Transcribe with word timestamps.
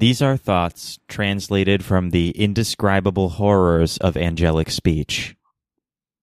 These 0.00 0.22
are 0.22 0.38
thoughts 0.38 0.98
translated 1.08 1.84
from 1.84 2.08
the 2.08 2.30
indescribable 2.30 3.28
horrors 3.28 3.98
of 3.98 4.16
angelic 4.16 4.70
speech. 4.70 5.36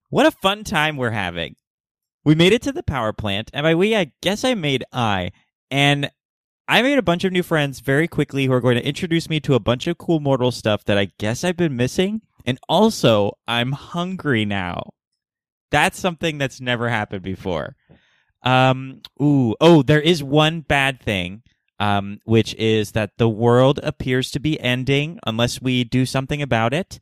What 0.10 0.26
a 0.26 0.32
fun 0.32 0.64
time 0.64 0.98
we're 0.98 1.12
having. 1.12 1.58
We 2.26 2.34
made 2.34 2.54
it 2.54 2.64
to 2.64 2.72
the 2.72 2.82
power 2.82 3.14
plant, 3.14 3.52
and 3.54 3.64
by 3.64 3.76
we, 3.76 3.96
I 3.96 4.14
guess 4.24 4.44
I 4.44 4.56
made 4.56 4.84
I. 4.92 5.32
And 5.70 6.10
I 6.68 6.82
made 6.82 6.98
a 6.98 7.04
bunch 7.04 7.24
of 7.24 7.32
new 7.32 7.44
friends 7.44 7.80
very 7.80 8.08
quickly 8.08 8.46
who 8.46 8.54
are 8.54 8.62
going 8.62 8.78
to 8.78 8.88
introduce 8.88 9.30
me 9.30 9.40
to 9.42 9.54
a 9.54 9.60
bunch 9.60 9.86
of 9.86 10.00
cool 10.00 10.20
mortal 10.20 10.52
stuff 10.52 10.84
that 10.86 10.98
I 10.98 11.10
guess 11.20 11.44
I've 11.44 11.56
been 11.56 11.76
missing. 11.76 12.22
And 12.48 12.58
also, 12.68 13.34
I'm 13.48 13.74
hungry 13.74 14.44
now. 14.44 14.90
That's 15.70 16.00
something 16.00 16.40
that's 16.40 16.60
never 16.60 16.90
happened 16.90 17.22
before. 17.22 17.76
Um, 18.42 19.04
ooh, 19.22 19.56
oh, 19.62 19.84
there 19.84 20.02
is 20.02 20.24
one 20.24 20.62
bad 20.62 21.00
thing, 21.00 21.44
um, 21.80 22.20
which 22.26 22.54
is 22.56 22.92
that 22.92 23.12
the 23.18 23.30
world 23.30 23.80
appears 23.84 24.32
to 24.32 24.40
be 24.40 24.60
ending 24.60 25.20
unless 25.26 25.62
we 25.62 25.84
do 25.84 26.06
something 26.06 26.42
about 26.42 26.74
it. 26.74 27.00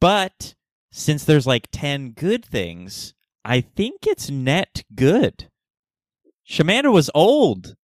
But 0.00 0.54
since 0.92 1.24
there's 1.24 1.46
like 1.46 1.68
10 1.72 2.10
good 2.10 2.44
things, 2.44 3.14
I 3.44 3.60
think 3.60 4.06
it's 4.06 4.30
net 4.30 4.84
good. 4.94 5.50
Shamanda 6.48 6.92
was 6.92 7.10
old. 7.14 7.74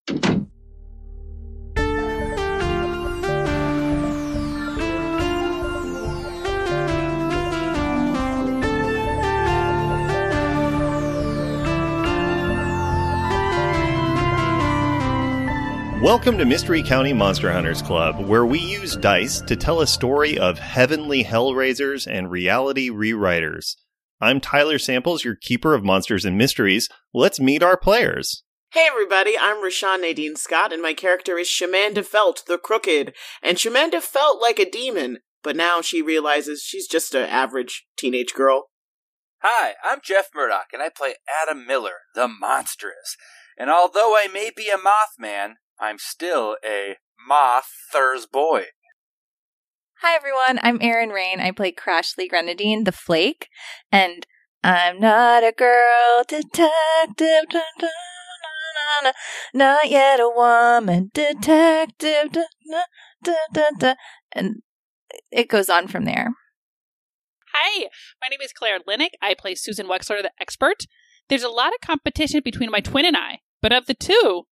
Welcome 16.00 16.38
to 16.38 16.46
Mystery 16.46 16.82
County 16.82 17.12
Monster 17.12 17.52
Hunters 17.52 17.83
Club, 17.83 18.27
where 18.27 18.47
we 18.47 18.58
use 18.58 18.97
dice 18.97 19.42
to 19.42 19.55
tell 19.55 19.83
a 19.83 19.86
story 19.86 20.38
of 20.38 20.58
heavenly 20.58 21.22
hellraisers 21.22 22.11
and 22.11 22.30
reality 22.30 22.88
rewriters. 22.88 23.77
I'm 24.19 24.41
Tyler 24.41 24.78
Samples, 24.78 25.25
your 25.25 25.34
keeper 25.34 25.75
of 25.75 25.84
monsters 25.84 26.25
and 26.25 26.38
mysteries. 26.38 26.88
Let's 27.12 27.38
meet 27.38 27.62
our 27.62 27.77
players. 27.77 28.44
Hey 28.72 28.86
everybody, 28.91 29.36
I'm 29.38 29.62
Rashawn 29.62 30.00
Nadine 30.00 30.36
Scott, 30.36 30.72
and 30.72 30.80
my 30.80 30.94
character 30.94 31.36
is 31.36 31.48
Shamanda 31.48 32.03
Felt 32.03 32.44
the 32.47 32.56
Crooked. 32.56 33.12
And 33.42 33.58
Shamanda 33.58 34.00
felt 34.00 34.41
like 34.41 34.58
a 34.58 34.70
demon, 34.70 35.19
but 35.42 35.55
now 35.55 35.82
she 35.82 36.00
realizes 36.00 36.62
she's 36.62 36.88
just 36.88 37.14
an 37.14 37.28
average 37.28 37.84
teenage 37.98 38.32
girl. 38.32 38.70
Hi, 39.42 39.75
I'm 39.84 39.98
Jeff 40.03 40.30
Murdoch, 40.34 40.69
and 40.72 40.82
I 40.82 40.88
play 40.88 41.16
Adam 41.42 41.66
Miller, 41.66 41.97
the 42.14 42.27
Monstrous. 42.27 43.19
And 43.58 43.69
although 43.69 44.14
I 44.14 44.28
may 44.32 44.50
be 44.56 44.70
a 44.70 44.78
Mothman, 44.78 45.56
I'm 45.81 45.97
still 45.98 46.56
a 46.62 46.97
Mothers 47.27 48.27
boy. 48.31 48.64
Hi 50.03 50.14
everyone, 50.14 50.61
I'm 50.62 50.78
Erin 50.83 51.09
Rain. 51.09 51.41
I 51.41 51.53
play 51.53 51.72
Crashly 51.72 52.28
Grenadine, 52.28 52.84
the 52.84 52.92
Flake, 52.92 53.48
and 53.91 54.27
I'm 54.62 55.00
not 55.00 55.42
a 55.42 55.53
girl 55.56 56.22
detective, 56.28 57.48
da, 57.48 57.62
da, 57.78 57.89
na, 57.89 59.05
na, 59.05 59.12
not 59.55 59.91
yet 59.91 60.20
a 60.20 60.28
woman 60.28 61.11
detective, 61.14 62.33
da, 62.33 62.42
da, 63.25 63.33
da, 63.55 63.70
da, 63.78 63.94
and 64.33 64.56
it 65.33 65.48
goes 65.48 65.70
on 65.70 65.89
from 65.89 66.05
there. 66.05 66.34
Hi, 67.55 67.89
my 68.20 68.28
name 68.28 68.41
is 68.42 68.53
Claire 68.53 68.81
Linick. 68.87 69.12
I 69.22 69.33
play 69.33 69.55
Susan 69.55 69.87
Wexler, 69.87 70.20
the 70.20 70.33
expert. 70.39 70.84
There's 71.31 71.42
a 71.42 71.48
lot 71.48 71.72
of 71.72 71.81
competition 71.81 72.42
between 72.44 72.70
my 72.70 72.81
twin 72.81 73.06
and 73.06 73.17
I, 73.17 73.39
but 73.62 73.72
of 73.72 73.87
the 73.87 73.94
two, 73.94 74.44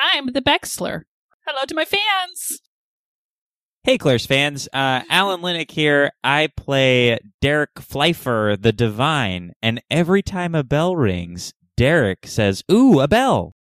I'm 0.00 0.32
the 0.32 0.40
Bexler. 0.40 1.02
Hello 1.44 1.64
to 1.66 1.74
my 1.74 1.84
fans. 1.84 2.60
Hey, 3.82 3.98
Claire's 3.98 4.26
fans. 4.26 4.68
Uh, 4.72 5.02
Alan 5.10 5.40
Linick 5.40 5.72
here. 5.72 6.12
I 6.22 6.50
play 6.56 7.18
Derek 7.40 7.74
Fleifer, 7.76 8.60
the 8.60 8.72
Divine, 8.72 9.54
and 9.60 9.82
every 9.90 10.22
time 10.22 10.54
a 10.54 10.62
bell 10.62 10.94
rings, 10.94 11.52
Derek 11.76 12.26
says, 12.26 12.62
Ooh, 12.70 13.00
a 13.00 13.08
bell. 13.08 13.54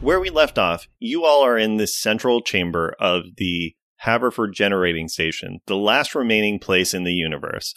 Where 0.00 0.20
we 0.20 0.30
left 0.30 0.58
off, 0.58 0.88
you 0.98 1.24
all 1.24 1.44
are 1.44 1.58
in 1.58 1.76
this 1.76 1.94
central 1.94 2.40
chamber 2.40 2.94
of 2.98 3.24
the 3.36 3.74
Haverford 3.96 4.54
Generating 4.54 5.08
Station, 5.08 5.58
the 5.66 5.76
last 5.76 6.14
remaining 6.14 6.58
place 6.58 6.94
in 6.94 7.04
the 7.04 7.12
universe. 7.12 7.74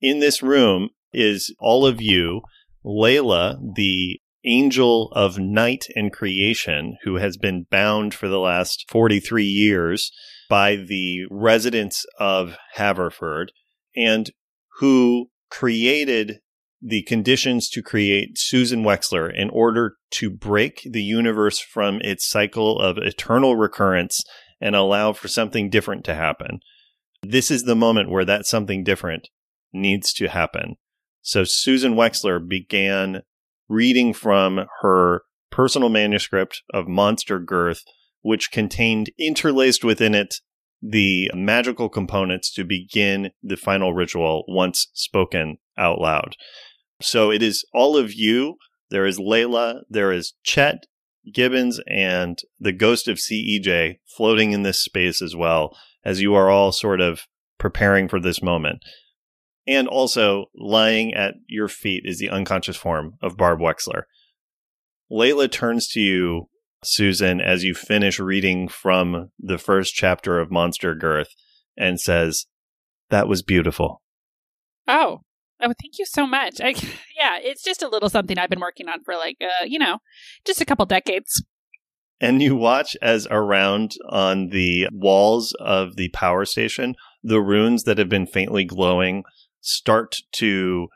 In 0.00 0.20
this 0.20 0.42
room 0.42 0.88
is 1.12 1.54
all 1.58 1.84
of 1.84 2.00
you, 2.00 2.40
Layla, 2.82 3.58
the 3.74 4.20
angel 4.44 5.10
of 5.12 5.38
night 5.38 5.86
and 5.94 6.12
creation, 6.12 6.96
who 7.04 7.16
has 7.16 7.36
been 7.36 7.66
bound 7.70 8.14
for 8.14 8.28
the 8.28 8.38
last 8.38 8.84
43 8.88 9.44
years 9.44 10.12
by 10.48 10.76
the 10.76 11.26
residents 11.30 12.06
of 12.18 12.56
Haverford, 12.74 13.52
and 13.96 14.30
who 14.78 15.30
created 15.50 16.40
the 16.80 17.02
conditions 17.02 17.68
to 17.70 17.82
create 17.82 18.38
Susan 18.38 18.84
Wexler 18.84 19.32
in 19.34 19.50
order 19.50 19.96
to 20.12 20.30
break 20.30 20.82
the 20.88 21.02
universe 21.02 21.58
from 21.58 22.00
its 22.02 22.28
cycle 22.28 22.78
of 22.78 22.98
eternal 22.98 23.56
recurrence 23.56 24.22
and 24.60 24.76
allow 24.76 25.12
for 25.12 25.28
something 25.28 25.70
different 25.70 26.04
to 26.04 26.14
happen. 26.14 26.60
This 27.22 27.50
is 27.50 27.64
the 27.64 27.74
moment 27.74 28.10
where 28.10 28.24
that 28.24 28.46
something 28.46 28.84
different 28.84 29.28
needs 29.72 30.12
to 30.14 30.28
happen. 30.28 30.76
So 31.20 31.44
Susan 31.44 31.94
Wexler 31.94 32.46
began 32.46 33.22
reading 33.68 34.12
from 34.12 34.66
her 34.80 35.22
personal 35.50 35.88
manuscript 35.88 36.62
of 36.72 36.88
Monster 36.88 37.38
Girth, 37.38 37.82
which 38.22 38.50
contained 38.50 39.10
interlaced 39.18 39.84
within 39.84 40.14
it 40.14 40.36
the 40.80 41.30
magical 41.34 41.88
components 41.88 42.52
to 42.54 42.64
begin 42.64 43.30
the 43.42 43.56
final 43.56 43.92
ritual 43.92 44.44
once 44.46 44.88
spoken 44.92 45.58
out 45.76 46.00
loud. 46.00 46.36
So 47.00 47.30
it 47.30 47.42
is 47.42 47.64
all 47.74 47.96
of 47.96 48.12
you. 48.14 48.56
There 48.90 49.06
is 49.06 49.18
Layla, 49.18 49.80
there 49.90 50.12
is 50.12 50.34
Chet 50.42 50.86
Gibbons, 51.32 51.80
and 51.88 52.38
the 52.58 52.72
ghost 52.72 53.08
of 53.08 53.18
CEJ 53.18 53.98
floating 54.16 54.52
in 54.52 54.62
this 54.62 54.82
space 54.82 55.20
as 55.20 55.36
well, 55.36 55.76
as 56.04 56.20
you 56.20 56.34
are 56.34 56.48
all 56.48 56.72
sort 56.72 57.00
of 57.00 57.22
preparing 57.58 58.08
for 58.08 58.20
this 58.20 58.42
moment. 58.42 58.82
And 59.68 59.86
also, 59.86 60.46
lying 60.56 61.12
at 61.12 61.34
your 61.46 61.68
feet 61.68 62.04
is 62.06 62.18
the 62.18 62.30
unconscious 62.30 62.76
form 62.76 63.18
of 63.20 63.36
Barb 63.36 63.60
Wexler. 63.60 64.04
Layla 65.12 65.52
turns 65.52 65.86
to 65.88 66.00
you, 66.00 66.48
Susan, 66.82 67.42
as 67.42 67.64
you 67.64 67.74
finish 67.74 68.18
reading 68.18 68.68
from 68.68 69.30
the 69.38 69.58
first 69.58 69.94
chapter 69.94 70.40
of 70.40 70.50
Monster 70.50 70.94
Girth 70.94 71.28
and 71.76 72.00
says, 72.00 72.46
That 73.10 73.28
was 73.28 73.42
beautiful. 73.42 74.00
Oh, 74.86 75.20
oh, 75.60 75.72
thank 75.82 75.98
you 75.98 76.06
so 76.06 76.26
much. 76.26 76.62
I, 76.62 76.68
yeah, 77.16 77.38
it's 77.38 77.62
just 77.62 77.82
a 77.82 77.88
little 77.88 78.08
something 78.08 78.38
I've 78.38 78.48
been 78.48 78.60
working 78.60 78.88
on 78.88 79.04
for 79.04 79.16
like, 79.16 79.36
uh, 79.42 79.66
you 79.66 79.78
know, 79.78 79.98
just 80.46 80.62
a 80.62 80.64
couple 80.64 80.86
decades. 80.86 81.44
And 82.22 82.42
you 82.42 82.56
watch 82.56 82.96
as 83.02 83.28
around 83.30 83.92
on 84.08 84.48
the 84.48 84.88
walls 84.92 85.54
of 85.60 85.96
the 85.96 86.08
power 86.08 86.46
station, 86.46 86.96
the 87.22 87.40
runes 87.42 87.84
that 87.84 87.98
have 87.98 88.08
been 88.08 88.26
faintly 88.26 88.64
glowing 88.64 89.24
start 89.68 90.16
to 90.32 90.88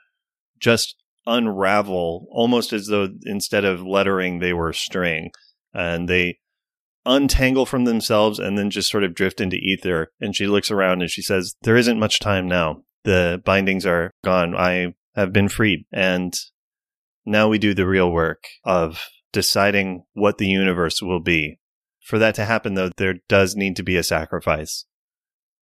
just 0.59 0.97
unravel 1.27 2.27
almost 2.31 2.73
as 2.73 2.87
though 2.87 3.09
instead 3.25 3.65
of 3.65 3.83
lettering 3.83 4.39
they 4.39 4.53
were 4.53 4.73
string. 4.73 5.31
And 5.75 6.09
they 6.09 6.39
untangle 7.05 7.67
from 7.67 7.85
themselves 7.85 8.39
and 8.39 8.57
then 8.57 8.71
just 8.71 8.91
sort 8.91 9.05
of 9.05 9.15
drift 9.15 9.41
into 9.41 9.57
ether. 9.57 10.09
And 10.21 10.35
she 10.35 10.47
looks 10.47 10.71
around 10.71 11.03
and 11.03 11.11
she 11.11 11.23
says 11.23 11.55
there 11.63 11.77
isn't 11.77 11.99
much 11.99 12.19
time 12.21 12.49
now. 12.49 12.83
The 13.05 13.43
bindings 13.45 13.87
are 13.87 14.11
gone. 14.25 14.55
I 14.55 14.95
have 15.15 15.33
been 15.33 15.49
freed. 15.49 15.85
And 15.93 16.35
now 17.25 17.49
we 17.49 17.59
do 17.59 17.75
the 17.75 17.87
real 17.87 18.11
work 18.11 18.45
of 18.65 19.07
deciding 19.33 20.05
what 20.13 20.39
the 20.39 20.47
universe 20.47 21.03
will 21.03 21.21
be. 21.21 21.59
For 22.01 22.19
that 22.19 22.35
to 22.37 22.45
happen 22.45 22.75
though 22.75 22.91
there 22.97 23.17
does 23.29 23.55
need 23.55 23.77
to 23.77 23.83
be 23.83 23.97
a 23.97 24.03
sacrifice 24.03 24.87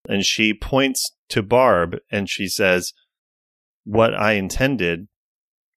and 0.08 0.26
she 0.26 0.54
points 0.54 1.16
to 1.30 1.44
Barb 1.44 1.98
and 2.12 2.30
she 2.30 2.48
says, 2.48 2.94
What 3.84 4.14
I 4.14 4.34
intended, 4.34 5.08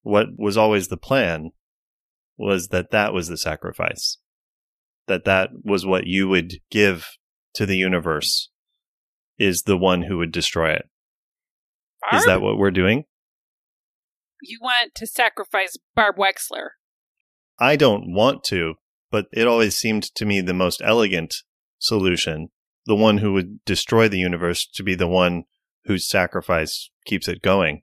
what 0.02 0.28
was 0.36 0.56
always 0.56 0.88
the 0.88 0.96
plan, 0.96 1.50
was 2.36 2.68
that 2.68 2.90
that 2.90 3.12
was 3.12 3.28
the 3.28 3.36
sacrifice. 3.36 4.18
That 5.06 5.24
that 5.24 5.50
was 5.64 5.84
what 5.84 6.06
you 6.06 6.28
would 6.28 6.54
give 6.70 7.08
to 7.54 7.66
the 7.66 7.76
universe, 7.76 8.50
is 9.38 9.62
the 9.62 9.76
one 9.76 10.02
who 10.02 10.18
would 10.18 10.32
destroy 10.32 10.72
it. 10.72 10.88
Barb? 12.10 12.20
Is 12.20 12.26
that 12.26 12.40
what 12.40 12.56
we're 12.56 12.70
doing? 12.70 13.04
You 14.40 14.58
want 14.60 14.94
to 14.96 15.06
sacrifice 15.06 15.76
Barb 15.94 16.16
Wexler. 16.16 16.70
I 17.60 17.76
don't 17.76 18.12
want 18.12 18.42
to, 18.44 18.74
but 19.10 19.26
it 19.32 19.46
always 19.46 19.76
seemed 19.76 20.02
to 20.14 20.24
me 20.24 20.40
the 20.40 20.54
most 20.54 20.80
elegant 20.84 21.34
solution 21.78 22.48
the 22.86 22.96
one 22.96 23.18
who 23.18 23.32
would 23.32 23.64
destroy 23.64 24.08
the 24.08 24.18
universe 24.18 24.66
to 24.74 24.82
be 24.82 24.94
the 24.94 25.08
one 25.08 25.44
whose 25.84 26.08
sacrifice 26.08 26.90
keeps 27.06 27.28
it 27.28 27.42
going. 27.42 27.82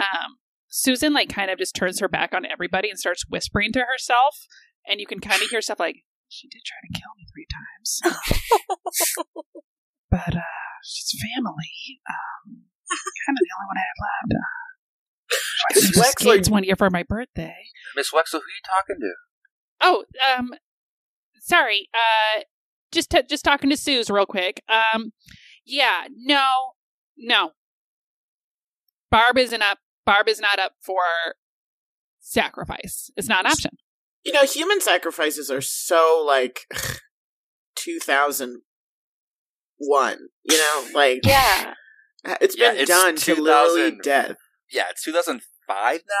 Um, 0.00 0.38
Susan 0.68 1.12
like 1.12 1.28
kind 1.28 1.50
of 1.50 1.58
just 1.58 1.74
turns 1.74 2.00
her 2.00 2.08
back 2.08 2.34
on 2.34 2.44
everybody 2.44 2.90
and 2.90 2.98
starts 2.98 3.24
whispering 3.28 3.72
to 3.72 3.80
herself 3.80 4.46
and 4.86 5.00
you 5.00 5.06
can 5.06 5.20
kind 5.20 5.42
of 5.42 5.48
hear 5.48 5.60
stuff 5.60 5.80
like, 5.80 5.96
"She 6.28 6.48
did 6.48 6.62
try 6.64 6.76
to 6.82 7.00
kill 7.00 7.10
me 7.16 7.26
three 7.32 7.46
times, 7.50 8.00
but 10.10 10.36
uh, 10.36 10.74
she's 10.84 11.20
family. 11.34 12.00
Um, 12.08 12.64
kind 13.26 13.36
of 13.36 13.42
the 13.42 13.54
only 13.56 13.68
one 13.68 13.76
I 13.78 13.86
have 13.88 14.02
left. 14.04 14.32
Uh, 14.34 14.60
I 15.70 15.74
Miss 15.74 15.96
went 15.96 16.06
Wexler- 16.06 16.34
States 16.34 16.50
one 16.50 16.64
year 16.64 16.76
for 16.76 16.90
my 16.90 17.02
birthday. 17.02 17.56
Miss 17.96 18.10
Wexel, 18.10 18.32
who 18.32 18.38
are 18.38 18.40
you 18.40 18.64
talking 18.66 18.96
to? 19.00 19.14
Oh, 19.80 20.04
um, 20.36 20.54
sorry. 21.40 21.88
Uh, 21.94 22.42
just 22.94 23.10
t- 23.10 23.22
just 23.28 23.44
talking 23.44 23.68
to 23.70 23.76
Suze 23.76 24.08
real 24.10 24.26
quick. 24.26 24.62
Um, 24.68 25.12
yeah, 25.66 26.04
no, 26.16 26.72
no. 27.18 27.50
Barb 29.10 29.36
isn't 29.38 29.62
up. 29.62 29.78
Barb 30.06 30.28
is 30.28 30.40
not 30.40 30.58
up 30.58 30.72
for 30.82 31.00
sacrifice. 32.20 33.10
It's 33.16 33.28
not 33.28 33.44
an 33.44 33.52
option. 33.52 33.72
You 34.24 34.32
know, 34.32 34.44
human 34.44 34.80
sacrifices 34.80 35.50
are 35.50 35.60
so 35.60 36.22
like 36.26 36.60
2001. 37.76 40.18
You 40.44 40.56
know, 40.56 40.86
like 40.94 41.20
Yeah. 41.24 41.74
it's 42.40 42.56
Yeah, 42.58 42.72
been 42.72 42.80
it's 42.80 42.88
done 42.90 43.16
to 43.16 43.34
literally 43.34 43.90
2000. 43.92 44.02
death. 44.02 44.36
Yeah, 44.70 44.84
it's 44.90 45.02
2005 45.04 46.00
now. 46.08 46.14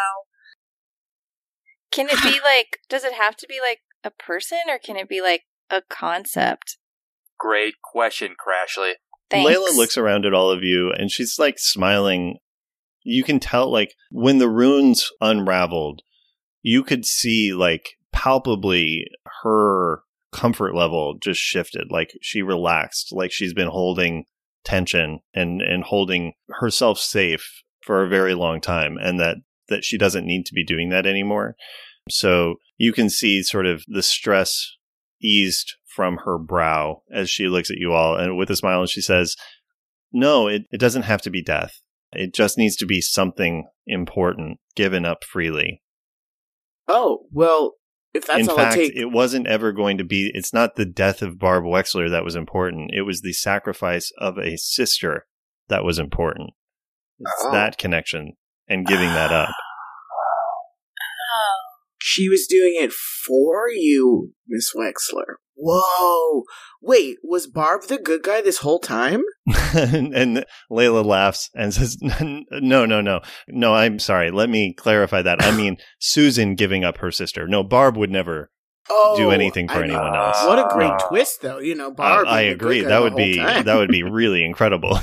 Can 1.90 2.08
it 2.10 2.22
be 2.22 2.40
like, 2.44 2.78
does 2.88 3.04
it 3.04 3.12
have 3.14 3.36
to 3.36 3.46
be 3.48 3.60
like 3.60 3.80
a 4.02 4.10
person 4.10 4.58
or 4.68 4.78
can 4.78 4.96
it 4.96 5.08
be 5.08 5.20
like 5.20 5.42
a 5.70 5.82
concept? 5.88 6.78
Great 7.38 7.74
question, 7.82 8.34
Crashly. 8.34 8.92
Thanks. 9.30 9.50
Layla 9.50 9.76
looks 9.76 9.96
around 9.96 10.26
at 10.26 10.34
all 10.34 10.50
of 10.50 10.62
you 10.62 10.92
and 10.92 11.10
she's 11.10 11.38
like 11.38 11.58
smiling. 11.58 12.38
You 13.02 13.22
can 13.22 13.38
tell, 13.38 13.70
like, 13.70 13.94
when 14.10 14.38
the 14.38 14.48
runes 14.48 15.10
unraveled, 15.20 16.02
you 16.62 16.82
could 16.82 17.04
see, 17.04 17.52
like, 17.52 17.98
palpably 18.12 19.04
her 19.42 20.02
comfort 20.32 20.74
level 20.74 21.16
just 21.22 21.40
shifted. 21.40 21.88
Like, 21.90 22.12
she 22.22 22.40
relaxed, 22.40 23.08
like, 23.12 23.30
she's 23.30 23.52
been 23.52 23.68
holding 23.68 24.24
tension 24.64 25.20
and, 25.34 25.60
and 25.60 25.84
holding 25.84 26.32
herself 26.48 26.98
safe 26.98 27.62
for 27.82 28.02
a 28.02 28.08
very 28.08 28.34
long 28.34 28.62
time, 28.62 28.96
and 28.98 29.20
that, 29.20 29.36
that 29.68 29.84
she 29.84 29.98
doesn't 29.98 30.24
need 30.24 30.46
to 30.46 30.54
be 30.54 30.64
doing 30.64 30.88
that 30.88 31.06
anymore. 31.06 31.56
So 32.08 32.54
you 32.78 32.94
can 32.94 33.10
see 33.10 33.42
sort 33.42 33.66
of 33.66 33.84
the 33.86 34.02
stress 34.02 34.76
eased 35.22 35.74
from 35.94 36.18
her 36.24 36.38
brow 36.38 37.02
as 37.12 37.30
she 37.30 37.46
looks 37.46 37.70
at 37.70 37.76
you 37.78 37.92
all 37.92 38.16
and 38.16 38.36
with 38.36 38.50
a 38.50 38.56
smile 38.56 38.80
and 38.80 38.88
she 38.90 39.00
says, 39.00 39.36
No, 40.12 40.48
it, 40.48 40.62
it 40.70 40.80
doesn't 40.80 41.02
have 41.02 41.22
to 41.22 41.30
be 41.30 41.42
death. 41.42 41.80
It 42.12 42.32
just 42.34 42.56
needs 42.58 42.76
to 42.76 42.86
be 42.86 43.00
something 43.00 43.66
important 43.86 44.58
given 44.76 45.04
up 45.04 45.24
freely. 45.24 45.82
Oh, 46.86 47.26
well, 47.32 47.72
if 48.12 48.26
that's 48.26 48.40
In 48.40 48.48
all 48.48 48.56
fact, 48.56 48.76
it 48.76 48.88
takes. 48.88 48.96
it 49.00 49.10
wasn't 49.10 49.46
ever 49.48 49.72
going 49.72 49.98
to 49.98 50.04
be, 50.04 50.30
it's 50.34 50.52
not 50.52 50.76
the 50.76 50.84
death 50.84 51.22
of 51.22 51.38
Barb 51.38 51.64
Wexler 51.64 52.10
that 52.10 52.24
was 52.24 52.36
important. 52.36 52.90
It 52.92 53.02
was 53.02 53.20
the 53.22 53.32
sacrifice 53.32 54.12
of 54.18 54.38
a 54.38 54.56
sister 54.56 55.26
that 55.68 55.82
was 55.84 55.98
important. 55.98 56.50
It's 57.18 57.44
Oh. 57.46 57.52
that 57.52 57.78
connection 57.78 58.34
and 58.68 58.86
giving 58.86 59.08
that 59.08 59.32
up. 59.32 59.48
She 62.06 62.28
was 62.28 62.46
doing 62.46 62.74
it 62.78 62.92
for 62.92 63.70
you, 63.70 64.32
Miss 64.46 64.70
Wexler. 64.76 65.36
Whoa. 65.56 66.42
Wait, 66.82 67.16
was 67.24 67.46
Barb 67.46 67.84
the 67.84 67.96
good 67.96 68.22
guy 68.22 68.42
this 68.42 68.58
whole 68.58 68.78
time? 68.78 69.22
and, 69.74 70.14
and 70.14 70.44
Layla 70.70 71.02
laughs 71.02 71.48
and 71.54 71.72
says, 71.72 71.96
No, 72.20 72.84
no, 72.84 73.00
no. 73.00 73.20
No, 73.48 73.74
I'm 73.74 73.98
sorry. 73.98 74.30
Let 74.30 74.50
me 74.50 74.74
clarify 74.74 75.22
that. 75.22 75.42
I 75.42 75.56
mean, 75.56 75.78
Susan 75.98 76.56
giving 76.56 76.84
up 76.84 76.98
her 76.98 77.10
sister. 77.10 77.48
No, 77.48 77.64
Barb 77.64 77.96
would 77.96 78.10
never 78.10 78.50
Oh, 78.90 79.14
do 79.16 79.30
anything 79.30 79.66
for 79.68 79.76
I 79.76 79.80
mean, 79.86 79.92
anyone 79.92 80.14
else. 80.14 80.44
What 80.44 80.58
a 80.58 80.68
great 80.74 80.90
Ah. 80.90 81.08
twist, 81.08 81.40
though. 81.40 81.58
You 81.58 81.74
know, 81.74 81.88
I, 81.88 81.94
Barb. 81.94 82.26
I 82.28 82.42
being 82.42 82.50
the 82.50 82.56
good 82.58 82.64
agree. 82.66 82.80
That 82.82 83.00
would 83.02 83.16
be 83.16 83.36
time. 83.38 83.64
that 83.64 83.76
would 83.76 83.88
be 83.88 84.02
really 84.02 84.44
incredible. 84.44 84.98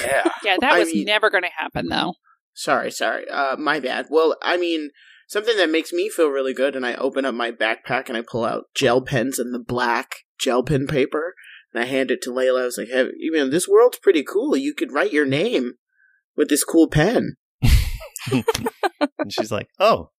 Yeah. 0.00 0.26
Yeah, 0.42 0.56
that 0.60 0.72
I 0.72 0.78
was 0.78 0.90
mean- 0.92 1.04
never 1.04 1.28
going 1.28 1.44
to 1.44 1.50
happen, 1.54 1.88
though. 1.90 2.14
Sorry, 2.54 2.90
sorry. 2.90 3.28
Uh, 3.28 3.56
my 3.58 3.78
bad. 3.78 4.06
Well, 4.08 4.36
I 4.42 4.56
mean, 4.56 4.88
something 5.26 5.56
that 5.56 5.70
makes 5.70 5.92
me 5.92 6.08
feel 6.08 6.28
really 6.28 6.54
good, 6.54 6.76
and 6.76 6.86
I 6.86 6.94
open 6.94 7.24
up 7.24 7.34
my 7.34 7.50
backpack 7.50 8.08
and 8.08 8.16
I 8.16 8.22
pull 8.22 8.44
out 8.44 8.64
gel 8.74 9.00
pens 9.00 9.38
and 9.38 9.54
the 9.54 9.58
black 9.58 10.16
gel 10.38 10.62
pen 10.62 10.86
paper, 10.86 11.34
and 11.72 11.82
I 11.82 11.86
hand 11.86 12.10
it 12.10 12.22
to 12.22 12.30
Layla. 12.30 12.62
I 12.62 12.64
was 12.64 12.78
like, 12.78 12.88
hey, 12.88 13.08
you 13.18 13.32
know, 13.32 13.48
this 13.48 13.68
world's 13.68 13.98
pretty 13.98 14.22
cool. 14.22 14.56
You 14.56 14.74
could 14.74 14.92
write 14.92 15.12
your 15.12 15.26
name 15.26 15.74
with 16.36 16.48
this 16.48 16.64
cool 16.64 16.88
pen. 16.88 17.36
and 18.30 19.32
she's 19.32 19.52
like, 19.52 19.68
"Oh, 19.78 20.10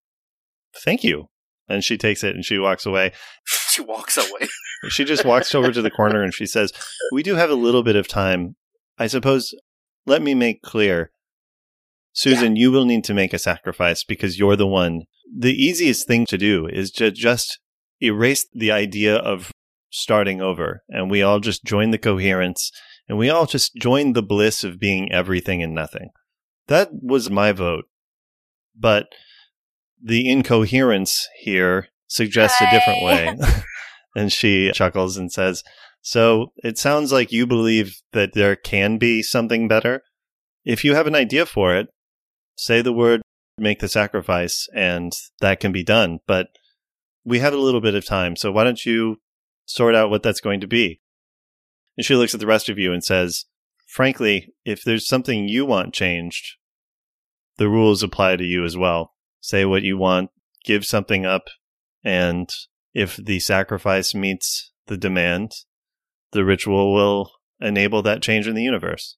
thank 0.83 1.03
you." 1.03 1.29
And 1.69 1.83
she 1.83 1.97
takes 1.97 2.23
it 2.23 2.33
and 2.33 2.45
she 2.45 2.57
walks 2.57 2.85
away. 2.85 3.11
she 3.45 3.81
walks 3.81 4.17
away. 4.17 4.47
She 4.89 5.05
just 5.05 5.25
walks 5.25 5.55
over 5.55 5.71
to 5.71 5.81
the 5.81 5.89
corner 5.89 6.21
and 6.21 6.31
she 6.31 6.45
says, 6.45 6.71
"We 7.11 7.23
do 7.23 7.33
have 7.33 7.49
a 7.49 7.55
little 7.55 7.81
bit 7.81 7.95
of 7.95 8.07
time. 8.07 8.55
I 8.99 9.07
suppose 9.07 9.51
let 10.05 10.21
me 10.21 10.35
make 10.35 10.61
clear 10.61 11.09
Susan, 12.17 12.55
you 12.55 12.71
will 12.71 12.85
need 12.85 13.03
to 13.03 13.13
make 13.13 13.31
a 13.31 13.37
sacrifice 13.37 14.03
because 14.03 14.39
you're 14.39 14.55
the 14.55 14.65
one. 14.65 15.03
The 15.31 15.53
easiest 15.53 16.07
thing 16.07 16.25
to 16.25 16.37
do 16.37 16.65
is 16.65 16.89
to 16.93 17.11
just 17.11 17.59
erase 18.01 18.43
the 18.51 18.71
idea 18.71 19.15
of 19.15 19.51
starting 19.91 20.41
over 20.41 20.81
and 20.89 21.11
we 21.11 21.21
all 21.21 21.39
just 21.39 21.63
join 21.63 21.91
the 21.91 21.99
coherence 21.99 22.71
and 23.07 23.19
we 23.19 23.29
all 23.29 23.45
just 23.45 23.75
join 23.75 24.13
the 24.13 24.23
bliss 24.23 24.63
of 24.63 24.79
being 24.79 25.11
everything 25.11 25.61
and 25.61 25.75
nothing. 25.75 26.09
That 26.69 26.89
was 26.91 27.29
my 27.29 27.51
vote. 27.51 27.85
But 28.75 29.09
the 30.03 30.27
incoherence 30.27 31.27
here 31.39 31.89
suggests 32.07 32.59
a 32.59 32.71
different 32.71 33.03
way. 33.03 33.37
and 34.15 34.33
she 34.33 34.71
chuckles 34.71 35.17
and 35.17 35.31
says, 35.31 35.63
So 36.01 36.47
it 36.63 36.79
sounds 36.79 37.11
like 37.11 37.31
you 37.31 37.45
believe 37.45 38.01
that 38.13 38.33
there 38.33 38.55
can 38.55 38.97
be 38.97 39.21
something 39.21 39.67
better. 39.67 40.01
If 40.65 40.83
you 40.83 40.95
have 40.95 41.05
an 41.05 41.15
idea 41.15 41.45
for 41.45 41.75
it, 41.75 41.89
say 42.57 42.81
the 42.81 42.93
word, 42.93 43.21
make 43.57 43.79
the 43.79 43.87
sacrifice, 43.87 44.67
and 44.75 45.13
that 45.39 45.59
can 45.59 45.71
be 45.71 45.83
done. 45.83 46.19
But 46.27 46.47
we 47.23 47.39
have 47.39 47.53
a 47.53 47.57
little 47.57 47.81
bit 47.81 47.95
of 47.95 48.05
time, 48.05 48.35
so 48.35 48.51
why 48.51 48.63
don't 48.63 48.85
you 48.85 49.17
sort 49.65 49.95
out 49.95 50.09
what 50.09 50.23
that's 50.23 50.41
going 50.41 50.59
to 50.61 50.67
be? 50.67 51.01
And 51.97 52.05
she 52.05 52.15
looks 52.15 52.33
at 52.33 52.39
the 52.39 52.47
rest 52.47 52.69
of 52.69 52.77
you 52.77 52.93
and 52.93 53.03
says, 53.03 53.45
Frankly, 53.87 54.53
if 54.65 54.83
there's 54.83 55.07
something 55.07 55.47
you 55.47 55.65
want 55.65 55.93
changed, 55.93 56.57
the 57.57 57.69
rules 57.69 58.03
apply 58.03 58.35
to 58.35 58.43
you 58.43 58.63
as 58.63 58.77
well. 58.77 59.13
Say 59.39 59.65
what 59.65 59.83
you 59.83 59.97
want, 59.97 60.29
give 60.65 60.85
something 60.85 61.25
up, 61.25 61.45
and 62.03 62.49
if 62.93 63.17
the 63.17 63.39
sacrifice 63.39 64.13
meets 64.13 64.71
the 64.87 64.97
demand, 64.97 65.51
the 66.31 66.43
ritual 66.43 66.93
will 66.93 67.31
enable 67.59 68.01
that 68.01 68.21
change 68.21 68.47
in 68.47 68.55
the 68.55 68.63
universe. 68.63 69.17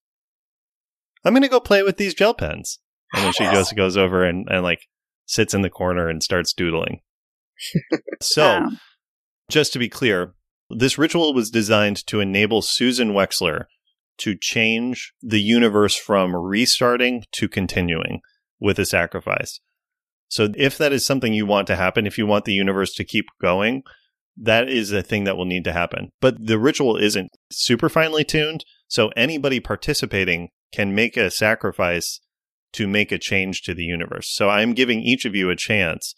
I'm 1.25 1.33
going 1.33 1.43
to 1.43 1.49
go 1.49 1.59
play 1.59 1.83
with 1.83 1.97
these 1.97 2.13
gel 2.13 2.33
pens. 2.33 2.79
And 3.13 3.23
then 3.23 3.33
she 3.33 3.43
goes 3.51 3.71
goes 3.73 3.97
over 3.97 4.23
and, 4.23 4.47
and 4.49 4.63
like 4.63 4.81
sits 5.25 5.53
in 5.53 5.61
the 5.61 5.69
corner 5.69 6.09
and 6.09 6.23
starts 6.23 6.53
doodling. 6.53 7.01
so, 8.21 8.57
Um, 8.57 8.79
just 9.49 9.73
to 9.73 9.79
be 9.79 9.89
clear, 9.89 10.33
this 10.69 10.97
ritual 10.97 11.33
was 11.33 11.49
designed 11.49 12.05
to 12.07 12.19
enable 12.19 12.61
Susan 12.61 13.13
Wexler 13.13 13.65
to 14.19 14.35
change 14.35 15.13
the 15.21 15.41
universe 15.41 15.95
from 15.95 16.35
restarting 16.35 17.23
to 17.31 17.47
continuing 17.47 18.21
with 18.59 18.77
a 18.77 18.85
sacrifice. 18.85 19.59
So, 20.27 20.49
if 20.55 20.77
that 20.77 20.93
is 20.93 21.05
something 21.05 21.33
you 21.33 21.45
want 21.45 21.67
to 21.67 21.75
happen, 21.75 22.05
if 22.05 22.17
you 22.17 22.27
want 22.27 22.45
the 22.45 22.53
universe 22.53 22.93
to 22.95 23.03
keep 23.03 23.25
going, 23.41 23.83
that 24.37 24.69
is 24.69 24.91
a 24.91 25.01
thing 25.01 25.23
that 25.23 25.37
will 25.37 25.45
need 25.45 25.63
to 25.63 25.73
happen. 25.73 26.11
But 26.21 26.45
the 26.45 26.59
ritual 26.59 26.97
isn't 26.97 27.31
super 27.51 27.89
finely 27.89 28.23
tuned. 28.23 28.63
So, 28.87 29.09
anybody 29.17 29.59
participating 29.59 30.49
can 30.71 30.93
make 30.93 31.17
a 31.17 31.31
sacrifice 31.31 32.19
to 32.73 32.87
make 32.87 33.11
a 33.11 33.17
change 33.17 33.61
to 33.63 33.73
the 33.73 33.83
universe. 33.83 34.29
So, 34.29 34.49
I'm 34.49 34.73
giving 34.73 35.01
each 35.01 35.25
of 35.25 35.35
you 35.35 35.49
a 35.49 35.55
chance 35.55 36.13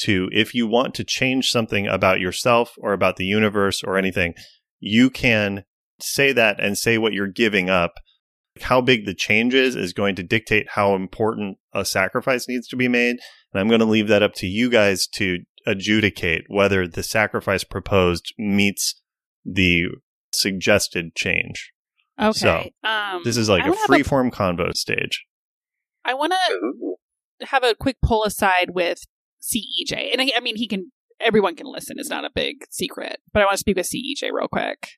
to, 0.00 0.28
if 0.32 0.54
you 0.54 0.66
want 0.66 0.94
to 0.94 1.04
change 1.04 1.50
something 1.50 1.86
about 1.86 2.20
yourself 2.20 2.74
or 2.78 2.92
about 2.92 3.16
the 3.16 3.24
universe 3.24 3.82
or 3.82 3.96
anything, 3.98 4.34
you 4.80 5.10
can 5.10 5.64
say 6.00 6.32
that 6.32 6.60
and 6.60 6.78
say 6.78 6.98
what 6.98 7.12
you're 7.12 7.26
giving 7.26 7.68
up. 7.68 7.94
How 8.60 8.80
big 8.80 9.06
the 9.06 9.14
change 9.14 9.54
is 9.54 9.74
is 9.76 9.92
going 9.92 10.14
to 10.16 10.22
dictate 10.22 10.70
how 10.70 10.94
important 10.94 11.58
a 11.72 11.84
sacrifice 11.84 12.48
needs 12.48 12.66
to 12.68 12.76
be 12.76 12.88
made. 12.88 13.16
And 13.52 13.60
I'm 13.60 13.68
going 13.68 13.80
to 13.80 13.84
leave 13.86 14.08
that 14.08 14.22
up 14.22 14.34
to 14.34 14.46
you 14.46 14.68
guys 14.68 15.06
to 15.14 15.38
adjudicate 15.66 16.42
whether 16.48 16.86
the 16.88 17.02
sacrifice 17.02 17.62
proposed 17.64 18.32
meets 18.38 19.00
the 19.44 19.84
suggested 20.32 21.14
change. 21.14 21.72
okay. 22.20 22.32
So, 22.38 22.70
um, 22.88 23.22
This 23.24 23.36
is 23.36 23.48
like 23.48 23.62
I 23.62 23.66
a 23.66 23.70
wanna 23.70 23.80
have 23.80 23.90
a- 23.90 24.30
convo 24.30 24.74
stage. 24.74 25.24
I 26.04 26.14
want 26.14 26.32
to 26.32 27.46
have 27.46 27.64
a 27.64 27.74
quick 27.74 27.96
pull 28.02 28.24
aside 28.24 28.70
with 28.70 29.00
CEJ. 29.40 30.12
And 30.12 30.20
I, 30.20 30.30
I 30.36 30.40
mean, 30.40 30.56
he 30.56 30.66
can, 30.66 30.92
everyone 31.20 31.56
can 31.56 31.66
listen. 31.66 31.96
It's 31.98 32.10
not 32.10 32.24
a 32.24 32.30
big 32.34 32.64
secret. 32.70 33.20
But 33.32 33.42
I 33.42 33.44
want 33.44 33.54
to 33.54 33.58
speak 33.58 33.76
with 33.76 33.88
CEJ 33.88 34.30
real 34.32 34.48
quick. 34.48 34.88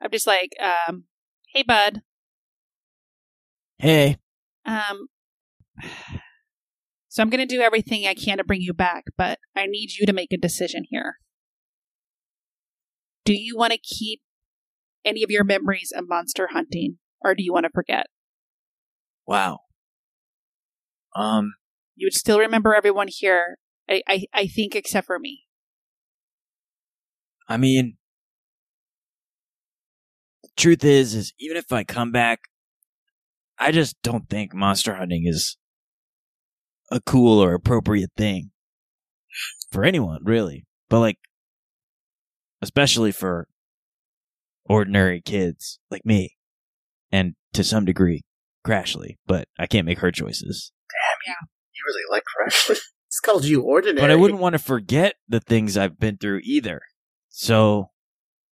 I'm 0.00 0.10
just 0.10 0.26
like, 0.26 0.50
um, 0.60 1.04
hey, 1.52 1.62
bud. 1.62 2.02
Hey, 3.78 4.16
Um, 4.64 5.06
so 7.08 7.22
I'm 7.22 7.30
going 7.30 7.46
to 7.46 7.54
do 7.54 7.62
everything 7.62 8.06
I 8.06 8.14
can 8.14 8.38
to 8.38 8.44
bring 8.44 8.60
you 8.60 8.74
back, 8.74 9.04
but 9.16 9.38
I 9.56 9.66
need 9.66 9.90
you 9.98 10.04
to 10.06 10.12
make 10.12 10.32
a 10.32 10.36
decision 10.36 10.84
here. 10.88 11.18
Do 13.24 13.34
you 13.34 13.56
want 13.56 13.72
to 13.72 13.78
keep 13.78 14.20
any 15.04 15.22
of 15.22 15.30
your 15.30 15.44
memories 15.44 15.92
of 15.94 16.08
monster 16.08 16.48
hunting, 16.52 16.98
or 17.20 17.34
do 17.34 17.42
you 17.42 17.52
want 17.52 17.64
to 17.64 17.70
forget? 17.72 18.06
Wow. 19.26 19.60
Um, 21.14 21.54
You 21.96 22.06
would 22.06 22.14
still 22.14 22.38
remember 22.38 22.74
everyone 22.74 23.08
here, 23.08 23.58
I, 23.88 24.02
I, 24.06 24.24
I 24.32 24.46
think, 24.46 24.74
except 24.76 25.06
for 25.06 25.18
me. 25.18 25.44
I 27.48 27.56
mean, 27.56 27.96
the 30.42 30.50
truth 30.56 30.84
is, 30.84 31.14
is 31.14 31.32
even 31.38 31.56
if 31.56 31.72
I 31.72 31.82
come 31.84 32.12
back, 32.12 32.40
I 33.58 33.72
just 33.72 33.96
don't 34.02 34.28
think 34.28 34.54
monster 34.54 34.94
hunting 34.94 35.24
is 35.26 35.56
a 36.90 37.00
cool 37.00 37.42
or 37.42 37.54
appropriate 37.54 38.10
thing 38.16 38.50
for 39.72 39.84
anyone, 39.84 40.20
really. 40.24 40.66
But 40.88 41.00
like, 41.00 41.18
especially 42.62 43.12
for 43.12 43.48
ordinary 44.64 45.20
kids 45.20 45.78
like 45.90 46.04
me, 46.04 46.36
and 47.10 47.34
to 47.54 47.64
some 47.64 47.84
degree, 47.84 48.22
Crashly. 48.66 49.16
But 49.26 49.48
I 49.58 49.66
can't 49.66 49.86
make 49.86 50.00
her 50.00 50.12
choices. 50.12 50.72
You 51.26 51.82
really 51.86 52.02
like 52.10 52.22
Crashly. 52.24 52.78
It's 53.08 53.20
called 53.20 53.46
you 53.46 53.62
ordinary. 53.62 54.02
But 54.02 54.10
I 54.10 54.16
wouldn't 54.16 54.38
want 54.38 54.52
to 54.52 54.58
forget 54.58 55.14
the 55.26 55.40
things 55.40 55.78
I've 55.78 55.98
been 55.98 56.18
through 56.18 56.40
either. 56.44 56.82
So 57.30 57.88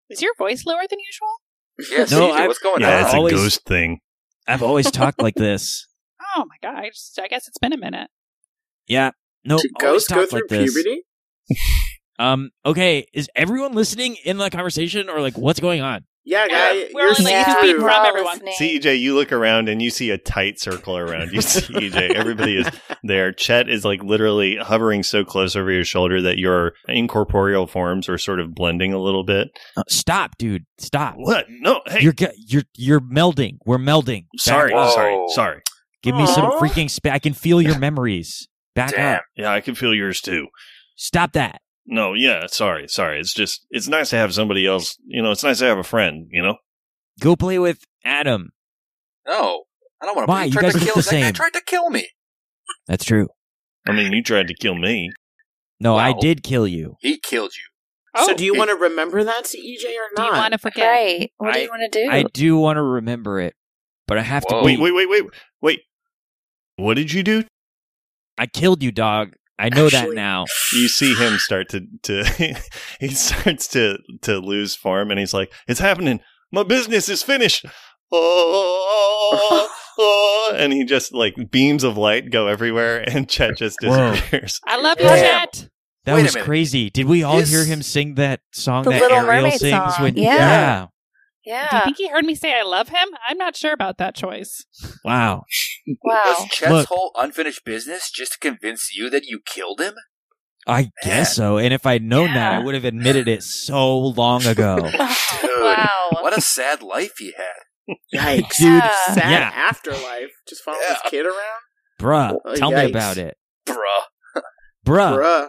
Is 0.09 0.23
your 0.23 0.33
voice 0.39 0.65
lower 0.65 0.81
than 0.89 0.99
usual? 0.99 1.91
Yes, 1.99 2.11
No, 2.11 2.31
CJ, 2.31 2.33
I- 2.33 2.47
what's 2.47 2.59
going 2.59 2.81
Yeah, 2.81 2.97
on? 3.01 3.05
it's 3.05 3.13
a 3.13 3.17
always- 3.19 3.35
ghost 3.35 3.65
thing. 3.67 4.01
I've 4.49 4.63
always 4.63 4.91
talked 4.91 5.21
like 5.21 5.35
this. 5.37 5.87
Oh 6.35 6.45
my 6.47 6.57
god! 6.63 6.85
I, 6.85 6.89
just, 6.89 7.19
I 7.23 7.29
guess 7.29 7.47
it's 7.49 7.59
been 7.59 7.75
a 7.75 7.77
minute. 7.77 8.09
Yeah. 8.87 9.11
No, 9.45 9.59
Did 9.59 9.73
always 9.83 10.07
ghosts 10.07 10.09
go 10.09 10.25
through 10.27 10.49
like 10.51 10.65
puberty? 10.65 11.03
Um. 12.19 12.51
Okay. 12.65 13.07
Is 13.13 13.29
everyone 13.37 13.73
listening 13.75 14.17
in 14.25 14.39
the 14.39 14.49
conversation, 14.51 15.11
or 15.11 15.21
like 15.21 15.37
what's 15.37 15.61
going 15.61 15.83
on? 15.83 16.05
Yeah, 16.29 16.47
Yeah, 16.51 16.73
guy. 16.73 16.89
we're 16.93 17.01
you're 17.03 17.11
only 17.11 17.25
like 17.25 17.33
yeah, 17.33 17.45
two 17.45 17.53
see 17.61 17.73
feet 17.73 17.77
from 17.77 17.89
everyone. 18.07 18.33
listening. 18.45 18.81
CEJ, 18.81 18.99
you 19.01 19.15
look 19.15 19.31
around 19.33 19.69
and 19.69 19.81
you 19.81 19.91
see 19.91 20.11
a 20.11 20.19
tight 20.19 20.59
circle 20.61 20.97
around 20.99 21.33
you, 21.33 21.39
CEJ. 21.41 22.15
Everybody 22.17 22.57
is 22.57 22.69
there. 23.05 23.33
Chet 23.33 23.69
is 23.69 23.85
like 23.85 24.03
literally 24.03 24.57
hovering 24.57 25.05
so 25.05 25.25
close 25.25 25.55
over 25.55 25.71
your 25.71 25.85
shoulder 25.85 26.21
that 26.23 26.37
your 26.39 26.73
incorporeal 26.89 27.67
forms 27.69 28.09
are 28.09 28.19
sort 28.19 28.41
of 28.41 28.55
blending 28.57 28.93
a 28.93 28.99
little 28.99 29.23
bit. 29.25 29.49
Uh, 29.77 29.85
stop, 29.89 30.37
dude. 30.37 30.67
Stop. 30.79 31.15
What? 31.17 31.47
No, 31.49 31.81
hey, 31.87 32.01
You're 32.03 32.13
ge- 32.13 32.35
you're 32.49 32.65
you're 32.75 33.01
melding. 33.01 33.59
We're 33.65 33.79
melding. 33.79 34.23
Back 34.33 34.41
sorry, 34.41 34.73
up. 34.73 34.89
Whoa. 34.89 34.95
sorry, 34.95 35.25
sorry. 35.29 35.63
Give 36.03 36.17
me 36.17 36.27
some 36.27 36.51
freaking 36.59 36.91
spa 36.91 37.11
I 37.11 37.19
can 37.21 37.35
feel 37.35 37.63
your 37.63 37.79
memories. 37.79 38.49
Back 38.75 38.93
Damn. 38.95 39.17
up. 39.19 39.23
Yeah, 39.37 39.53
I 39.53 39.61
can 39.61 39.75
feel 39.77 39.95
yours 39.95 40.21
too. 40.21 40.49
Stop 40.97 41.33
that. 41.33 41.61
No, 41.87 42.15
yeah, 42.15 42.47
sorry, 42.49 42.89
sorry. 42.89 43.21
It's 43.21 43.33
just, 43.33 43.67
it's 43.71 43.87
nice 43.89 44.11
to 44.11 44.17
have 44.17 44.35
somebody 44.35 44.67
else. 44.67 44.97
You 45.07 45.23
know, 45.23 45.31
it's 45.31 45.45
nice 45.45 45.61
to 45.61 45.67
have 45.67 45.79
a 45.79 45.85
friend. 45.85 46.27
You 46.31 46.43
know, 46.43 46.57
Go 47.21 47.37
play 47.37 47.59
with 47.59 47.85
Adam. 48.05 48.51
No, 49.27 49.65
I 50.03 50.07
don't 50.07 50.17
want 50.17 50.27
to. 50.27 50.31
Why? 50.31 50.43
He 50.43 50.47
You 50.49 50.53
tried 50.53 50.63
guys 50.63 50.73
to 50.73 50.79
look 50.79 50.87
kill 50.87 51.03
the 51.03 51.11
that 51.11 51.21
guy 51.21 51.31
tried 51.33 51.53
to 51.55 51.63
kill 51.65 51.91
me. 51.91 52.09
That's 52.87 53.05
true. 53.05 53.29
I 53.87 53.93
mean, 53.93 54.13
you 54.13 54.23
tried 54.23 54.49
to 54.49 54.55
kill 54.55 54.75
me. 54.75 55.11
No, 55.79 55.97
I 55.97 56.13
did 56.13 56.43
kill 56.43 56.67
you. 56.67 56.97
He 57.01 57.19
killed 57.19 57.53
you. 57.55 57.63
Oh, 58.19 58.29
so 58.29 58.35
do 58.35 58.45
you 58.45 58.55
want 58.55 58.71
to 58.71 58.77
remember 58.77 59.23
that, 59.25 59.45
CEJ, 59.45 59.85
or 59.85 60.09
do 60.17 60.23
not? 60.23 60.27
you 60.33 60.39
want 60.39 60.53
to 60.53 60.59
forget? 60.59 60.87
Right. 60.87 61.33
What 61.37 61.53
do 61.53 61.61
you 61.61 61.69
want 61.69 61.93
to 61.93 62.05
do? 62.05 62.11
I 62.11 62.23
do 62.33 62.57
want 62.57 62.79
to 62.79 62.83
remember 62.83 63.41
it, 63.41 63.55
but 64.07 64.17
I 64.17 64.23
have 64.23 64.43
Whoa. 64.49 64.61
to 64.61 64.65
Wait, 64.65 64.81
wait. 64.81 64.95
wait, 64.95 65.07
wait, 65.09 65.23
wait, 65.25 65.33
wait. 65.61 65.81
What 66.77 66.95
did 66.95 67.13
you 67.13 67.23
do? 67.23 67.45
I 68.39 68.47
killed 68.47 68.83
you, 68.83 68.91
dog. 68.91 69.36
I 69.59 69.69
know 69.71 69.89
that 69.89 70.13
now. 70.15 70.45
you 70.73 70.89
see 70.89 71.15
him 71.15 71.39
start 71.39 71.69
to 71.71 71.81
to 72.03 72.25
he 73.01 73.09
starts 73.09 73.69
to 73.69 73.99
to 74.23 74.39
lose 74.39 74.75
form 74.77 75.11
and 75.11 75.19
he's 75.19 75.33
like 75.35 75.53
it's 75.67 75.81
happening 75.81 76.21
my 76.53 76.63
business 76.63 77.09
is 77.09 77.23
finished 77.23 77.65
oh, 78.13 79.69
oh," 79.99 80.53
and 80.57 80.73
he 80.73 80.85
just 80.85 81.13
like 81.15 81.35
beams 81.51 81.85
of 81.85 81.97
light 81.97 82.31
go 82.31 82.47
everywhere 82.49 83.03
and 83.09 83.29
chet 83.29 83.57
just 83.57 83.79
Whoa. 83.83 84.13
disappears 84.13 84.61
I 84.67 84.81
love 84.81 84.99
you, 85.01 85.07
Damn. 85.07 85.49
Chet. 85.49 85.69
That 86.05 86.15
Wait 86.15 86.23
was 86.23 86.37
crazy. 86.37 86.89
Did 86.89 87.07
we 87.07 87.25
all 87.25 87.39
This- 87.39 87.51
hear 87.51 87.65
him 87.65 87.83
sing 87.83 88.15
that 88.15 88.41
song 88.53 88.85
that 88.85 89.03
Ariel 89.03 89.27
Mermaid 89.27 89.59
sings 89.59 89.95
song. 89.97 90.03
when 90.05 90.17
Yeah. 90.17 90.35
yeah. 90.37 90.87
Do 91.47 91.53
you 91.77 91.83
think 91.85 91.97
he 91.97 92.09
heard 92.09 92.25
me 92.25 92.35
say 92.35 92.53
I 92.59 92.63
love 92.63 92.89
him? 92.89 93.09
I'm 93.29 93.39
not 93.39 93.57
sure 93.57 93.73
about 93.73 93.99
that 93.99 94.15
choice. 94.15 94.65
Wow. 95.05 95.45
Wow. 96.03 96.23
Was 96.27 96.49
Chet's 96.51 96.71
Look. 96.73 96.89
whole 96.89 97.13
unfinished 97.17 97.65
business 97.65 98.11
just 98.11 98.33
to 98.33 98.39
convince 98.41 98.91
you 98.93 99.09
that 99.11 99.27
you 99.27 99.39
killed 99.47 99.81
him? 99.81 99.95
I 100.67 100.91
guess 101.05 101.37
so. 101.37 101.59
And 101.59 101.73
if 101.73 101.87
I'd 101.87 102.03
known 102.03 102.35
that, 102.35 102.55
I 102.55 102.59
would 102.59 102.75
have 102.75 102.85
admitted 102.85 103.29
it 103.29 103.45
so 103.45 103.97
long 103.99 104.45
ago. 104.47 104.77
Dude, 104.81 104.95
wow. 105.61 106.09
What 106.11 106.37
a 106.37 106.41
sad 106.41 106.83
life 106.83 107.13
he 107.19 107.33
had. 107.37 107.97
Yikes. 108.13 108.57
Dude, 108.59 108.67
Yeah. 108.83 108.91
Sad 109.15 109.31
yeah. 109.31 109.53
afterlife. 109.55 110.31
Just 110.49 110.65
follow 110.65 110.79
Yeah. 110.81 110.89
this 110.95 111.03
kid 111.11 111.25
around? 111.27 111.61
Bruh, 112.01 112.37
Oh, 112.45 112.55
tell 112.57 112.73
yikes. 112.73 112.85
me 112.87 112.91
about 112.91 113.17
it. 113.19 113.37
Bruh. 113.65 113.77
Bruh. 114.85 115.17
Bruh. 115.17 115.49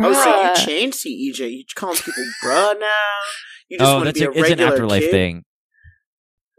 Oh, 0.00 0.12
so 0.12 0.42
you 0.42 0.66
changed 0.66 0.98
CEJ. 0.98 1.48
You 1.50 1.64
calling 1.76 1.96
people 1.98 2.24
bruh 2.44 2.78
now? 2.80 3.18
You 3.68 3.78
just 3.78 3.88
Oh, 3.90 3.94
want 3.96 4.06
to 4.06 4.12
that's 4.12 4.18
be 4.20 4.24
a, 4.26 4.30
a 4.30 4.44
it's 4.44 4.50
an 4.52 4.60
afterlife 4.60 5.02
kid? 5.02 5.10
thing. 5.10 5.44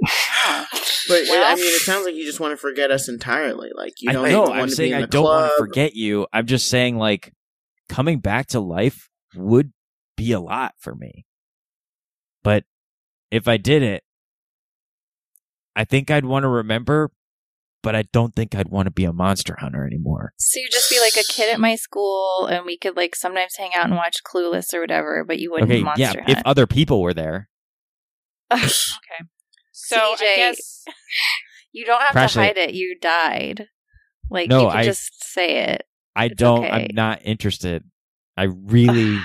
But 1.10 1.24
Well- 1.30 1.44
I 1.52 1.56
mean, 1.56 1.64
it 1.66 1.80
sounds 1.82 2.06
like 2.06 2.16
you 2.16 2.26
just 2.26 2.40
want 2.42 2.52
to 2.52 2.58
forget 2.58 2.92
us 2.92 3.08
entirely. 3.08 3.70
Like 3.74 3.94
you 4.02 4.12
don't 4.12 4.30
know. 4.30 4.42
even 4.44 4.52
I'm 4.54 4.60
want 4.60 4.70
to 4.72 4.76
saying 4.76 4.92
be 4.92 4.98
in 4.98 5.04
I 5.04 5.06
don't 5.08 5.24
want 5.24 5.52
to 5.54 5.58
forget 5.58 5.96
you. 5.96 6.28
I'm 6.34 6.46
just 6.48 6.68
saying, 6.70 6.98
like, 6.98 7.32
coming 7.88 8.20
back 8.20 8.48
to 8.48 8.60
life 8.60 9.10
would 9.36 9.72
be 10.18 10.34
a 10.34 10.40
lot 10.42 10.74
for 10.80 10.94
me. 10.96 11.26
But 12.44 12.66
if 13.32 13.48
I 13.48 13.56
did 13.58 13.84
it, 13.84 14.04
I 15.78 15.86
think 15.86 16.12
I'd 16.12 16.26
want 16.26 16.44
to 16.44 16.50
remember, 16.50 17.10
but 17.88 17.96
I 17.96 18.02
don't 18.12 18.36
think 18.36 18.54
I'd 18.54 18.68
want 18.68 18.88
to 18.88 18.92
be 18.92 19.06
a 19.06 19.14
monster 19.14 19.56
hunter 19.60 19.86
anymore. 19.88 20.34
So 20.38 20.60
you'd 20.60 20.74
just 20.74 20.90
be 20.90 21.00
like 21.00 21.16
a 21.16 21.24
kid 21.32 21.54
at 21.54 21.58
my 21.58 21.76
school, 21.76 22.46
and 22.48 22.66
we 22.66 22.78
could 22.78 22.98
like 22.98 23.16
sometimes 23.16 23.54
hang 23.58 23.72
out 23.74 23.86
and 23.86 23.96
watch 23.96 24.18
Clueless 24.30 24.74
or 24.74 24.82
whatever, 24.82 25.24
but 25.26 25.40
you 25.40 25.52
wouldn't 25.52 25.72
okay, 25.72 25.82
monster 25.82 26.02
yeah, 26.02 26.12
hunt. 26.26 26.30
if 26.30 26.42
other 26.46 26.68
people 26.68 27.02
were 27.02 27.14
there. 27.14 27.48
Okay. 28.52 29.24
So 29.72 29.96
I 29.96 30.34
guess 30.36 30.84
you 31.72 31.86
don't 31.86 32.02
have 32.02 32.12
Crash 32.12 32.34
to 32.34 32.42
it. 32.42 32.44
hide 32.48 32.58
it. 32.58 32.74
You 32.74 32.98
died. 33.00 33.68
Like 34.30 34.50
No, 34.50 34.64
you 34.64 34.70
can 34.72 34.78
I- 34.80 34.84
just 34.84 35.24
say 35.34 35.60
it. 35.72 35.84
I 36.14 36.26
It's 36.26 36.36
don't. 36.36 36.66
okay. 36.66 36.70
I'm 36.90 36.96
not 36.96 37.22
interested. 37.24 37.86
I 38.36 38.44
really, 38.52 39.18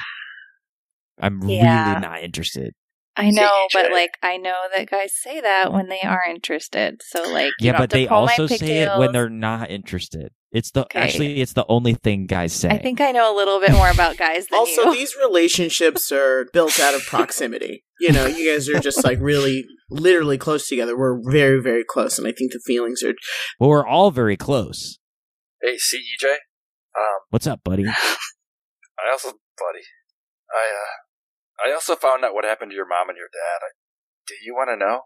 I'm 1.20 1.42
Yeah. 1.48 1.88
really 1.94 2.00
not 2.00 2.22
interested. 2.22 2.74
I 3.16 3.30
know, 3.30 3.66
but 3.74 3.92
like 3.92 4.12
I 4.22 4.36
know 4.38 4.54
that 4.74 4.90
guys 4.90 5.12
say 5.14 5.40
that 5.40 5.72
when 5.72 5.88
they 5.88 6.00
are 6.00 6.22
interested. 6.28 7.02
So 7.04 7.30
like 7.30 7.52
Yeah, 7.60 7.76
but 7.76 7.90
they 7.90 8.08
also 8.08 8.46
say 8.46 8.78
it 8.84 8.98
when 8.98 9.12
they're 9.12 9.28
not 9.28 9.70
interested. 9.70 10.32
It's 10.50 10.70
the 10.70 10.82
Okay. 10.82 10.98
actually 11.00 11.40
it's 11.40 11.52
the 11.52 11.66
only 11.68 11.94
thing 11.94 12.26
guys 12.26 12.52
say. 12.52 12.68
I 12.70 12.78
think 12.78 13.00
I 13.00 13.10
know 13.12 13.34
a 13.34 13.36
little 13.36 13.60
bit 13.60 13.72
more 13.72 13.90
about 13.90 14.16
guys 14.16 14.46
than 14.48 14.58
Also, 14.58 14.82
you. 14.84 14.92
these 14.98 15.14
relationships 15.22 16.10
are 16.10 16.46
built 16.52 16.80
out 16.80 16.94
of 16.94 17.04
proximity. 17.06 17.84
You 18.00 18.12
know, 18.12 18.26
you 18.26 18.50
guys 18.50 18.68
are 18.68 18.80
just 18.80 19.04
like 19.04 19.18
really, 19.20 19.64
literally 19.90 20.36
close 20.38 20.66
together. 20.66 20.96
We're 20.98 21.20
very, 21.22 21.60
very 21.62 21.84
close, 21.88 22.18
and 22.18 22.26
I 22.26 22.32
think 22.32 22.52
the 22.52 22.60
feelings 22.66 23.02
are. 23.02 23.14
well, 23.60 23.70
we're 23.70 23.86
all 23.86 24.10
very 24.10 24.36
close. 24.36 24.98
Hey, 25.62 25.76
CEJ. 25.76 26.32
Um, 26.98 27.20
What's 27.30 27.46
up, 27.46 27.60
buddy? 27.62 27.86
I 27.88 29.10
also, 29.12 29.28
buddy, 29.28 29.84
I, 30.50 30.66
uh, 30.74 30.90
I 31.64 31.72
also 31.72 31.96
found 31.96 32.24
out 32.24 32.34
what 32.34 32.44
happened 32.44 32.70
to 32.70 32.76
your 32.76 32.88
mom 32.88 33.08
and 33.08 33.16
your 33.16 33.28
dad. 33.32 33.64
I, 33.64 33.70
do 34.26 34.34
you 34.44 34.54
want 34.54 34.70
to 34.70 34.76
know? 34.76 35.02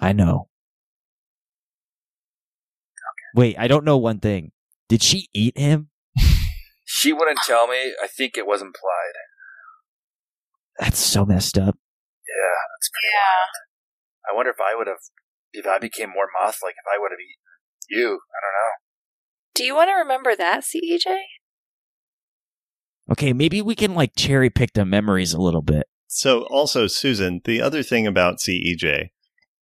I 0.00 0.12
know. 0.12 0.48
Wait, 3.34 3.56
I 3.58 3.68
don't 3.68 3.84
know 3.84 3.98
one 3.98 4.20
thing. 4.20 4.52
Did 4.88 5.02
she 5.02 5.28
eat 5.34 5.58
him? 5.58 5.90
She 6.84 7.12
wouldn't 7.12 7.40
tell 7.44 7.66
me. 7.66 7.92
I 8.02 8.06
think 8.06 8.38
it 8.38 8.46
was 8.46 8.62
implied. 8.62 9.16
That's 10.78 10.98
so 10.98 11.24
messed 11.24 11.58
up. 11.58 11.74
Yeah, 11.74 12.58
that's 12.72 12.90
pretty 12.90 13.12
wild. 13.12 14.30
I 14.30 14.36
wonder 14.36 14.50
if 14.50 14.60
I 14.60 14.76
would 14.76 14.86
have, 14.86 15.02
if 15.52 15.66
I 15.66 15.78
became 15.78 16.10
more 16.10 16.28
moth, 16.40 16.58
like 16.62 16.74
if 16.74 16.86
I 16.86 16.98
would 17.00 17.10
have 17.10 17.18
eaten 17.18 17.42
you. 17.88 18.06
I 18.06 18.38
don't 18.40 18.56
know. 18.56 18.72
Do 19.54 19.64
you 19.64 19.74
want 19.74 19.88
to 19.88 19.94
remember 19.94 20.36
that, 20.36 20.64
E 20.74 20.98
CEJ? 20.98 21.16
Okay, 23.10 23.32
maybe 23.32 23.62
we 23.62 23.74
can 23.74 23.94
like 23.94 24.12
cherry 24.16 24.50
pick 24.50 24.72
the 24.72 24.84
memories 24.84 25.32
a 25.32 25.40
little 25.40 25.62
bit. 25.62 25.86
So, 26.08 26.42
also, 26.44 26.86
Susan, 26.86 27.40
the 27.44 27.60
other 27.60 27.82
thing 27.82 28.06
about 28.06 28.38
CEJ 28.38 29.10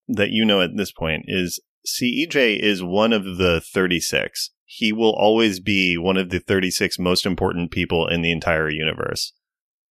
that 0.08 0.30
you 0.30 0.44
know 0.44 0.60
at 0.60 0.76
this 0.76 0.92
point 0.92 1.24
is 1.26 1.60
CEJ 1.86 2.58
is 2.58 2.82
one 2.82 3.12
of 3.12 3.38
the 3.38 3.60
36. 3.60 4.50
He 4.64 4.92
will 4.92 5.14
always 5.14 5.60
be 5.60 5.96
one 5.96 6.16
of 6.16 6.30
the 6.30 6.40
36 6.40 6.98
most 6.98 7.26
important 7.26 7.70
people 7.70 8.08
in 8.08 8.22
the 8.22 8.32
entire 8.32 8.70
universe, 8.70 9.32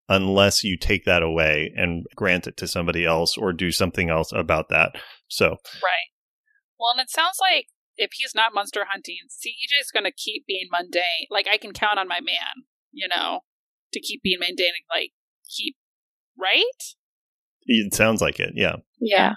unless 0.10 0.64
you 0.64 0.78
take 0.78 1.06
that 1.06 1.24
away 1.24 1.72
and 1.76 2.06
grant 2.16 2.48
it 2.48 2.58
to 2.58 2.68
somebody 2.68 3.06
else 3.06 3.38
or 3.38 3.54
do 3.54 3.72
something 3.72 4.10
else 4.10 4.32
about 4.32 4.70
that. 4.70 4.96
So, 5.28 5.50
right. 5.50 6.10
Well, 6.80 6.92
and 6.92 7.02
it 7.02 7.10
sounds 7.10 7.38
like 7.40 7.68
if 7.96 8.12
he's 8.14 8.34
not 8.36 8.54
monster 8.54 8.86
hunting, 8.90 9.18
CEJ 9.30 9.82
is 9.82 9.92
going 9.92 10.06
to 10.06 10.12
keep 10.12 10.46
being 10.48 10.68
mundane. 10.72 11.28
Like 11.30 11.48
I 11.52 11.58
can 11.58 11.72
count 11.72 12.00
on 12.00 12.08
my 12.08 12.20
man, 12.20 12.66
you 12.94 13.08
know, 13.08 13.42
to 13.92 14.00
keep 14.00 14.22
being 14.24 14.38
mundane 14.40 14.68
and 14.68 15.02
like 15.02 15.12
keep 15.50 15.76
right? 16.40 16.64
It 17.66 17.94
sounds 17.94 18.22
like 18.22 18.40
it, 18.40 18.54
yeah. 18.56 18.78
Yeah. 19.00 19.34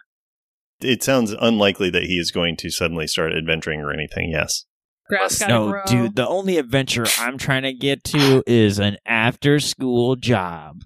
It 0.81 1.03
sounds 1.03 1.33
unlikely 1.33 1.91
that 1.91 2.05
he 2.05 2.19
is 2.19 2.31
going 2.31 2.57
to 2.59 2.71
suddenly 2.71 3.07
start 3.07 3.33
adventuring 3.33 3.81
or 3.81 3.93
anything, 3.93 4.31
yes. 4.31 4.65
Grass 5.09 5.41
No, 5.47 5.71
grow. 5.71 5.83
dude, 5.87 6.17
the 6.17 6.27
only 6.27 6.59
adventure 6.59 7.07
I'm 7.19 7.39
trying 7.39 7.63
to 7.63 7.73
get 7.73 8.03
to 8.05 8.43
is 8.47 8.79
an 8.81 8.97
after 9.07 9.61
school 9.61 10.17
job. 10.17 10.83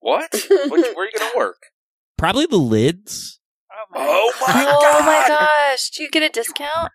What? 0.00 0.28
What- 0.32 0.70
Where 0.70 0.80
are 0.80 1.04
you 1.06 1.12
going 1.18 1.30
to 1.32 1.36
work? 1.36 1.62
Probably 2.18 2.46
the 2.46 2.56
lids. 2.58 3.38
Oh 3.70 3.84
my, 3.94 4.00
Oh 4.04 4.32
my 4.46 4.66
oh 4.68 4.80
god! 4.80 5.06
my 5.06 5.28
gosh! 5.28 5.90
Do 5.90 6.02
you 6.02 6.10
get 6.10 6.22
a 6.22 6.28
discount? 6.28 6.90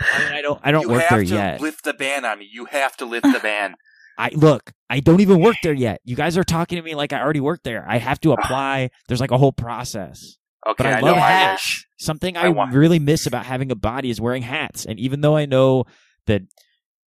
I 0.00 0.18
mean, 0.24 0.32
I 0.32 0.42
don't 0.42 0.60
I 0.62 0.72
don't 0.72 0.82
you 0.82 0.88
work 0.90 1.02
have 1.02 1.10
there 1.18 1.24
to 1.24 1.34
yet. 1.34 1.60
lift 1.60 1.84
the 1.84 1.94
ban 1.94 2.24
on 2.24 2.38
me. 2.40 2.48
You 2.50 2.64
have 2.66 2.96
to 2.98 3.04
lift 3.06 3.24
the 3.32 3.38
ban. 3.40 3.76
I 4.18 4.30
look, 4.34 4.72
I 4.88 5.00
don't 5.00 5.20
even 5.20 5.40
work 5.40 5.56
there 5.62 5.72
yet. 5.72 6.00
You 6.04 6.16
guys 6.16 6.36
are 6.38 6.44
talking 6.44 6.76
to 6.76 6.82
me 6.82 6.94
like 6.94 7.12
I 7.12 7.20
already 7.20 7.40
work 7.40 7.62
there. 7.64 7.84
I 7.88 7.98
have 7.98 8.20
to 8.20 8.32
apply. 8.38 8.90
There's 9.08 9.20
like 9.20 9.30
a 9.30 9.38
whole 9.38 9.52
process. 9.52 10.36
Okay, 10.66 10.84
But 10.84 10.86
I, 10.86 10.90
I, 10.90 11.00
love 11.00 11.16
know 11.16 11.22
I 11.22 11.28
hats. 11.30 11.62
hats. 11.62 11.84
Something 11.98 12.36
I 12.36 12.46
I, 12.46 12.70
really 12.70 12.98
miss 12.98 13.26
about 13.26 13.44
having 13.46 13.70
a 13.70 13.74
body 13.74 14.10
is 14.10 14.20
wearing 14.20 14.42
hats. 14.42 14.86
And 14.86 14.98
even 14.98 15.20
though 15.20 15.36
I 15.36 15.46
know 15.46 15.84
that 16.26 16.42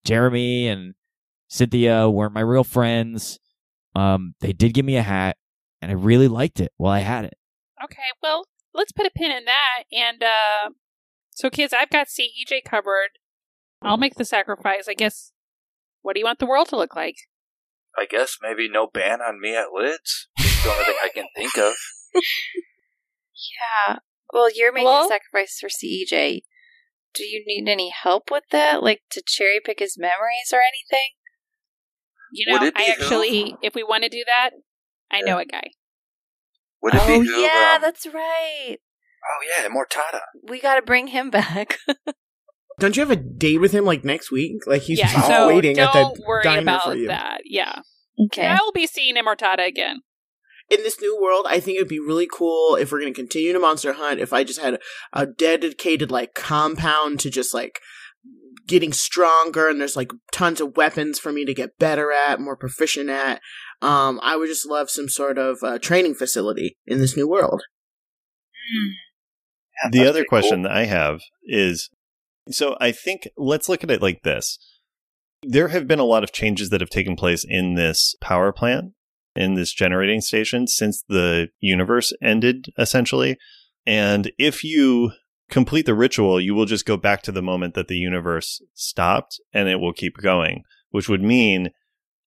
Jeremy 0.06 0.68
and 0.68 0.94
Cynthia 1.48 2.10
weren't 2.10 2.34
my 2.34 2.42
real 2.42 2.64
friends, 2.64 3.40
um, 3.96 4.36
they 4.42 4.54
did 4.54 4.74
give 4.74 4.86
me 4.86 4.96
a 4.98 5.02
hat, 5.02 5.38
and 5.82 5.90
I 5.90 5.96
really 5.96 6.28
liked 6.28 6.60
it 6.60 6.72
while 6.78 6.92
I 6.94 7.00
had 7.00 7.26
it. 7.26 7.34
Okay, 7.84 8.04
well, 8.22 8.46
let's 8.74 8.92
put 8.92 9.06
a 9.08 9.12
pin 9.16 9.32
in 9.32 9.46
that. 9.46 9.84
And 9.92 10.22
uh 10.24 10.70
so, 11.32 11.52
kids, 11.52 11.72
I've 11.72 11.92
got 11.92 12.08
CEJ 12.08 12.64
covered. 12.66 13.10
I'll 13.84 13.98
make 13.98 14.16
the 14.16 14.26
sacrifice. 14.26 14.88
I 14.88 14.96
guess. 14.96 15.32
What 16.08 16.16
do 16.16 16.22
you 16.22 16.26
want 16.26 16.40
the 16.40 16.46
world 16.46 16.70
to 16.70 16.78
look 16.78 16.96
like? 16.96 17.18
I 17.98 18.06
guess 18.10 18.38
maybe 18.42 18.70
no 18.70 18.88
ban 18.88 19.20
on 19.20 19.42
me 19.42 19.58
at 19.58 19.74
lids. 19.74 20.30
It's 20.40 20.64
the 20.64 20.70
only 20.70 20.86
thing 20.86 20.96
I 21.04 21.10
can 21.10 21.26
think 21.36 21.58
of. 21.58 21.74
Yeah. 23.88 23.98
Well, 24.34 24.50
you're 24.52 24.74
making 24.74 24.88
Hello? 24.88 25.06
a 25.06 25.08
sacrifice 25.08 25.60
for 25.60 25.68
CEJ. 25.68 26.42
Do 27.14 27.24
you 27.24 27.44
need 27.46 27.70
any 27.70 27.90
help 27.92 28.32
with 28.32 28.46
that? 28.52 28.82
Like 28.82 29.02
to 29.12 29.22
cherry 29.28 29.60
pick 29.64 29.78
his 29.78 29.96
memories 29.96 30.52
or 30.52 30.60
anything? 30.60 31.10
You 32.32 32.52
know, 32.52 32.72
I 32.76 32.86
actually, 32.86 33.56
if 33.62 33.76
we 33.76 33.84
want 33.84 34.04
to 34.04 34.10
do 34.10 34.24
that, 34.26 34.52
I 35.12 35.22
know 35.22 35.38
a 35.38 35.46
guy. 35.46 35.72
Would 36.82 36.96
it 36.96 37.02
oh, 37.04 37.08
be 37.08 37.28
who, 37.28 37.42
yeah, 37.42 37.74
um, 37.76 37.82
that's 37.82 38.08
right. 38.08 38.78
Oh 38.80 39.62
yeah, 39.62 39.68
Mortada. 39.68 40.22
We 40.42 40.60
got 40.60 40.76
to 40.76 40.82
bring 40.82 41.08
him 41.08 41.30
back. 41.30 41.78
Don't 42.80 42.96
you 42.96 43.02
have 43.02 43.12
a 43.12 43.16
date 43.16 43.60
with 43.60 43.72
him 43.72 43.86
like 43.86 44.04
next 44.04 44.32
week? 44.32 44.68
Like 44.68 44.84
he's 44.84 45.00
yeah, 45.00 45.12
just 45.12 45.28
so 45.28 45.48
waiting 45.48 45.76
don't 45.76 45.96
at 45.96 46.16
the 46.16 46.24
worry 46.28 46.44
diner 46.44 46.62
about 46.62 46.84
for 46.84 46.96
you. 46.96 47.08
that. 47.08 47.42
Yeah. 47.46 47.82
okay. 48.26 48.46
I 48.46 48.60
will 48.64 48.72
be 48.72 48.86
seeing 48.86 49.16
Immortada 49.16 49.68
again. 49.68 50.02
In 50.70 50.84
this 50.84 51.00
new 51.02 51.20
world, 51.20 51.46
I 51.48 51.60
think 51.60 51.78
it'd 51.78 51.88
be 51.88 52.00
really 52.00 52.28
cool 52.32 52.76
if 52.76 52.92
we're 52.92 53.00
going 53.00 53.14
to 53.14 53.20
continue 53.20 53.54
to 53.54 53.60
monster 53.60 53.94
hunt. 53.94 54.20
If 54.20 54.34
I 54.34 54.44
just 54.44 54.60
had 54.60 54.80
a 55.14 55.26
dedicated 55.26 56.12
like 56.12 56.34
compound 56.34 57.20
to 57.22 57.30
just 57.30 57.54
like 57.54 57.80
getting 58.68 58.94
stronger, 58.94 59.70
and 59.70 59.80
there's 59.80 59.96
like 59.96 60.12
tons 60.32 60.62
of 60.62 60.76
weapons 60.76 61.20
for 61.20 61.32
me 61.32 61.46
to 61.46 61.54
get 61.54 61.80
better 61.80 62.12
at, 62.12 62.42
more 62.42 62.58
proficient 62.58 63.10
at. 63.10 63.42
Um, 63.82 64.20
I 64.22 64.36
would 64.36 64.50
just 64.50 64.68
love 64.68 64.90
some 64.90 65.08
sort 65.08 65.38
of 65.38 65.60
uh, 65.64 65.80
training 65.80 66.16
facility 66.16 66.78
in 66.86 67.00
this 67.00 67.16
new 67.16 67.28
world. 67.28 67.64
the 69.92 70.02
other 70.02 70.20
pretty 70.20 70.28
question 70.28 70.64
that 70.64 70.72
I 70.72 70.86
have 70.86 71.22
is 71.46 71.90
so 72.54 72.78
I 72.80 72.92
think 72.92 73.28
let's 73.38 73.70
look 73.70 73.84
at 73.84 73.92
it 73.92 74.02
like 74.02 74.24
this. 74.24 74.58
There 75.44 75.68
have 75.70 75.88
been 75.88 76.00
a 76.00 76.06
lot 76.06 76.24
of 76.24 76.32
changes 76.32 76.70
that 76.70 76.82
have 76.82 76.90
taken 76.90 77.16
place 77.16 77.46
in 77.48 77.76
this 77.76 78.16
power 78.22 78.52
plant, 78.52 78.94
in 79.36 79.54
this 79.54 79.72
generating 79.72 80.22
station 80.22 80.68
since 80.68 81.04
the 81.08 81.50
universe 81.60 82.12
ended, 82.22 82.66
essentially. 82.78 83.38
And 83.86 84.32
if 84.38 84.64
you 84.64 85.12
complete 85.50 85.86
the 85.86 85.96
ritual, 85.96 86.42
you 86.42 86.54
will 86.56 86.66
just 86.66 86.86
go 86.86 86.98
back 86.98 87.22
to 87.24 87.32
the 87.32 87.42
moment 87.42 87.74
that 87.76 87.88
the 87.88 87.98
universe 87.98 88.62
stopped 88.74 89.40
and 89.54 89.70
it 89.70 89.80
will 89.80 89.94
keep 89.94 90.18
going, 90.18 90.64
which 90.90 91.08
would 91.08 91.22
mean 91.22 91.70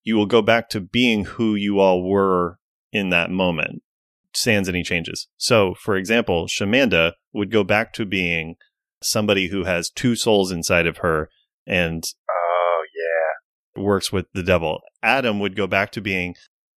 you 0.03 0.15
will 0.15 0.25
go 0.25 0.41
back 0.41 0.69
to 0.69 0.81
being 0.81 1.25
who 1.25 1.53
you 1.55 1.79
all 1.79 2.07
were 2.09 2.57
in 2.91 3.09
that 3.09 3.29
moment, 3.29 3.83
sans 4.33 4.67
any 4.67 4.83
changes. 4.83 5.27
So, 5.37 5.75
for 5.75 5.95
example, 5.95 6.47
Shamanda 6.47 7.13
would 7.33 7.51
go 7.51 7.63
back 7.63 7.93
to 7.93 8.05
being 8.05 8.55
somebody 9.01 9.47
who 9.47 9.63
has 9.63 9.89
two 9.89 10.15
souls 10.15 10.51
inside 10.51 10.87
of 10.87 10.97
her 10.97 11.29
and 11.65 12.03
Oh 12.29 12.83
yeah. 12.95 13.83
works 13.83 14.11
with 14.11 14.25
the 14.33 14.43
devil. 14.43 14.81
Adam 15.03 15.39
would 15.39 15.55
go 15.55 15.67
back 15.67 15.91
to 15.91 16.01
being 16.01 16.35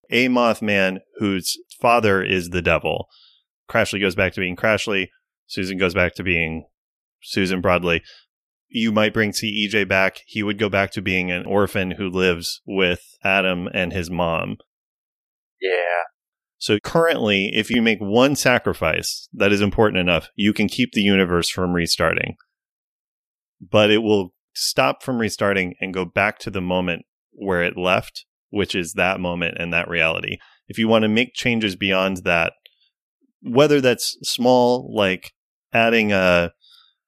a 0.10 0.28
Mothman 0.28 1.00
whose 1.18 1.58
father 1.82 2.24
is 2.24 2.50
the 2.50 2.62
devil. 2.62 3.08
Crashly 3.70 4.00
goes 4.00 4.16
back 4.16 4.34
to 4.34 4.42
being 4.42 4.56
Crashly. 4.56 5.08
Susan 5.48 5.78
goes 5.78 5.94
back 5.94 6.16
to 6.16 6.24
being 6.24 6.66
Susan 7.22 7.62
broadly 7.62 8.02
You 8.70 8.92
might 8.92 9.14
bring 9.14 9.32
CEJ 9.32 9.88
back. 9.88 10.22
He 10.26 10.44
would 10.44 10.58
go 10.58 10.70
back 10.70 10.92
to 10.92 11.02
being 11.02 11.32
an 11.32 11.46
orphan 11.46 11.92
who 11.92 12.10
lives 12.10 12.62
with 12.66 13.02
Adam 13.24 13.68
and 13.74 13.94
his 13.94 14.10
mom. 14.10 14.58
Yeah. 15.62 16.04
So 16.64 16.80
currently, 16.80 17.52
if 17.54 17.70
you 17.70 17.82
make 17.82 18.00
one 18.00 18.38
sacrifice 18.38 19.28
that 19.34 19.52
is 19.52 19.60
important 19.60 20.00
enough, 20.00 20.30
you 20.38 20.54
can 20.54 20.70
keep 20.70 20.94
the 20.94 21.02
universe 21.02 21.50
from 21.50 21.74
restarting. 21.74 22.38
But 23.60 23.92
it 23.92 23.98
will 23.98 24.34
stop 24.54 25.04
from 25.04 25.18
restarting 25.18 25.74
and 25.82 25.94
go 25.94 26.06
back 26.06 26.40
to 26.40 26.50
the 26.50 26.62
moment 26.62 27.02
where 27.34 27.62
it 27.64 27.76
left, 27.76 28.26
which 28.50 28.76
is 28.76 28.94
that 28.94 29.20
moment 29.20 29.58
and 29.60 29.74
that 29.74 29.90
reality. 29.90 30.38
If 30.70 30.78
you 30.78 30.88
want 30.88 31.04
to 31.04 31.10
make 31.10 31.34
changes 31.34 31.76
beyond 31.76 32.24
that, 32.24 32.54
whether 33.42 33.82
that's 33.82 34.18
small, 34.24 34.90
like 34.96 35.34
adding 35.74 36.14
a 36.14 36.54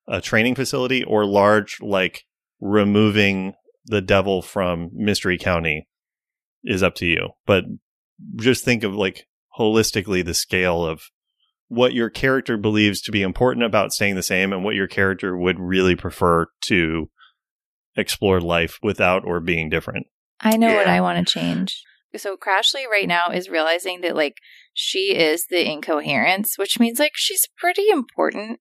a 0.05 0.19
training 0.19 0.55
facility, 0.55 1.01
or 1.01 1.25
large, 1.25 1.77
like 1.79 2.25
removing 2.59 3.53
the 3.85 4.01
devil 4.01 4.41
from 4.41 4.89
Mystery 4.91 5.37
County, 5.37 5.87
is 6.65 6.83
up 6.83 6.95
to 6.95 7.05
you. 7.05 7.29
But 7.45 7.63
just 8.35 8.65
think 8.65 8.83
of 8.83 8.93
like 8.93 9.25
holistically 9.57 10.23
the 10.23 10.33
scale 10.33 10.85
of 10.85 11.01
what 11.67 11.93
your 11.93 12.09
character 12.09 12.57
believes 12.57 13.01
to 13.01 13.11
be 13.11 13.21
important 13.21 13.65
about 13.65 13.91
staying 13.91 14.15
the 14.15 14.23
same 14.23 14.53
and 14.53 14.63
what 14.63 14.75
your 14.75 14.87
character 14.87 15.35
would 15.37 15.59
really 15.59 15.95
prefer 15.95 16.47
to 16.61 17.09
explore 17.95 18.39
life 18.39 18.77
without 18.83 19.23
or 19.25 19.39
being 19.39 19.69
different. 19.69 20.05
I 20.41 20.57
know 20.57 20.75
what 20.75 20.87
I 20.87 21.01
want 21.01 21.25
to 21.25 21.33
change. 21.33 21.81
So 22.17 22.37
Crashly 22.37 22.85
right 22.89 23.07
now 23.07 23.29
is 23.29 23.49
realizing 23.49 24.01
that 24.01 24.15
like 24.15 24.37
she 24.73 25.15
is 25.15 25.45
the 25.49 25.69
incoherence, 25.69 26.57
which 26.57 26.79
means 26.79 26.99
like 26.99 27.13
she's 27.15 27.47
pretty 27.57 27.89
important, 27.89 28.59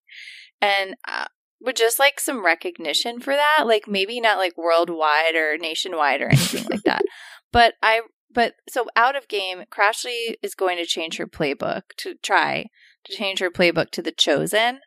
and 0.61 0.95
uh, 1.07 1.25
would 1.61 1.75
just 1.75 1.99
like 1.99 2.19
some 2.19 2.43
recognition 2.43 3.19
for 3.19 3.33
that. 3.33 3.63
Like 3.65 3.87
maybe 3.87 4.19
not 4.19 4.37
like 4.37 4.57
worldwide 4.57 5.35
or 5.35 5.57
nationwide 5.57 6.21
or 6.21 6.27
anything 6.27 6.65
like 6.69 6.83
that. 6.83 7.03
But 7.53 7.75
I 7.81 8.01
but 8.31 8.55
so 8.69 8.87
out 8.95 9.15
of 9.15 9.27
game, 9.27 9.63
Crashly 9.71 10.35
is 10.41 10.55
going 10.55 10.77
to 10.77 10.85
change 10.85 11.17
her 11.17 11.27
playbook 11.27 11.83
to 11.97 12.15
try 12.21 12.67
to 13.05 13.13
change 13.13 13.39
her 13.39 13.51
playbook 13.51 13.91
to 13.91 14.01
the 14.01 14.11
chosen. 14.11 14.79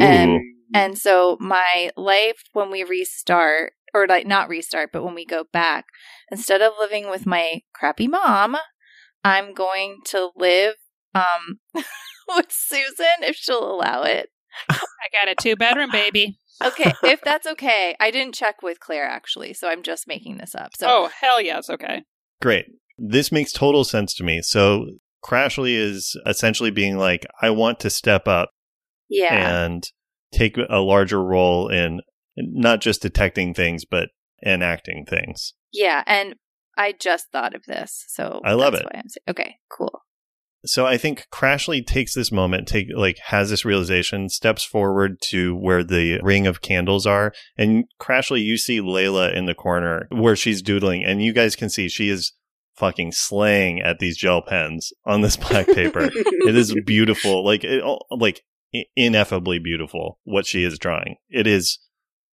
And 0.00 0.40
and 0.74 0.98
so 0.98 1.36
my 1.38 1.90
life 1.96 2.44
when 2.52 2.70
we 2.70 2.82
restart, 2.82 3.74
or 3.94 4.06
like 4.06 4.26
not 4.26 4.48
restart, 4.48 4.90
but 4.92 5.04
when 5.04 5.14
we 5.14 5.24
go 5.24 5.44
back, 5.52 5.86
instead 6.30 6.62
of 6.62 6.72
living 6.78 7.10
with 7.10 7.26
my 7.26 7.60
crappy 7.74 8.08
mom, 8.08 8.56
I'm 9.22 9.54
going 9.54 9.98
to 10.06 10.30
live 10.36 10.74
um 11.14 11.60
with 12.28 12.50
Susan 12.50 13.22
if 13.22 13.36
she'll 13.36 13.70
allow 13.70 14.02
it. 14.02 14.30
I 14.68 14.78
got 15.12 15.28
a 15.28 15.34
two 15.34 15.56
bedroom 15.56 15.90
baby. 15.90 16.38
Okay, 16.64 16.92
if 17.04 17.20
that's 17.24 17.46
okay. 17.46 17.94
I 18.00 18.10
didn't 18.10 18.34
check 18.34 18.62
with 18.62 18.80
Claire 18.80 19.06
actually, 19.06 19.52
so 19.52 19.68
I'm 19.68 19.82
just 19.82 20.08
making 20.08 20.38
this 20.38 20.54
up. 20.54 20.70
So 20.76 20.86
oh, 20.88 21.10
hell 21.20 21.40
yes. 21.40 21.68
Okay. 21.68 22.02
Great. 22.40 22.66
This 22.98 23.30
makes 23.30 23.52
total 23.52 23.84
sense 23.84 24.14
to 24.14 24.24
me. 24.24 24.40
So 24.42 24.86
Crashly 25.24 25.74
is 25.74 26.18
essentially 26.26 26.70
being 26.70 26.96
like, 26.96 27.26
I 27.42 27.50
want 27.50 27.80
to 27.80 27.90
step 27.90 28.28
up 28.28 28.50
yeah. 29.08 29.64
and 29.64 29.84
take 30.32 30.56
a 30.56 30.78
larger 30.78 31.22
role 31.22 31.68
in 31.68 32.00
not 32.36 32.80
just 32.80 33.02
detecting 33.02 33.54
things, 33.54 33.84
but 33.84 34.08
enacting 34.44 35.06
things. 35.06 35.54
Yeah, 35.72 36.02
and 36.06 36.34
I 36.76 36.92
just 36.92 37.30
thought 37.32 37.54
of 37.54 37.64
this, 37.66 38.04
so 38.08 38.40
I 38.44 38.52
love 38.52 38.74
it. 38.74 38.84
Why 38.84 39.00
I'm 39.00 39.08
saying, 39.08 39.24
okay, 39.28 39.56
cool. 39.70 40.02
So 40.66 40.86
I 40.86 40.96
think 40.96 41.26
Crashly 41.32 41.86
takes 41.86 42.14
this 42.14 42.32
moment, 42.32 42.66
take 42.66 42.88
like 42.94 43.18
has 43.26 43.50
this 43.50 43.64
realization, 43.64 44.28
steps 44.28 44.64
forward 44.64 45.20
to 45.28 45.54
where 45.54 45.84
the 45.84 46.20
ring 46.22 46.46
of 46.46 46.60
candles 46.60 47.06
are, 47.06 47.32
and 47.56 47.84
Crashly, 48.00 48.42
you 48.42 48.56
see 48.56 48.80
Layla 48.80 49.34
in 49.34 49.46
the 49.46 49.54
corner 49.54 50.08
where 50.10 50.36
she's 50.36 50.62
doodling, 50.62 51.04
and 51.04 51.22
you 51.22 51.32
guys 51.32 51.56
can 51.56 51.70
see 51.70 51.88
she 51.88 52.08
is 52.08 52.32
fucking 52.76 53.12
slaying 53.12 53.80
at 53.80 53.98
these 53.98 54.16
gel 54.16 54.42
pens 54.42 54.92
on 55.04 55.22
this 55.22 55.36
black 55.36 55.66
paper. 55.66 56.10
it 56.12 56.56
is 56.56 56.74
beautiful, 56.86 57.44
like 57.44 57.64
it, 57.64 57.82
like 58.10 58.42
ineffably 58.96 59.58
beautiful 59.58 60.18
what 60.24 60.46
she 60.46 60.64
is 60.64 60.78
drawing. 60.78 61.16
It 61.30 61.46
is 61.46 61.78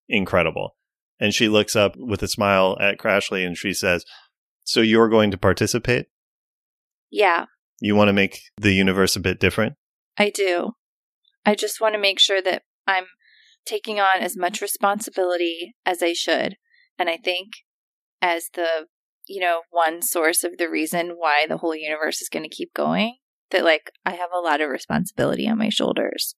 incredible. 0.10 0.76
And 1.20 1.34
she 1.34 1.48
looks 1.48 1.76
up 1.76 1.96
with 1.98 2.22
a 2.24 2.28
smile 2.28 2.78
at 2.82 2.98
Crashly 2.98 3.46
and 3.46 3.56
she 3.56 3.74
says, 3.74 4.04
"So 4.64 4.82
you're 4.82 5.10
going 5.10 5.32
to 5.32 5.38
participate?" 5.38 6.08
Yeah, 7.12 7.46
You 7.80 7.96
want 7.96 8.10
to 8.10 8.14
make 8.14 8.40
the 8.58 8.74
universe 8.74 9.16
a 9.16 9.22
bit 9.22 9.40
different? 9.40 9.74
I 10.18 10.30
do. 10.30 10.72
I 11.46 11.56
just 11.56 11.82
want 11.82 11.96
to 11.96 12.00
make 12.00 12.20
sure 12.20 12.42
that 12.42 12.64
I'm 12.88 13.06
taking 13.66 14.00
on 14.00 14.22
as 14.22 14.38
much 14.38 14.62
responsibility 14.62 15.76
as 15.86 16.02
I 16.02 16.14
should. 16.14 16.56
And 16.98 17.10
I 17.10 17.18
think 17.18 17.50
as 18.22 18.50
the, 18.54 18.88
you 19.28 19.42
know, 19.42 19.62
one 19.70 20.02
source 20.02 20.44
of 20.44 20.58
the 20.58 20.70
reason 20.70 21.16
why 21.18 21.46
the 21.48 21.58
whole 21.58 21.76
universe 21.76 22.22
is 22.22 22.30
going 22.30 22.44
to 22.44 22.56
keep 22.56 22.74
going, 22.74 23.18
that 23.52 23.64
like 23.64 23.92
I 24.06 24.12
have 24.12 24.30
a 24.36 24.40
lot 24.40 24.62
of 24.62 24.70
responsibility 24.70 25.48
on 25.48 25.58
my 25.58 25.70
shoulders. 25.70 26.36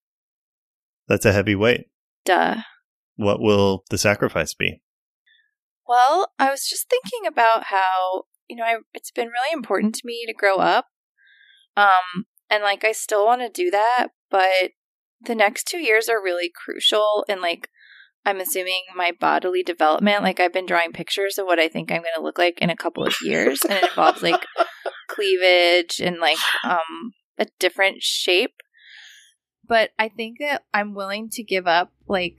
That's 1.08 1.26
a 1.26 1.34
heavy 1.34 1.56
weight. 1.56 1.86
Duh. 2.26 2.58
What 3.16 3.40
will 3.40 3.84
the 3.90 3.98
sacrifice 3.98 4.54
be? 4.54 4.82
Well, 5.88 6.32
I 6.40 6.50
was 6.50 6.68
just 6.68 6.90
thinking 6.90 7.28
about 7.28 7.66
how, 7.66 8.24
you 8.50 8.56
know, 8.56 8.64
I, 8.64 8.78
it's 8.94 9.12
been 9.12 9.28
really 9.28 9.54
important 9.54 9.94
to 9.96 10.02
me 10.04 10.26
to 10.26 10.34
grow 10.34 10.56
up. 10.56 10.88
Um, 11.78 12.26
and 12.50 12.64
like 12.64 12.84
I 12.84 12.92
still 12.92 13.26
want 13.26 13.42
to 13.42 13.50
do 13.50 13.72
that, 13.72 14.08
but 14.30 14.72
the 15.22 15.36
next 15.36 15.68
two 15.68 15.80
years 15.80 16.10
are 16.10 16.22
really 16.22 16.52
crucial 16.54 17.26
in 17.28 17.42
like 17.42 17.70
I'm 18.26 18.40
assuming 18.40 18.84
my 18.96 19.12
bodily 19.12 19.62
development. 19.62 20.24
Like 20.24 20.40
I've 20.40 20.54
been 20.54 20.66
drawing 20.66 20.94
pictures 20.94 21.38
of 21.38 21.46
what 21.46 21.60
I 21.60 21.68
think 21.68 21.92
I'm 21.92 22.02
going 22.02 22.14
to 22.16 22.24
look 22.24 22.40
like 22.40 22.60
in 22.60 22.72
a 22.72 22.76
couple 22.76 23.06
of 23.06 23.16
years, 23.22 23.62
and 23.64 23.74
it 23.74 23.84
involves 23.84 24.24
like 24.24 24.44
cleavage 25.08 26.00
and 26.00 26.20
like 26.20 26.40
um 26.64 27.14
a 27.38 27.46
different 27.60 28.02
shape. 28.02 28.56
But 29.68 29.92
I 29.98 30.10
think 30.10 30.38
that 30.40 30.64
I'm 30.74 30.94
willing 30.94 31.30
to 31.32 31.44
give 31.44 31.68
up 31.68 31.92
like 32.08 32.38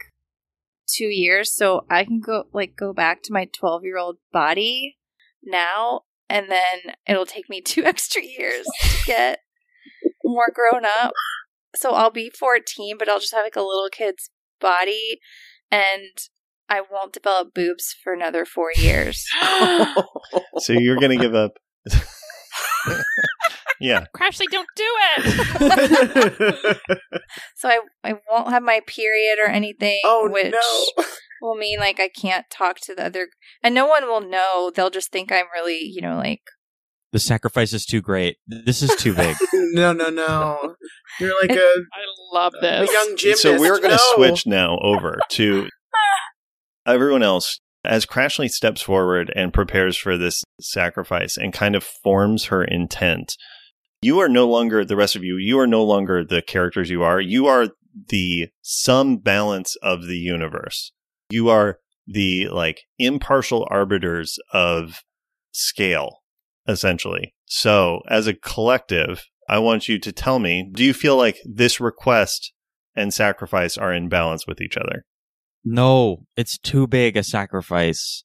two 0.88 1.06
years 1.06 1.54
so 1.54 1.84
I 1.90 2.04
can 2.04 2.20
go 2.20 2.44
like 2.52 2.76
go 2.76 2.92
back 2.92 3.22
to 3.24 3.32
my 3.32 3.48
12 3.52 3.84
year 3.84 3.98
old 3.98 4.18
body 4.32 4.98
now, 5.42 6.02
and 6.28 6.50
then 6.50 6.94
it'll 7.06 7.26
take 7.26 7.48
me 7.48 7.60
two 7.64 7.84
extra 7.84 8.22
years 8.22 8.66
to 8.82 9.06
get 9.06 9.40
more 10.24 10.52
grown 10.52 10.84
up. 10.84 11.12
So 11.74 11.90
I'll 11.90 12.10
be 12.10 12.30
14, 12.30 12.96
but 12.98 13.08
I'll 13.08 13.20
just 13.20 13.34
have 13.34 13.44
like 13.44 13.56
a 13.56 13.60
little 13.60 13.88
kid's 13.92 14.30
body 14.60 15.18
and 15.70 16.16
I 16.68 16.80
won't 16.80 17.12
develop 17.12 17.54
boobs 17.54 17.94
for 18.02 18.12
another 18.12 18.44
four 18.44 18.70
years. 18.76 19.24
So 20.58 20.72
you're 20.72 20.96
going 20.96 21.16
to 21.16 21.22
give 21.22 21.34
up. 21.34 21.52
yeah. 23.80 24.06
Crashly, 24.16 24.46
don't 24.50 24.68
do 24.74 24.84
it. 25.18 26.78
So 27.56 27.68
I, 27.68 27.80
I 28.02 28.14
won't 28.30 28.50
have 28.50 28.62
my 28.62 28.80
period 28.86 29.38
or 29.38 29.48
anything, 29.48 30.00
oh 30.04 30.30
which 30.30 30.52
no! 30.52 31.04
Will 31.42 31.56
mean 31.56 31.78
like 31.78 32.00
I 32.00 32.08
can't 32.08 32.46
talk 32.50 32.78
to 32.84 32.94
the 32.94 33.06
other, 33.06 33.28
and 33.62 33.74
no 33.74 33.86
one 33.86 34.04
will 34.06 34.20
know. 34.20 34.70
They'll 34.74 34.90
just 34.90 35.10
think 35.12 35.30
I'm 35.32 35.46
really, 35.54 35.80
you 35.82 36.00
know, 36.02 36.16
like 36.16 36.40
The 37.12 37.18
sacrifice 37.18 37.72
is 37.72 37.84
too 37.86 38.00
great. 38.00 38.36
This 38.46 38.82
is 38.82 38.94
too 38.96 39.14
big. 39.14 39.36
no, 39.52 39.92
no, 39.92 40.08
no! 40.10 40.74
You're 41.20 41.38
like 41.40 41.50
It- 41.50 41.58
a, 41.58 41.80
I 41.94 42.04
love 42.32 42.52
a 42.58 42.60
this. 42.60 42.92
young 42.92 43.16
gymnast. 43.16 43.42
So 43.42 43.58
we're 43.60 43.78
going 43.78 43.90
to 43.90 43.96
No. 43.96 44.14
switch 44.16 44.46
now 44.46 44.78
over 44.82 45.18
to 45.30 45.68
everyone 46.86 47.22
else 47.22 47.60
as 47.84 48.04
Crashly 48.06 48.48
steps 48.48 48.82
forward 48.82 49.32
and 49.36 49.52
prepares 49.52 49.96
for 49.96 50.16
this 50.16 50.42
sacrifice 50.60 51.36
and 51.36 51.52
kind 51.52 51.74
of 51.76 51.84
forms 51.84 52.46
her 52.46 52.64
intent. 52.64 53.36
You 54.02 54.18
are 54.20 54.28
no 54.28 54.46
longer 54.48 54.84
the 54.84 54.96
rest 54.96 55.16
of 55.16 55.22
you. 55.24 55.36
You 55.36 55.58
are 55.60 55.66
no 55.66 55.82
longer 55.84 56.24
the 56.24 56.42
characters 56.42 56.90
you 56.90 57.02
are. 57.02 57.20
You 57.20 57.46
are 57.46 57.68
the 58.08 58.48
sum 58.62 59.18
balance 59.18 59.76
of 59.82 60.06
the 60.06 60.16
universe. 60.18 60.92
You 61.30 61.48
are 61.48 61.78
the 62.06 62.48
like 62.48 62.82
impartial 62.98 63.66
arbiters 63.70 64.38
of 64.52 65.02
scale, 65.52 66.18
essentially. 66.68 67.34
So 67.46 68.00
as 68.08 68.26
a 68.26 68.34
collective, 68.34 69.24
I 69.48 69.58
want 69.58 69.88
you 69.88 69.98
to 69.98 70.12
tell 70.12 70.38
me, 70.38 70.68
do 70.72 70.84
you 70.84 70.92
feel 70.92 71.16
like 71.16 71.38
this 71.44 71.80
request 71.80 72.52
and 72.94 73.12
sacrifice 73.12 73.76
are 73.76 73.92
in 73.92 74.08
balance 74.08 74.46
with 74.46 74.60
each 74.60 74.76
other? 74.76 75.04
No, 75.64 76.26
it's 76.36 76.58
too 76.58 76.86
big 76.86 77.16
a 77.16 77.22
sacrifice. 77.22 78.24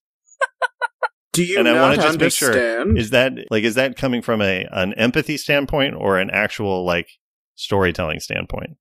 Do 1.34 1.44
you 1.44 1.58
And 1.60 1.68
I 1.68 1.82
wanna 1.82 1.96
just 1.96 2.20
make 2.20 2.34
sure. 2.34 2.98
Is 2.98 3.12
that 3.12 3.34
like 3.50 3.64
is 3.64 3.76
that 3.76 3.96
coming 3.96 4.22
from 4.22 4.42
a 4.42 4.68
an 4.72 4.94
empathy 4.96 5.38
standpoint 5.38 5.96
or 5.98 6.20
an 6.20 6.30
actual 6.30 6.86
like 6.86 7.08
storytelling 7.56 8.20
standpoint? 8.20 8.72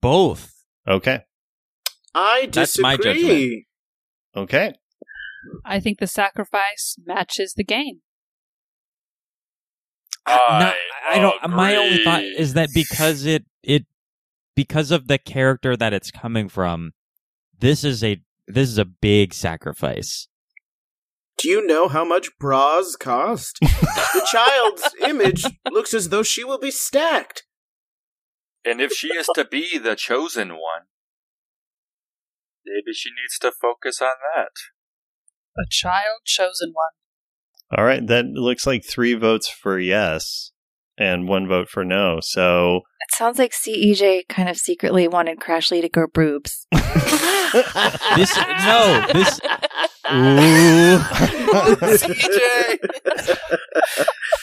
Both. 0.00 0.54
Okay. 0.88 1.22
I 2.14 2.48
That's 2.52 2.78
my 2.78 2.96
disagree. 2.96 3.66
Okay. 4.36 4.74
I 5.64 5.80
think 5.80 5.98
the 5.98 6.06
sacrifice 6.06 6.96
matches 7.06 7.54
the 7.56 7.64
game. 7.64 8.00
No, 10.28 10.72
I 11.10 11.18
don't. 11.18 11.50
My 11.50 11.76
only 11.76 12.04
thought 12.04 12.22
is 12.22 12.54
that 12.54 12.68
because 12.74 13.24
it 13.24 13.44
it 13.62 13.86
because 14.54 14.90
of 14.90 15.08
the 15.08 15.18
character 15.18 15.76
that 15.76 15.92
it's 15.92 16.10
coming 16.10 16.48
from, 16.48 16.92
this 17.58 17.82
is 17.84 18.04
a 18.04 18.20
this 18.46 18.68
is 18.68 18.78
a 18.78 18.84
big 18.84 19.32
sacrifice. 19.34 20.28
Do 21.38 21.48
you 21.48 21.66
know 21.66 21.88
how 21.88 22.04
much 22.04 22.28
bras 22.38 22.96
cost? 22.96 23.58
the 23.60 24.28
child's 24.30 24.94
image 25.02 25.44
looks 25.70 25.94
as 25.94 26.10
though 26.10 26.22
she 26.22 26.44
will 26.44 26.58
be 26.58 26.70
stacked. 26.70 27.44
And 28.64 28.80
if 28.80 28.92
she 28.92 29.08
is 29.08 29.26
to 29.34 29.46
be 29.46 29.78
the 29.78 29.96
chosen 29.96 30.50
one, 30.50 30.82
maybe 32.72 32.94
she 32.94 33.10
needs 33.10 33.38
to 33.40 33.52
focus 33.60 34.00
on 34.00 34.14
that. 34.34 34.52
A 35.58 35.66
child 35.68 36.20
chosen 36.24 36.72
one. 36.72 37.76
All 37.76 37.84
right. 37.84 38.06
That 38.06 38.26
looks 38.26 38.66
like 38.66 38.84
three 38.84 39.14
votes 39.14 39.48
for 39.48 39.78
yes 39.78 40.52
and 40.98 41.28
one 41.28 41.48
vote 41.48 41.68
for 41.68 41.84
no. 41.84 42.18
So 42.20 42.82
it 43.00 43.14
sounds 43.14 43.38
like 43.38 43.52
CEJ 43.52 44.28
kind 44.28 44.48
of 44.48 44.56
secretly 44.56 45.08
wanted 45.08 45.40
Crashly 45.40 45.80
to 45.80 45.88
grow 45.88 46.06
boobs. 46.06 46.66
This 48.14 48.36
no 48.36 49.04
this. 49.12 49.40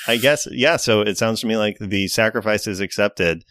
I 0.08 0.18
guess 0.20 0.46
yeah, 0.52 0.76
so 0.76 1.02
it 1.02 1.18
sounds 1.18 1.40
to 1.40 1.48
me 1.48 1.56
like 1.56 1.78
the 1.80 2.10
sacrifice 2.10 2.68
is 2.68 2.82
accepted. 2.82 3.44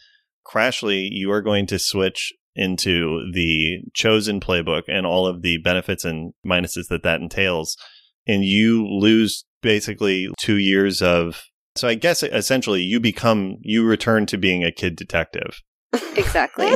Crashly, 0.45 1.07
you 1.09 1.31
are 1.31 1.41
going 1.41 1.65
to 1.67 1.79
switch 1.79 2.33
into 2.57 3.31
the 3.33 3.79
chosen 3.93 4.39
playbook 4.39 4.83
and 4.87 5.05
all 5.05 5.27
of 5.27 5.43
the 5.43 5.57
benefits 5.59 6.03
and 6.03 6.33
minuses 6.45 6.87
that 6.89 7.03
that 7.03 7.21
entails 7.21 7.77
and 8.25 8.43
you 8.43 8.85
lose 8.85 9.45
basically 9.61 10.27
2 10.39 10.57
years 10.57 11.01
of 11.01 11.43
so 11.75 11.87
I 11.87 11.93
guess 11.93 12.23
essentially 12.23 12.81
you 12.81 12.99
become 12.99 13.57
you 13.61 13.85
return 13.85 14.25
to 14.27 14.37
being 14.37 14.63
a 14.63 14.71
kid 14.71 14.95
detective. 14.95 15.61
exactly. 16.15 16.71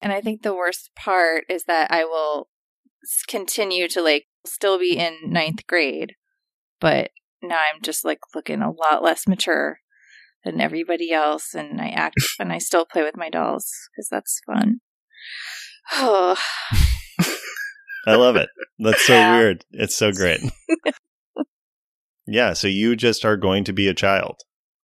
and 0.00 0.12
I 0.12 0.22
think 0.22 0.42
the 0.42 0.54
worst 0.54 0.90
part 0.96 1.44
is 1.50 1.64
that 1.64 1.92
I 1.92 2.04
will 2.04 2.48
continue 3.28 3.88
to 3.88 4.00
like 4.00 4.24
still 4.46 4.78
be 4.78 4.96
in 4.96 5.18
ninth 5.26 5.66
grade, 5.66 6.14
but 6.80 7.10
now 7.42 7.58
I'm 7.58 7.82
just 7.82 8.04
like 8.04 8.20
looking 8.34 8.62
a 8.62 8.70
lot 8.70 9.02
less 9.02 9.28
mature 9.28 9.78
than 10.44 10.60
everybody 10.60 11.12
else, 11.12 11.54
and 11.54 11.80
I 11.80 11.88
act 11.88 12.16
and 12.38 12.52
I 12.52 12.58
still 12.58 12.84
play 12.84 13.02
with 13.02 13.16
my 13.16 13.28
dolls 13.30 13.70
because 13.94 14.08
that's 14.10 14.40
fun. 14.46 14.80
Oh, 15.94 16.36
I 18.06 18.14
love 18.16 18.36
it. 18.36 18.48
That's 18.78 19.04
so 19.06 19.14
Yeah. 19.14 19.36
weird. 19.36 19.64
It's 19.70 19.94
so 19.94 20.10
great. 20.12 20.40
yeah, 22.26 22.52
so 22.52 22.66
you 22.68 22.96
just 22.96 23.24
are 23.24 23.36
going 23.36 23.64
to 23.64 23.72
be 23.72 23.88
a 23.88 23.94
child, 23.94 24.36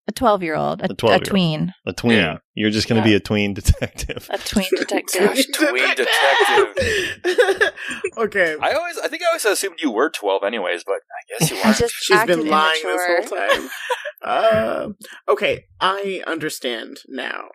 a 0.08 0.12
twelve-year-old, 0.12 0.82
a, 0.82 0.84
A 0.84 0.88
12-year-old. 0.94 1.22
a 1.22 1.24
tween, 1.24 1.74
a 1.86 1.92
tween. 1.92 2.16
Yeah. 2.18 2.38
You're 2.54 2.70
just 2.70 2.88
going 2.88 3.02
to 3.02 3.08
Yeah. 3.08 3.14
be 3.14 3.16
a 3.16 3.20
tween 3.20 3.54
detective. 3.54 4.28
a 4.30 4.38
tween 4.38 4.68
detective. 4.76 5.20
Gosh, 5.26 5.44
tween 5.52 5.94
detective. 5.94 7.72
okay. 8.18 8.56
I 8.60 8.72
always, 8.72 8.98
I 8.98 9.08
think 9.08 9.22
I 9.22 9.26
always 9.26 9.44
assumed 9.44 9.80
you 9.82 9.90
were 9.90 10.10
twelve, 10.10 10.42
anyways, 10.44 10.84
but 10.84 10.94
I 10.94 11.38
guess 11.40 11.50
you 11.50 11.56
I 11.58 11.64
weren't. 11.66 11.76
just 11.78 11.94
She's 12.00 12.16
acted 12.16 12.38
been 12.38 12.48
lying 12.48 12.80
immature. 12.84 13.20
this 13.20 13.30
whole 13.30 13.38
time. 13.38 13.70
Uh, 14.28 14.88
okay, 15.28 15.64
I 15.80 16.22
understand 16.26 16.98
now. 17.08 17.48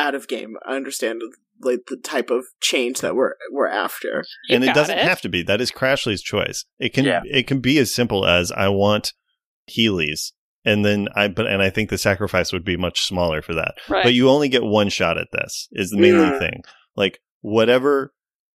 Out 0.00 0.14
of 0.14 0.28
game, 0.28 0.56
I 0.64 0.76
understand 0.76 1.20
like 1.60 1.80
the 1.88 1.96
type 1.96 2.30
of 2.30 2.44
change 2.60 3.00
that 3.00 3.16
we're 3.16 3.32
we're 3.50 3.66
after. 3.66 4.24
You 4.48 4.54
and 4.54 4.64
it 4.64 4.72
doesn't 4.74 4.96
it. 4.98 5.04
have 5.04 5.20
to 5.22 5.28
be. 5.28 5.42
That 5.42 5.60
is 5.60 5.72
Crashly's 5.72 6.22
choice. 6.22 6.64
It 6.78 6.94
can 6.94 7.04
Yeah. 7.04 7.22
it 7.24 7.48
can 7.48 7.58
be 7.60 7.78
as 7.78 7.92
simple 7.92 8.24
as 8.24 8.52
I 8.52 8.68
want 8.68 9.12
Heelys 9.68 10.32
and 10.64 10.84
then 10.84 11.08
I 11.16 11.26
but 11.28 11.46
and 11.48 11.60
I 11.62 11.70
think 11.70 11.90
the 11.90 11.98
sacrifice 11.98 12.52
would 12.52 12.64
be 12.64 12.76
much 12.76 13.00
smaller 13.02 13.42
for 13.42 13.54
that. 13.54 13.74
Right. 13.88 14.04
But 14.04 14.14
you 14.14 14.28
only 14.28 14.48
get 14.48 14.62
one 14.62 14.88
shot 14.88 15.18
at 15.18 15.28
this. 15.32 15.66
Is 15.72 15.90
the 15.90 15.98
mainly 15.98 16.26
Yeah. 16.28 16.38
thing. 16.38 16.62
Like 16.94 17.18
whatever 17.40 18.14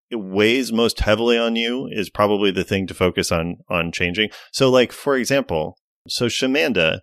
it 0.10 0.16
weighs 0.22 0.72
most 0.72 1.02
heavily 1.02 1.38
on 1.38 1.56
you 1.58 1.88
is 1.92 2.10
probably 2.10 2.52
the 2.52 2.64
thing 2.64 2.88
to 2.88 2.94
focus 2.94 3.34
on 3.34 3.58
on 3.70 3.92
changing. 3.92 4.30
So 4.54 4.70
like 4.70 4.94
for 4.94 5.18
example, 5.18 5.78
so 6.08 6.28
Shamanda, 6.28 7.00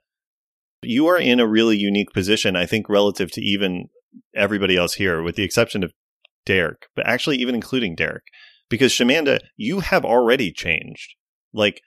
you 0.83 1.07
are 1.07 1.19
in 1.19 1.41
a 1.41 1.47
really 1.47 1.77
unique 1.77 2.13
position, 2.13 2.57
I 2.57 2.67
think, 2.67 2.89
relative 2.89 3.31
to 3.33 3.43
even 3.43 3.89
everybody 4.35 4.77
else 4.77 4.95
here, 4.95 5.23
with 5.23 5.37
the 5.37 5.45
exception 5.45 5.85
of 5.85 5.93
Derek, 6.47 6.87
but 6.97 7.07
actually 7.07 7.37
even 7.37 7.55
including 7.55 7.95
Derek, 7.95 8.25
because 8.69 8.93
Shamanda, 8.93 9.41
you 9.57 9.81
have 9.81 10.05
already 10.05 10.53
changed. 10.53 11.15
Like 11.53 11.83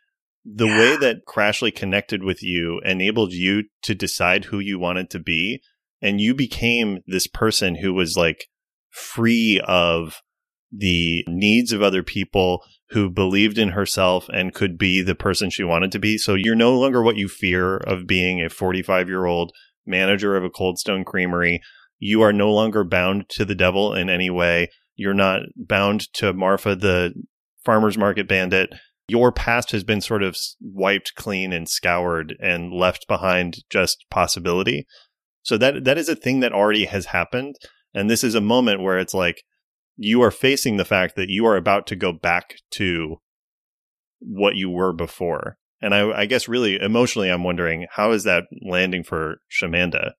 the 0.45 0.67
way 0.67 0.97
that 0.97 1.25
Crashly 1.27 1.73
connected 1.73 2.23
with 2.23 2.43
you 2.43 2.82
enabled 2.84 3.32
you 3.32 3.63
to 3.84 3.95
decide 3.95 4.45
who 4.45 4.60
you 4.60 4.77
wanted 4.77 5.10
to 5.12 5.19
be. 5.19 5.62
And 6.01 6.19
you 6.19 6.36
became 6.36 6.99
this 7.08 7.27
person 7.27 7.75
who 7.75 7.93
was 7.93 8.17
like 8.17 8.47
free 8.89 9.62
of 9.65 10.21
the 10.69 11.23
needs 11.27 11.71
of 11.71 11.82
other 11.82 12.03
people 12.03 12.63
who 12.93 13.10
believed 13.10 13.58
in 13.58 13.69
herself 13.69 14.27
and 14.29 14.53
could 14.53 14.77
be 14.77 15.01
the 15.01 15.15
person 15.15 15.49
she 15.49 15.63
wanted 15.63 15.91
to 15.91 15.99
be. 15.99 16.17
So 16.17 16.36
you're 16.36 16.56
no 16.56 16.79
longer 16.79 17.01
what 17.01 17.17
you 17.17 17.27
fear 17.27 17.77
of 17.77 18.08
being 18.08 18.41
a 18.41 18.49
45 18.49 19.08
year 19.08 19.25
old 19.25 19.51
manager 19.86 20.36
of 20.36 20.43
a 20.43 20.49
Cold 20.49 20.77
Stone 20.77 21.03
Creamery. 21.03 21.60
You 21.99 22.21
are 22.21 22.34
no 22.34 22.51
longer 22.51 22.84
bound 22.84 23.29
to 23.29 23.45
the 23.45 23.56
devil 23.56 23.93
in 23.93 24.10
any 24.10 24.29
way. 24.29 24.69
You're 24.95 25.13
not 25.13 25.41
bound 25.56 26.12
to 26.13 26.34
Marfa, 26.34 26.75
the 26.75 27.13
farmer's 27.65 27.97
market 27.97 28.27
bandit. 28.27 28.69
Your 29.08 29.32
past 29.32 29.71
has 29.71 29.84
been 29.84 30.01
sort 30.01 30.23
of 30.23 30.38
wiped 30.62 31.15
clean 31.15 31.51
and 31.51 31.67
scoured 31.67 32.36
and 32.39 32.71
left 32.71 33.08
behind 33.08 33.58
just 33.69 34.06
possibility. 34.10 34.86
So 35.41 35.58
that 35.58 35.84
that 35.84 35.97
is 35.97 36.10
a 36.10 36.15
thing 36.15 36.39
that 36.41 36.53
already 36.53 36.86
has 36.86 37.08
happened. 37.08 37.56
And 37.93 38.10
this 38.10 38.23
is 38.23 38.36
a 38.36 38.41
moment 38.41 38.82
where 38.82 38.99
it's 38.99 39.13
like 39.13 39.43
you 39.97 40.21
are 40.21 40.32
facing 40.32 40.77
the 40.77 40.86
fact 40.86 41.15
that 41.15 41.29
you 41.29 41.45
are 41.45 41.56
about 41.56 41.88
to 41.88 41.95
go 41.95 42.12
back 42.12 42.56
to 42.71 43.17
what 44.19 44.56
you 44.56 44.69
were 44.69 44.93
before. 44.93 45.58
And 45.82 45.93
I, 45.93 46.21
I 46.21 46.25
guess 46.25 46.47
really 46.47 46.79
emotionally, 46.79 47.29
I'm 47.29 47.43
wondering 47.43 47.88
how 47.91 48.12
is 48.12 48.23
that 48.23 48.45
landing 48.62 49.03
for 49.03 49.41
Shamanda? 49.51 50.12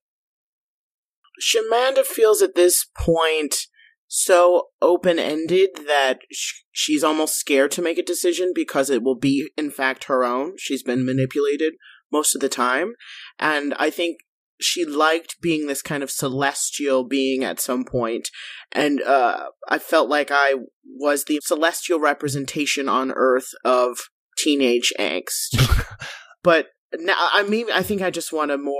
Shamanda 1.41 2.05
feels 2.05 2.41
at 2.41 2.55
this 2.55 2.85
point 2.97 3.67
so 4.07 4.67
open 4.81 5.17
ended 5.17 5.71
that 5.87 6.19
sh- 6.31 6.61
she's 6.71 7.03
almost 7.03 7.35
scared 7.35 7.71
to 7.71 7.81
make 7.81 7.97
a 7.97 8.03
decision 8.03 8.51
because 8.53 8.89
it 8.89 9.03
will 9.03 9.15
be, 9.15 9.49
in 9.57 9.71
fact, 9.71 10.05
her 10.05 10.23
own. 10.23 10.53
She's 10.57 10.83
been 10.83 11.05
manipulated 11.05 11.73
most 12.11 12.35
of 12.35 12.41
the 12.41 12.49
time. 12.49 12.93
And 13.39 13.73
I 13.79 13.89
think 13.89 14.19
she 14.59 14.85
liked 14.85 15.37
being 15.41 15.67
this 15.67 15.81
kind 15.81 16.03
of 16.03 16.11
celestial 16.11 17.03
being 17.03 17.43
at 17.43 17.59
some 17.59 17.83
point 17.83 18.29
and 18.71 19.01
uh, 19.01 19.47
i 19.67 19.77
felt 19.77 20.09
like 20.09 20.29
i 20.31 20.55
was 20.97 21.25
the 21.25 21.39
celestial 21.43 21.99
representation 21.99 22.87
on 22.87 23.11
earth 23.11 23.49
of 23.63 23.97
teenage 24.37 24.93
angst. 24.99 25.55
But 26.43 26.67
now 26.93 27.15
i 27.33 27.41
mean 27.41 27.67
i 27.73 27.81
think 27.81 28.03
i 28.03 28.11
just 28.11 28.31
want 28.31 28.51
a 28.51 28.57
more 28.57 28.77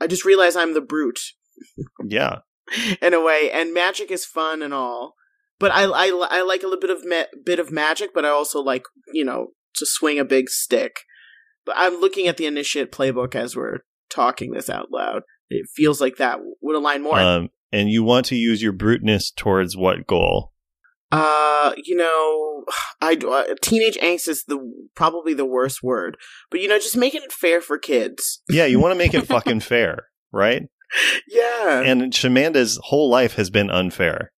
i 0.00 0.06
just 0.06 0.24
realize 0.24 0.54
i'm 0.54 0.72
the 0.74 0.80
brute. 0.80 1.20
Yeah. 2.04 2.38
in 3.02 3.12
a 3.12 3.20
way 3.20 3.50
and 3.52 3.74
magic 3.74 4.10
is 4.10 4.24
fun 4.24 4.62
and 4.62 4.72
all 4.72 5.14
but 5.58 5.72
i 5.72 5.84
i, 5.84 6.28
I 6.30 6.42
like 6.42 6.62
a 6.62 6.66
little 6.66 6.80
bit 6.80 6.90
of 6.90 7.04
ma- 7.04 7.38
bit 7.44 7.58
of 7.58 7.72
magic 7.72 8.10
but 8.14 8.24
i 8.24 8.28
also 8.28 8.60
like 8.60 8.84
you 9.12 9.24
know 9.24 9.48
to 9.74 9.86
swing 9.86 10.18
a 10.18 10.24
big 10.24 10.48
stick 10.48 11.00
i'm 11.74 12.00
looking 12.00 12.26
at 12.26 12.36
the 12.36 12.46
initiate 12.46 12.92
playbook 12.92 13.34
as 13.34 13.56
we're 13.56 13.78
talking 14.10 14.52
this 14.52 14.70
out 14.70 14.90
loud. 14.90 15.22
It 15.50 15.66
feels 15.74 16.00
like 16.00 16.16
that 16.16 16.40
would 16.62 16.76
align 16.76 17.02
more. 17.02 17.18
Um, 17.18 17.50
and 17.72 17.90
you 17.90 18.02
want 18.02 18.26
to 18.26 18.36
use 18.36 18.62
your 18.62 18.72
bruteness 18.72 19.30
towards 19.30 19.76
what 19.76 20.06
goal? 20.06 20.52
uh 21.10 21.72
you 21.82 21.96
know 21.96 22.64
i 23.00 23.14
uh, 23.14 23.54
teenage 23.62 23.96
angst 24.02 24.28
is 24.28 24.44
the 24.46 24.58
probably 24.94 25.32
the 25.34 25.46
worst 25.46 25.82
word. 25.82 26.16
But 26.50 26.60
you 26.60 26.68
know 26.68 26.78
just 26.78 26.96
making 26.96 27.22
it 27.22 27.32
fair 27.32 27.60
for 27.60 27.78
kids. 27.78 28.42
Yeah, 28.48 28.66
you 28.66 28.78
want 28.78 28.92
to 28.92 28.98
make 28.98 29.14
it 29.14 29.26
fucking 29.34 29.60
fair, 29.60 30.08
right? 30.32 30.62
yeah. 31.26 31.80
And 31.80 32.12
Shamanda's 32.12 32.78
whole 32.84 33.08
life 33.10 33.34
has 33.34 33.50
been 33.50 33.70
unfair. 33.70 34.32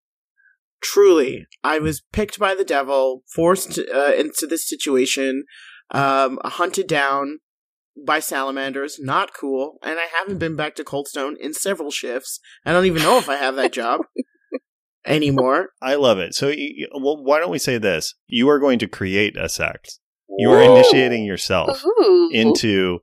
truly. 0.81 1.47
I 1.63 1.79
was 1.79 2.03
picked 2.13 2.39
by 2.39 2.55
the 2.55 2.65
devil 2.65 3.23
forced 3.35 3.79
uh, 3.79 4.13
into 4.17 4.47
this 4.47 4.69
situation 4.69 5.45
um 5.93 6.39
hunted 6.45 6.87
down 6.87 7.39
by 8.07 8.21
salamanders 8.21 8.99
not 9.01 9.35
cool 9.35 9.79
and 9.83 9.99
i 9.99 10.07
haven't 10.17 10.39
been 10.39 10.57
back 10.57 10.75
to 10.75 10.85
coldstone 10.85 11.37
in 11.37 11.53
several 11.53 11.91
shifts 11.91 12.41
i 12.65 12.73
don't 12.73 12.87
even 12.87 13.03
know 13.03 13.19
if 13.19 13.29
i 13.29 13.37
have 13.37 13.57
that 13.57 13.73
job 13.73 14.01
anymore 15.07 15.71
I 15.83 15.95
love 15.95 16.19
it. 16.19 16.35
So, 16.35 16.49
y- 16.49 16.87
well, 16.95 17.23
why 17.23 17.41
don't 17.41 17.51
we 17.51 17.59
say 17.59 17.79
this? 17.79 18.15
You 18.27 18.49
are 18.51 18.59
going 18.59 18.79
to 18.81 18.87
create 18.89 19.37
a 19.37 19.49
sect. 19.49 19.99
You 20.39 20.53
are 20.53 20.59
Whoa. 20.61 20.75
initiating 20.75 21.25
yourself 21.25 21.85
Ooh. 21.85 22.31
into. 22.33 23.01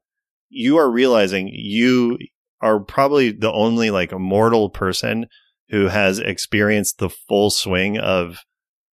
You 0.50 0.78
are 0.78 0.90
realizing 0.90 1.50
you 1.52 2.18
are 2.62 2.80
probably 2.80 3.32
the 3.32 3.52
only 3.52 3.92
like 3.92 4.18
mortal 4.18 4.70
person 4.70 5.28
who 5.70 5.88
has 5.88 6.20
experienced 6.20 7.00
the 7.00 7.10
full 7.10 7.50
swing 7.50 7.98
of 7.98 8.46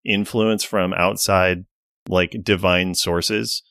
influence 0.04 0.64
from 0.64 0.92
outside, 0.94 1.64
like 2.09 2.37
divine 2.42 2.94
sources. 2.94 3.62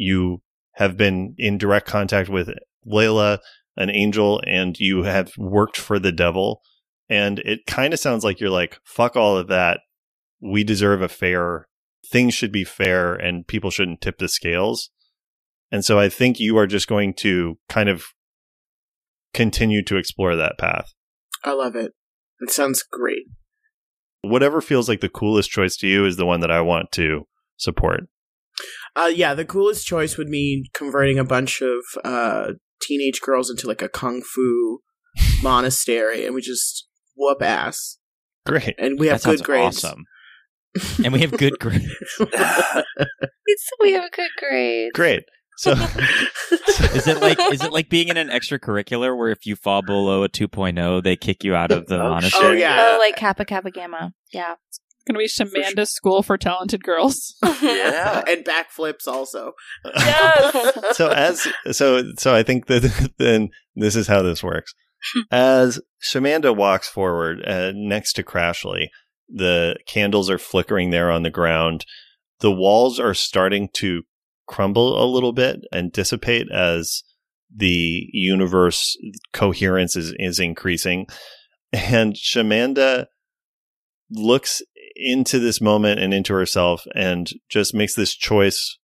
You 0.00 0.42
have 0.74 0.96
been 0.96 1.34
in 1.38 1.58
direct 1.58 1.86
contact 1.86 2.28
with 2.28 2.50
Layla, 2.86 3.38
an 3.76 3.90
angel, 3.90 4.40
and 4.46 4.78
you 4.78 5.02
have 5.02 5.32
worked 5.36 5.76
for 5.76 5.98
the 5.98 6.12
devil. 6.12 6.62
And 7.08 7.40
it 7.40 7.66
kind 7.66 7.92
of 7.92 8.00
sounds 8.00 8.24
like 8.24 8.40
you're 8.40 8.50
like, 8.50 8.78
fuck 8.84 9.16
all 9.16 9.36
of 9.36 9.48
that. 9.48 9.80
We 10.40 10.64
deserve 10.64 11.02
a 11.02 11.08
fair, 11.08 11.66
things 12.10 12.34
should 12.34 12.52
be 12.52 12.64
fair 12.64 13.14
and 13.14 13.46
people 13.46 13.70
shouldn't 13.70 14.00
tip 14.00 14.18
the 14.18 14.28
scales. 14.28 14.90
And 15.70 15.84
so 15.84 15.98
I 15.98 16.08
think 16.08 16.40
you 16.40 16.56
are 16.56 16.66
just 16.66 16.88
going 16.88 17.14
to 17.14 17.58
kind 17.68 17.88
of 17.88 18.06
continue 19.34 19.84
to 19.84 19.96
explore 19.96 20.34
that 20.34 20.58
path. 20.58 20.92
i 21.44 21.52
love 21.52 21.76
it 21.76 21.92
it 22.40 22.50
sounds 22.50 22.82
great 22.82 23.26
Whatever 24.22 24.60
feels 24.60 24.88
like 24.88 25.00
the 25.00 25.08
coolest 25.08 25.50
choice 25.50 25.76
to 25.78 25.86
you 25.86 26.04
is 26.04 26.16
the 26.16 26.26
one 26.26 26.40
that 26.40 26.50
I 26.50 26.60
want 26.60 26.92
to 26.92 27.26
support. 27.56 28.02
Uh, 28.96 29.10
yeah, 29.14 29.34
the 29.34 29.44
coolest 29.44 29.86
choice 29.86 30.16
would 30.16 30.28
mean 30.28 30.64
converting 30.74 31.18
a 31.18 31.24
bunch 31.24 31.60
of 31.62 31.78
uh, 32.04 32.52
teenage 32.82 33.20
girls 33.20 33.50
into 33.50 33.66
like 33.66 33.82
a 33.82 33.88
kung 33.88 34.22
fu 34.22 34.80
monastery, 35.42 36.24
and 36.26 36.34
we 36.34 36.40
just 36.40 36.86
whoop 37.16 37.42
ass, 37.42 37.98
Great. 38.46 38.74
and 38.78 38.98
we 38.98 39.06
have 39.08 39.22
that 39.22 39.36
good 39.38 39.44
grades. 39.44 39.84
awesome. 39.84 40.04
and 41.04 41.12
we 41.12 41.20
have 41.20 41.32
good 41.32 41.54
grades. 41.60 41.88
We 43.80 43.92
have 43.92 44.10
good 44.12 44.30
grades. 44.38 44.92
Great. 44.94 45.24
So 45.58 45.72
Is 46.94 47.06
it 47.06 47.20
like 47.20 47.38
is 47.52 47.62
it 47.62 47.70
like 47.72 47.90
being 47.90 48.08
in 48.08 48.16
an 48.16 48.28
extracurricular 48.28 49.16
where 49.16 49.28
if 49.28 49.44
you 49.44 49.56
fall 49.56 49.82
below 49.82 50.22
a 50.24 50.28
2.0 50.28 51.02
they 51.02 51.16
kick 51.16 51.44
you 51.44 51.54
out 51.54 51.70
of 51.70 51.86
the 51.86 51.96
Oh, 52.00 52.08
monastery? 52.10 52.48
Oh, 52.48 52.52
yeah. 52.52 52.92
Oh, 52.94 52.98
like 52.98 53.16
Kappa 53.16 53.44
Kappa 53.44 53.70
Gamma. 53.70 54.12
Yeah. 54.32 54.54
Gonna 55.10 55.18
be 55.18 55.28
Shamanda's 55.28 55.90
School 55.90 56.22
for 56.22 56.38
Talented 56.38 56.84
Girls. 56.84 57.34
Yeah. 57.60 58.22
and 58.28 58.42
backflips 58.44 59.06
also. 59.06 59.52
Yes. 59.84 60.78
so 60.96 61.10
as 61.10 61.46
so 61.72 62.02
so 62.16 62.34
I 62.34 62.42
think 62.42 62.66
that 62.66 63.10
then 63.18 63.50
this 63.74 63.96
is 63.96 64.06
how 64.06 64.22
this 64.22 64.42
works. 64.42 64.74
As 65.30 65.78
Shamanda 66.02 66.56
walks 66.56 66.88
forward 66.88 67.46
uh, 67.46 67.72
next 67.74 68.14
to 68.14 68.22
Crashly, 68.22 68.86
the 69.28 69.76
candles 69.86 70.30
are 70.30 70.38
flickering 70.38 70.90
there 70.90 71.10
on 71.10 71.22
the 71.22 71.30
ground. 71.30 71.84
The 72.40 72.52
walls 72.52 72.98
are 72.98 73.14
starting 73.14 73.68
to 73.74 74.02
crumble 74.46 75.02
a 75.02 75.06
little 75.06 75.32
bit 75.32 75.60
and 75.70 75.92
dissipate 75.92 76.50
as 76.50 77.02
the 77.54 78.08
universe 78.12 78.96
coherence 79.32 79.96
is, 79.96 80.14
is 80.18 80.38
increasing. 80.38 81.06
And 81.72 82.14
Shamanda 82.14 83.06
looks 84.10 84.62
into 84.96 85.38
this 85.38 85.60
moment 85.60 86.00
and 86.00 86.12
into 86.12 86.34
herself 86.34 86.86
and 86.94 87.30
just 87.48 87.74
makes 87.74 87.94
this 87.94 88.14
choice 88.14 88.78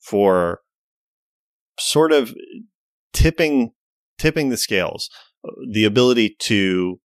for 0.00 0.60
sort 1.78 2.12
of 2.12 2.34
tipping 3.12 3.72
tipping 4.18 4.48
the 4.48 4.56
scales 4.56 5.10
the 5.70 5.84
ability 5.84 6.36
to 6.38 6.98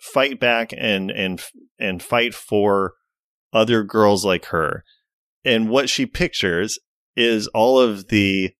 fight 0.00 0.40
back 0.40 0.72
and 0.76 1.10
and 1.10 1.42
and 1.78 2.02
fight 2.02 2.34
for 2.34 2.94
other 3.52 3.82
girls 3.84 4.24
like 4.24 4.46
her. 4.46 4.84
And 5.44 5.68
what 5.68 5.90
she 5.90 6.06
pictures 6.06 6.78
is 7.16 7.48
all 7.48 7.78
of 7.78 8.08
the 8.08 8.50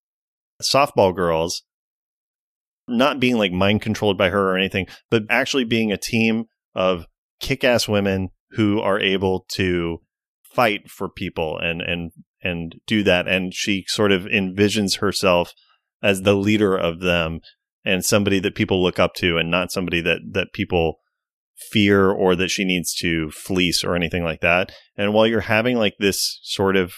softball 0.61 1.15
girls 1.15 1.63
not 2.87 3.19
being 3.19 3.37
like 3.37 3.51
mind 3.51 3.81
controlled 3.81 4.17
by 4.17 4.29
her 4.29 4.51
or 4.51 4.57
anything 4.57 4.85
but 5.09 5.23
actually 5.29 5.63
being 5.63 5.91
a 5.91 5.97
team 5.97 6.45
of 6.75 7.05
kick-ass 7.39 7.87
women 7.87 8.29
who 8.53 8.79
are 8.79 8.99
able 8.99 9.45
to 9.49 9.99
fight 10.43 10.89
for 10.89 11.09
people 11.09 11.57
and 11.57 11.81
and 11.81 12.11
and 12.41 12.75
do 12.85 13.03
that. 13.03 13.27
And 13.27 13.53
she 13.53 13.85
sort 13.87 14.11
of 14.11 14.23
envisions 14.23 14.99
herself 14.99 15.53
as 16.01 16.21
the 16.21 16.35
leader 16.35 16.75
of 16.75 16.99
them 16.99 17.39
and 17.85 18.03
somebody 18.03 18.39
that 18.39 18.55
people 18.55 18.83
look 18.83 18.99
up 18.99 19.13
to 19.15 19.37
and 19.37 19.49
not 19.49 19.71
somebody 19.71 20.01
that 20.01 20.19
that 20.31 20.53
people 20.53 20.99
fear 21.71 22.09
or 22.09 22.35
that 22.35 22.49
she 22.49 22.65
needs 22.65 22.93
to 22.95 23.29
fleece 23.31 23.83
or 23.83 23.95
anything 23.95 24.23
like 24.23 24.41
that. 24.41 24.71
And 24.97 25.13
while 25.13 25.27
you're 25.27 25.41
having 25.41 25.77
like 25.77 25.95
this 25.99 26.39
sort 26.43 26.75
of 26.75 26.93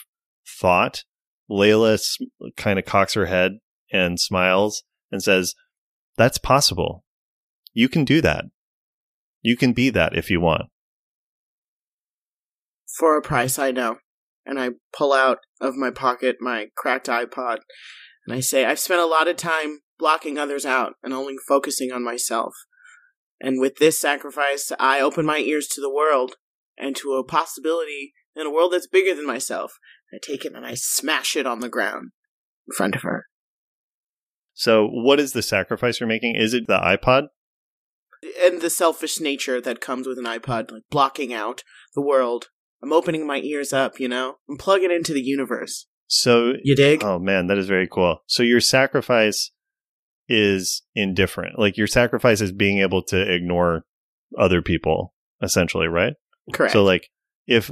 thought 0.59 1.03
layla 1.49 2.01
kind 2.57 2.79
of 2.79 2.85
cocks 2.85 3.13
her 3.13 3.27
head 3.27 3.59
and 3.91 4.19
smiles 4.19 4.83
and 5.11 5.21
says 5.21 5.53
that's 6.17 6.37
possible. 6.37 7.03
You 7.73 7.89
can 7.89 8.05
do 8.05 8.21
that. 8.21 8.45
You 9.41 9.55
can 9.55 9.73
be 9.73 9.89
that 9.91 10.15
if 10.15 10.31
you 10.31 10.41
want 10.41 10.69
For 12.97 13.17
a 13.17 13.21
price, 13.21 13.59
I 13.59 13.71
know. 13.71 13.97
and 14.45 14.59
I 14.59 14.71
pull 14.95 15.11
out 15.11 15.39
of 15.59 15.75
my 15.75 15.89
pocket 15.89 16.37
my 16.39 16.67
cracked 16.75 17.07
iPod, 17.07 17.59
and 18.25 18.35
I 18.35 18.39
say, 18.39 18.63
I've 18.63 18.79
spent 18.79 19.01
a 19.01 19.05
lot 19.05 19.27
of 19.27 19.37
time 19.37 19.79
blocking 19.97 20.37
others 20.37 20.65
out 20.65 20.93
and 21.03 21.13
only 21.13 21.35
focusing 21.47 21.91
on 21.91 22.03
myself. 22.03 22.53
And 23.41 23.59
with 23.59 23.77
this 23.77 23.99
sacrifice, 23.99 24.71
I 24.79 25.01
open 25.01 25.25
my 25.25 25.39
ears 25.39 25.67
to 25.69 25.81
the 25.81 25.93
world 25.93 26.35
and 26.77 26.95
to 26.97 27.13
a 27.13 27.23
possibility 27.23 28.13
in 28.35 28.45
a 28.45 28.51
world 28.51 28.73
that's 28.73 28.87
bigger 28.87 29.15
than 29.15 29.25
myself. 29.25 29.73
I 30.13 30.17
take 30.21 30.45
it 30.45 30.53
and 30.53 30.65
I 30.65 30.75
smash 30.75 31.35
it 31.35 31.45
on 31.45 31.59
the 31.59 31.69
ground 31.69 32.11
in 32.67 32.75
front 32.75 32.95
of 32.95 33.01
her. 33.01 33.25
So, 34.53 34.87
what 34.87 35.19
is 35.19 35.33
the 35.33 35.41
sacrifice 35.41 35.99
you're 35.99 36.07
making? 36.07 36.35
Is 36.35 36.53
it 36.53 36.67
the 36.67 36.79
iPod? 36.79 37.27
And 38.41 38.61
the 38.61 38.69
selfish 38.69 39.19
nature 39.19 39.59
that 39.59 39.81
comes 39.81 40.07
with 40.07 40.17
an 40.17 40.25
iPod, 40.25 40.71
like 40.71 40.83
blocking 40.89 41.33
out 41.33 41.63
the 41.93 42.01
world. 42.01 42.47
I'm 42.83 42.93
opening 42.93 43.25
my 43.25 43.37
ears 43.37 43.73
up, 43.73 43.99
you 43.99 44.07
know? 44.07 44.35
I'm 44.49 44.57
plugging 44.57 44.91
into 44.91 45.13
the 45.13 45.21
universe. 45.21 45.87
So, 46.07 46.53
You 46.63 46.75
dig? 46.75 47.03
oh 47.03 47.17
man, 47.19 47.47
that 47.47 47.57
is 47.57 47.67
very 47.67 47.87
cool. 47.87 48.19
So, 48.27 48.43
your 48.43 48.61
sacrifice 48.61 49.51
is 50.29 50.83
indifferent. 50.93 51.57
Like, 51.57 51.77
your 51.77 51.87
sacrifice 51.87 52.41
is 52.41 52.51
being 52.51 52.79
able 52.79 53.01
to 53.03 53.33
ignore 53.33 53.85
other 54.37 54.61
people, 54.61 55.13
essentially, 55.41 55.87
right? 55.87 56.13
Correct. 56.53 56.73
So, 56.73 56.83
like, 56.83 57.09
if 57.47 57.71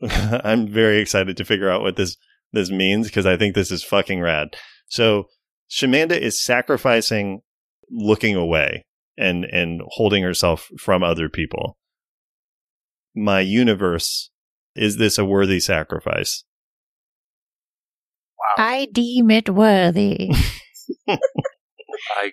I'm 0.10 0.68
very 0.68 0.98
excited 1.00 1.36
to 1.36 1.44
figure 1.44 1.70
out 1.70 1.82
what 1.82 1.96
this 1.96 2.16
this 2.52 2.70
means 2.70 3.08
because 3.08 3.26
I 3.26 3.36
think 3.36 3.54
this 3.54 3.70
is 3.70 3.82
fucking 3.82 4.20
rad. 4.20 4.48
So, 4.88 5.24
Shamanda 5.70 6.18
is 6.18 6.42
sacrificing 6.42 7.40
looking 7.90 8.36
away 8.36 8.84
and 9.16 9.44
and 9.44 9.80
holding 9.88 10.22
herself 10.22 10.68
from 10.78 11.02
other 11.02 11.28
people. 11.28 11.78
My 13.16 13.40
universe 13.40 14.30
is 14.74 14.98
this 14.98 15.16
a 15.16 15.24
worthy 15.24 15.58
sacrifice? 15.58 16.44
I 18.58 18.88
deem 18.92 19.30
it 19.30 19.48
worthy. 19.48 20.30
I 21.08 22.32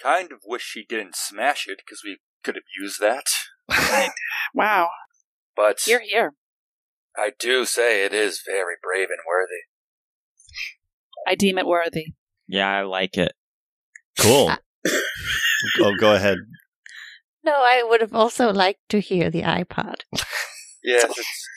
kind 0.00 0.32
of 0.32 0.40
wish 0.46 0.62
she 0.62 0.84
didn't 0.86 1.16
smash 1.16 1.66
it 1.66 1.78
because 1.78 2.02
we 2.04 2.18
could 2.44 2.56
have 2.56 2.64
used 2.78 3.00
that. 3.00 3.24
Wow. 4.54 4.90
But 5.56 5.86
You're 5.86 6.00
here. 6.00 6.34
I 7.16 7.32
do 7.38 7.64
say 7.64 8.04
it 8.04 8.12
is 8.12 8.42
very 8.46 8.74
brave 8.82 9.08
and 9.08 9.18
worthy. 9.26 9.62
I 11.26 11.34
deem 11.34 11.58
it 11.58 11.66
worthy. 11.66 12.14
Yeah, 12.46 12.68
I 12.68 12.82
like 12.82 13.16
it. 13.16 13.32
Cool. 14.18 14.52
oh, 15.80 15.92
go 15.98 16.14
ahead. 16.14 16.38
No, 17.46 17.52
I 17.54 17.82
would 17.88 18.00
have 18.02 18.14
also 18.14 18.52
liked 18.52 18.88
to 18.90 19.00
hear 19.00 19.30
the 19.30 19.42
iPod. 19.42 20.00
Yes, 20.84 21.04
it's 21.18 21.48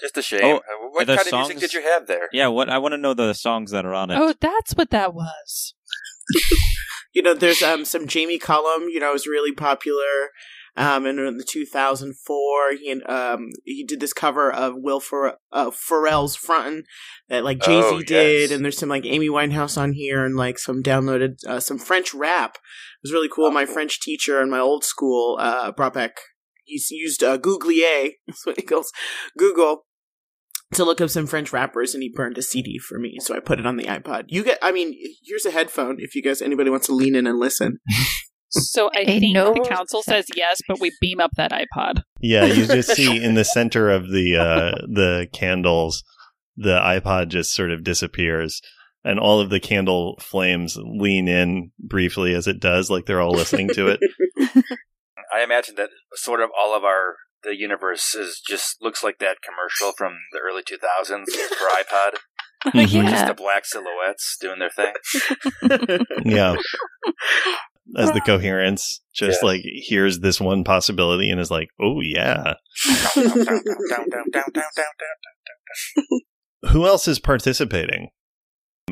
just 0.00 0.16
a 0.18 0.22
shame. 0.22 0.40
Oh, 0.42 0.56
Uh, 0.56 0.88
what 0.90 1.02
are 1.02 1.04
the 1.04 1.16
kind 1.18 1.28
of 1.28 1.34
music 1.34 1.52
songs- 1.58 1.60
did 1.60 1.72
you 1.74 1.82
have 1.82 2.08
there? 2.08 2.28
Yeah, 2.32 2.48
what 2.48 2.68
I 2.68 2.78
want 2.78 2.94
to 2.94 2.98
know 2.98 3.14
the 3.14 3.32
songs 3.32 3.70
that 3.70 3.84
are 3.86 3.94
on 3.94 4.10
it. 4.10 4.18
Oh, 4.18 4.34
that's 4.40 4.72
what 4.74 4.90
that 4.90 5.14
was. 5.14 5.74
you 7.12 7.22
know, 7.22 7.32
there's 7.34 7.62
um 7.62 7.84
some 7.84 8.08
Jamie 8.08 8.38
Cullum, 8.40 8.88
you 8.88 8.98
know, 8.98 9.12
was 9.12 9.28
really 9.28 9.52
popular. 9.52 10.30
Um, 10.76 11.06
and 11.06 11.18
in 11.18 11.36
the 11.36 11.44
2004, 11.44 12.72
he 12.80 13.02
um 13.02 13.48
he 13.64 13.84
did 13.84 14.00
this 14.00 14.12
cover 14.12 14.52
of 14.52 14.74
Will 14.76 15.00
Fer- 15.00 15.36
uh, 15.52 15.70
Pharrell's 15.70 16.36
"Frontin" 16.36 16.82
that 17.28 17.44
like 17.44 17.60
Jay 17.60 17.80
Z 17.80 17.88
Oh, 17.88 18.00
did, 18.02 18.40
yes. 18.42 18.50
and 18.50 18.64
there's 18.64 18.78
some 18.78 18.88
like 18.88 19.04
Amy 19.04 19.28
Winehouse 19.28 19.76
on 19.76 19.92
here, 19.92 20.24
and 20.24 20.36
like 20.36 20.58
some 20.58 20.82
downloaded 20.82 21.44
uh, 21.46 21.60
some 21.60 21.78
French 21.78 22.14
rap. 22.14 22.54
It 22.56 23.08
was 23.08 23.12
really 23.12 23.28
cool. 23.28 23.50
My 23.50 23.66
French 23.66 24.00
teacher 24.00 24.40
in 24.42 24.50
my 24.50 24.60
old 24.60 24.84
school 24.84 25.36
uh 25.40 25.72
brought 25.72 25.94
back. 25.94 26.12
He's 26.64 26.90
used 26.90 27.24
uh, 27.24 27.36
Googlier, 27.36 28.12
that's 28.28 28.46
what 28.46 28.56
he 28.56 28.62
calls 28.62 28.92
Google, 29.36 29.86
to 30.74 30.84
look 30.84 31.00
up 31.00 31.10
some 31.10 31.26
French 31.26 31.52
rappers, 31.52 31.94
and 31.94 32.02
he 32.02 32.08
burned 32.14 32.38
a 32.38 32.42
CD 32.42 32.78
for 32.78 32.96
me, 32.96 33.16
so 33.20 33.34
I 33.34 33.40
put 33.40 33.58
it 33.58 33.66
on 33.66 33.76
the 33.76 33.84
iPod. 33.84 34.26
You 34.28 34.44
get, 34.44 34.58
I 34.62 34.70
mean, 34.70 34.94
here's 35.24 35.44
a 35.44 35.50
headphone 35.50 35.96
if 35.98 36.14
you 36.14 36.22
guys 36.22 36.40
anybody 36.40 36.70
wants 36.70 36.86
to 36.86 36.94
lean 36.94 37.16
in 37.16 37.26
and 37.26 37.40
listen. 37.40 37.78
So 38.50 38.90
I 38.94 39.00
A 39.00 39.20
think 39.20 39.34
no 39.34 39.54
the 39.54 39.66
council 39.68 40.02
says 40.02 40.26
yes, 40.34 40.60
but 40.66 40.80
we 40.80 40.92
beam 41.00 41.20
up 41.20 41.30
that 41.36 41.52
iPod. 41.52 42.02
Yeah, 42.20 42.44
you 42.46 42.66
just 42.66 42.90
see 42.90 43.16
in 43.24 43.34
the 43.34 43.44
center 43.44 43.90
of 43.90 44.10
the 44.10 44.36
uh, 44.36 44.86
the 44.88 45.28
candles, 45.32 46.02
the 46.56 46.78
iPod 46.78 47.28
just 47.28 47.54
sort 47.54 47.70
of 47.70 47.84
disappears, 47.84 48.60
and 49.04 49.20
all 49.20 49.40
of 49.40 49.50
the 49.50 49.60
candle 49.60 50.18
flames 50.20 50.76
lean 50.76 51.28
in 51.28 51.70
briefly 51.78 52.34
as 52.34 52.48
it 52.48 52.60
does, 52.60 52.90
like 52.90 53.06
they're 53.06 53.20
all 53.20 53.32
listening 53.32 53.68
to 53.74 53.86
it. 53.88 54.00
I 55.32 55.44
imagine 55.44 55.76
that 55.76 55.90
sort 56.14 56.40
of 56.40 56.50
all 56.58 56.76
of 56.76 56.82
our 56.82 57.16
the 57.42 57.56
universe 57.56 58.14
is 58.14 58.42
just 58.46 58.82
looks 58.82 59.02
like 59.02 59.18
that 59.18 59.38
commercial 59.42 59.92
from 59.96 60.14
the 60.32 60.38
early 60.38 60.62
2000s 60.62 61.26
for 61.30 61.68
iPod. 61.68 62.18
With 62.74 62.90
yeah. 62.90 63.10
Just 63.10 63.26
the 63.26 63.32
black 63.32 63.64
silhouettes 63.64 64.36
doing 64.38 64.58
their 64.58 64.68
thing. 64.68 66.04
Yeah, 66.26 66.56
as 67.96 68.10
the 68.12 68.20
coherence 68.20 69.00
just 69.14 69.40
Yeah. 69.42 69.46
like 69.48 69.60
hears 69.64 70.20
this 70.20 70.40
one 70.40 70.64
possibility 70.64 71.30
and 71.30 71.40
is 71.40 71.50
like, 71.50 71.68
oh 71.80 72.00
yeah. 72.00 72.54
Who 76.70 76.86
else 76.86 77.08
is 77.08 77.18
participating? 77.18 78.08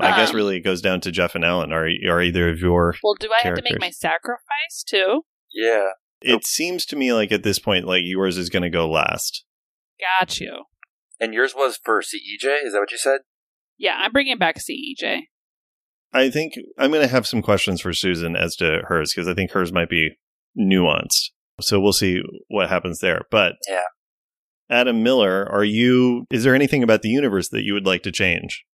I 0.00 0.16
guess 0.16 0.30
Um, 0.30 0.37
really 0.37 0.56
it 0.58 0.61
goes 0.61 0.80
down 0.80 1.00
to 1.02 1.11
Jeff 1.11 1.34
and 1.34 1.44
Alan. 1.44 1.72
Are 1.72 1.88
are 2.08 2.22
either 2.22 2.48
of 2.50 2.61
your? 2.61 2.94
Well, 3.02 3.14
do 3.18 3.28
I 3.32 3.46
have 3.46 3.56
to 3.56 3.62
make 3.62 3.80
my 3.80 3.90
sacrifice 3.90 4.84
too? 4.87 5.22
Yeah. 5.52 5.90
It 6.20 6.46
seems 6.46 6.84
to 6.87 6.96
me 6.96 7.12
like 7.12 7.32
at 7.32 7.42
this 7.42 7.58
point, 7.58 7.87
like 7.87 8.02
yours 8.04 8.38
is 8.38 8.48
going 8.48 8.62
to 8.62 8.70
go 8.70 8.88
last. 8.88 9.44
Got 10.20 10.40
you. 10.40 10.64
And 11.20 11.34
yours 11.34 11.54
was 11.56 11.78
for 11.82 12.00
CEJ? 12.00 12.64
Is 12.64 12.72
that 12.72 12.78
what 12.80 12.92
you 12.92 12.98
said? 12.98 13.20
Yeah, 13.76 13.96
I'm 13.98 14.12
bringing 14.12 14.38
back 14.38 14.56
E 14.68 14.94
CEJ. 15.00 15.22
I 16.12 16.31
think 16.31 16.55
I'm 16.79 16.90
going 16.90 17.03
to 17.03 17.12
have 17.12 17.27
some 17.27 17.42
questions 17.42 17.81
for 17.81 17.92
Susan 17.92 18.35
as 18.37 18.57
to 18.57 18.83
hers 18.88 19.12
because 19.12 19.29
I 19.29 19.35
think 19.35 19.51
hers 19.51 19.73
might 19.73 19.90
be 19.90 20.16
nuanced. 20.59 21.31
So 21.61 21.81
we'll 21.81 21.92
see 21.92 22.23
what 22.49 22.68
happens 22.68 23.01
there. 23.01 23.23
But 23.31 23.55
Yeah. 23.68 23.83
Adam 24.71 25.03
Miller, 25.03 25.49
are 25.51 25.64
you? 25.64 26.27
Is 26.31 26.44
there 26.44 26.55
anything 26.55 26.83
about 26.83 27.03
the 27.03 27.09
universe 27.09 27.49
that 27.49 27.62
you 27.62 27.73
would 27.73 27.87
like 27.87 28.03
to 28.03 28.12
change? 28.12 28.64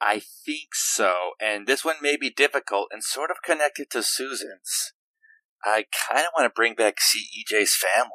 I 0.00 0.20
think 0.44 0.74
so. 0.74 1.14
And 1.40 1.66
this 1.66 1.84
one 1.84 1.96
may 2.02 2.16
be 2.16 2.30
difficult 2.30 2.88
and 2.92 3.02
sort 3.02 3.30
of 3.30 3.38
connected 3.44 3.88
to 3.90 4.02
Susan's. 4.02 4.92
I 5.64 5.84
kind 6.08 6.24
of 6.26 6.32
want 6.36 6.50
to 6.50 6.54
bring 6.54 6.74
back 6.74 6.96
CEJ's 6.96 7.76
family. 7.76 8.10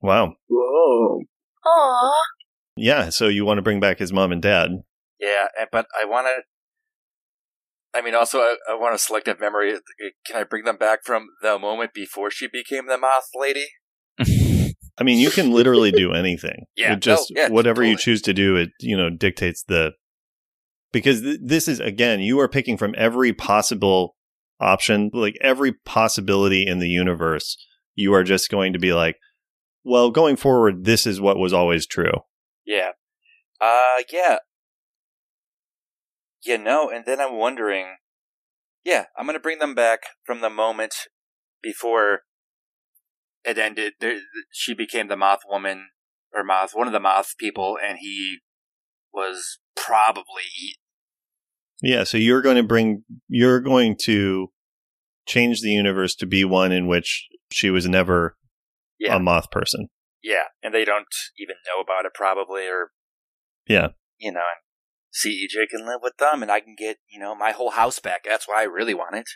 Wow. 0.00 0.34
Whoa. 0.48 1.20
Aww. 1.64 2.12
Yeah. 2.76 3.08
So 3.10 3.28
you 3.28 3.44
want 3.44 3.58
to 3.58 3.62
bring 3.62 3.80
back 3.80 3.98
his 3.98 4.12
mom 4.12 4.32
and 4.32 4.42
dad? 4.42 4.70
Yeah, 5.18 5.46
but 5.72 5.86
I 5.98 6.04
want 6.04 6.26
to. 6.26 6.42
I 7.96 8.02
mean, 8.02 8.14
also, 8.14 8.40
I, 8.40 8.56
I 8.70 8.74
want 8.74 8.94
a 8.94 8.98
selective 8.98 9.40
memory. 9.40 9.74
Can 10.26 10.36
I 10.36 10.44
bring 10.44 10.64
them 10.64 10.76
back 10.76 11.00
from 11.02 11.28
the 11.40 11.58
moment 11.58 11.94
before 11.94 12.30
she 12.30 12.46
became 12.46 12.86
the 12.86 12.98
moth 12.98 13.28
lady? 13.34 13.68
I 14.98 15.02
mean, 15.02 15.18
you 15.18 15.30
can 15.30 15.50
literally 15.50 15.92
do 15.92 16.12
anything. 16.12 16.66
Yeah, 16.76 16.92
It 16.92 17.00
just 17.00 17.30
no, 17.30 17.42
yeah, 17.42 17.48
whatever 17.48 17.82
you 17.82 17.96
choose 17.96 18.20
to 18.22 18.34
do, 18.34 18.56
it 18.56 18.68
you 18.80 18.96
know 18.96 19.08
dictates 19.08 19.64
the. 19.66 19.92
Because 20.92 21.22
th- 21.22 21.40
this 21.42 21.68
is 21.68 21.80
again, 21.80 22.20
you 22.20 22.38
are 22.40 22.48
picking 22.48 22.76
from 22.76 22.94
every 22.98 23.32
possible 23.32 24.14
option, 24.60 25.10
like 25.14 25.38
every 25.40 25.72
possibility 25.72 26.66
in 26.66 26.78
the 26.78 26.88
universe. 26.88 27.56
You 27.94 28.12
are 28.12 28.24
just 28.24 28.50
going 28.50 28.74
to 28.74 28.78
be 28.78 28.92
like, 28.92 29.16
well, 29.84 30.10
going 30.10 30.36
forward, 30.36 30.84
this 30.84 31.06
is 31.06 31.18
what 31.18 31.38
was 31.38 31.54
always 31.54 31.86
true. 31.86 32.12
Yeah. 32.66 32.90
Uh, 33.58 34.02
yeah. 34.12 34.38
You 36.46 36.58
know, 36.58 36.88
and 36.90 37.04
then 37.04 37.20
I'm 37.20 37.36
wondering. 37.36 37.96
Yeah, 38.84 39.06
I'm 39.18 39.26
going 39.26 39.34
to 39.34 39.40
bring 39.40 39.58
them 39.58 39.74
back 39.74 40.00
from 40.24 40.40
the 40.40 40.50
moment 40.50 40.94
before 41.60 42.20
it 43.44 43.58
ended. 43.58 43.94
There, 43.98 44.20
she 44.52 44.74
became 44.74 45.08
the 45.08 45.16
moth 45.16 45.40
woman, 45.48 45.88
or 46.32 46.44
moth, 46.44 46.70
one 46.72 46.86
of 46.86 46.92
the 46.92 47.00
moth 47.00 47.34
people, 47.36 47.76
and 47.84 47.98
he 48.00 48.38
was 49.12 49.58
probably 49.74 50.44
eaten. 50.56 50.82
Yeah, 51.82 52.04
so 52.04 52.16
you're 52.16 52.42
going 52.42 52.56
to 52.56 52.62
bring, 52.62 53.02
you're 53.28 53.60
going 53.60 53.96
to 54.04 54.52
change 55.26 55.62
the 55.62 55.70
universe 55.70 56.14
to 56.16 56.26
be 56.26 56.44
one 56.44 56.70
in 56.70 56.86
which 56.86 57.26
she 57.50 57.70
was 57.70 57.88
never 57.88 58.36
Yeah. 59.00 59.16
a 59.16 59.18
moth 59.18 59.50
person. 59.50 59.88
Yeah, 60.22 60.44
and 60.62 60.72
they 60.72 60.84
don't 60.84 61.06
even 61.38 61.56
know 61.66 61.82
about 61.82 62.06
it 62.06 62.14
probably, 62.14 62.68
or 62.68 62.92
Yeah. 63.66 63.88
you 64.18 64.30
know, 64.30 64.40
and 64.40 64.62
CEJ 65.24 65.68
can 65.70 65.86
live 65.86 66.00
with 66.02 66.16
them, 66.18 66.42
and 66.42 66.50
I 66.50 66.60
can 66.60 66.74
get 66.76 66.98
you 67.10 67.18
know 67.18 67.34
my 67.34 67.52
whole 67.52 67.70
house 67.70 67.98
back. 67.98 68.24
That's 68.24 68.46
why 68.46 68.60
I 68.60 68.64
really 68.64 68.94
want 68.94 69.16
it. 69.16 69.28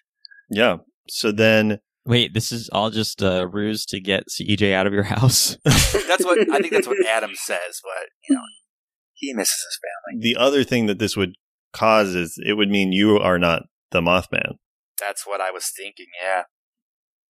Yeah. 0.50 0.78
So 1.08 1.32
then, 1.32 1.80
Wait, 2.06 2.34
this 2.34 2.50
is 2.52 2.68
all 2.70 2.90
just 2.90 3.22
a 3.22 3.46
ruse 3.46 3.84
to 3.86 4.00
get 4.00 4.24
CEJ 4.28 4.72
out 4.72 4.86
of 4.86 4.92
your 4.92 5.02
house. 5.04 5.56
That's 5.64 6.24
what 6.24 6.38
I 6.50 6.58
think. 6.60 6.72
That's 6.72 6.86
what 6.86 6.96
Adam 7.06 7.32
says, 7.34 7.80
but 7.82 8.08
you 8.28 8.34
know, 8.36 8.42
he 9.14 9.32
misses 9.32 9.52
his 9.52 9.78
family. 10.12 10.22
the 10.22 10.40
other 10.40 10.64
thing 10.64 10.86
that 10.86 10.98
this 10.98 11.16
would 11.16 11.34
cause 11.72 12.14
is 12.14 12.38
it 12.44 12.54
would 12.54 12.68
mean 12.70 12.92
you 12.92 13.18
are 13.18 13.38
not 13.38 13.62
the 13.90 14.00
Mothman. 14.00 14.54
That's 14.98 15.26
what 15.26 15.40
I 15.40 15.50
was 15.50 15.70
thinking. 15.76 16.06
Yeah, 16.22 16.42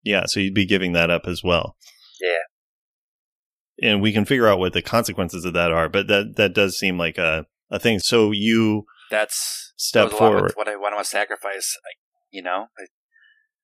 Yeah, 0.03 0.25
so 0.25 0.39
you'd 0.39 0.53
be 0.53 0.65
giving 0.65 0.93
that 0.93 1.09
up 1.09 1.27
as 1.27 1.43
well. 1.43 1.75
Yeah. 2.21 3.89
and 3.89 4.01
we 4.01 4.11
can 4.13 4.25
figure 4.25 4.47
out 4.47 4.59
what 4.59 4.73
the 4.73 4.81
consequences 4.81 5.43
of 5.45 5.53
that 5.53 5.71
are. 5.71 5.89
But 5.89 6.07
that 6.07 6.35
that 6.37 6.53
does 6.53 6.77
seem 6.77 6.97
like 6.97 7.17
a 7.17 7.45
a 7.71 7.79
thing. 7.79 7.99
So 7.99 8.31
you 8.31 8.85
That's 9.09 9.73
step 9.77 10.09
goes 10.09 10.19
forward. 10.19 10.53
What 10.55 10.67
I 10.67 10.75
want 10.75 10.97
to 10.97 11.03
sacrifice, 11.05 11.75
I, 11.85 11.91
you 12.29 12.43
know. 12.43 12.67
I, 12.77 12.85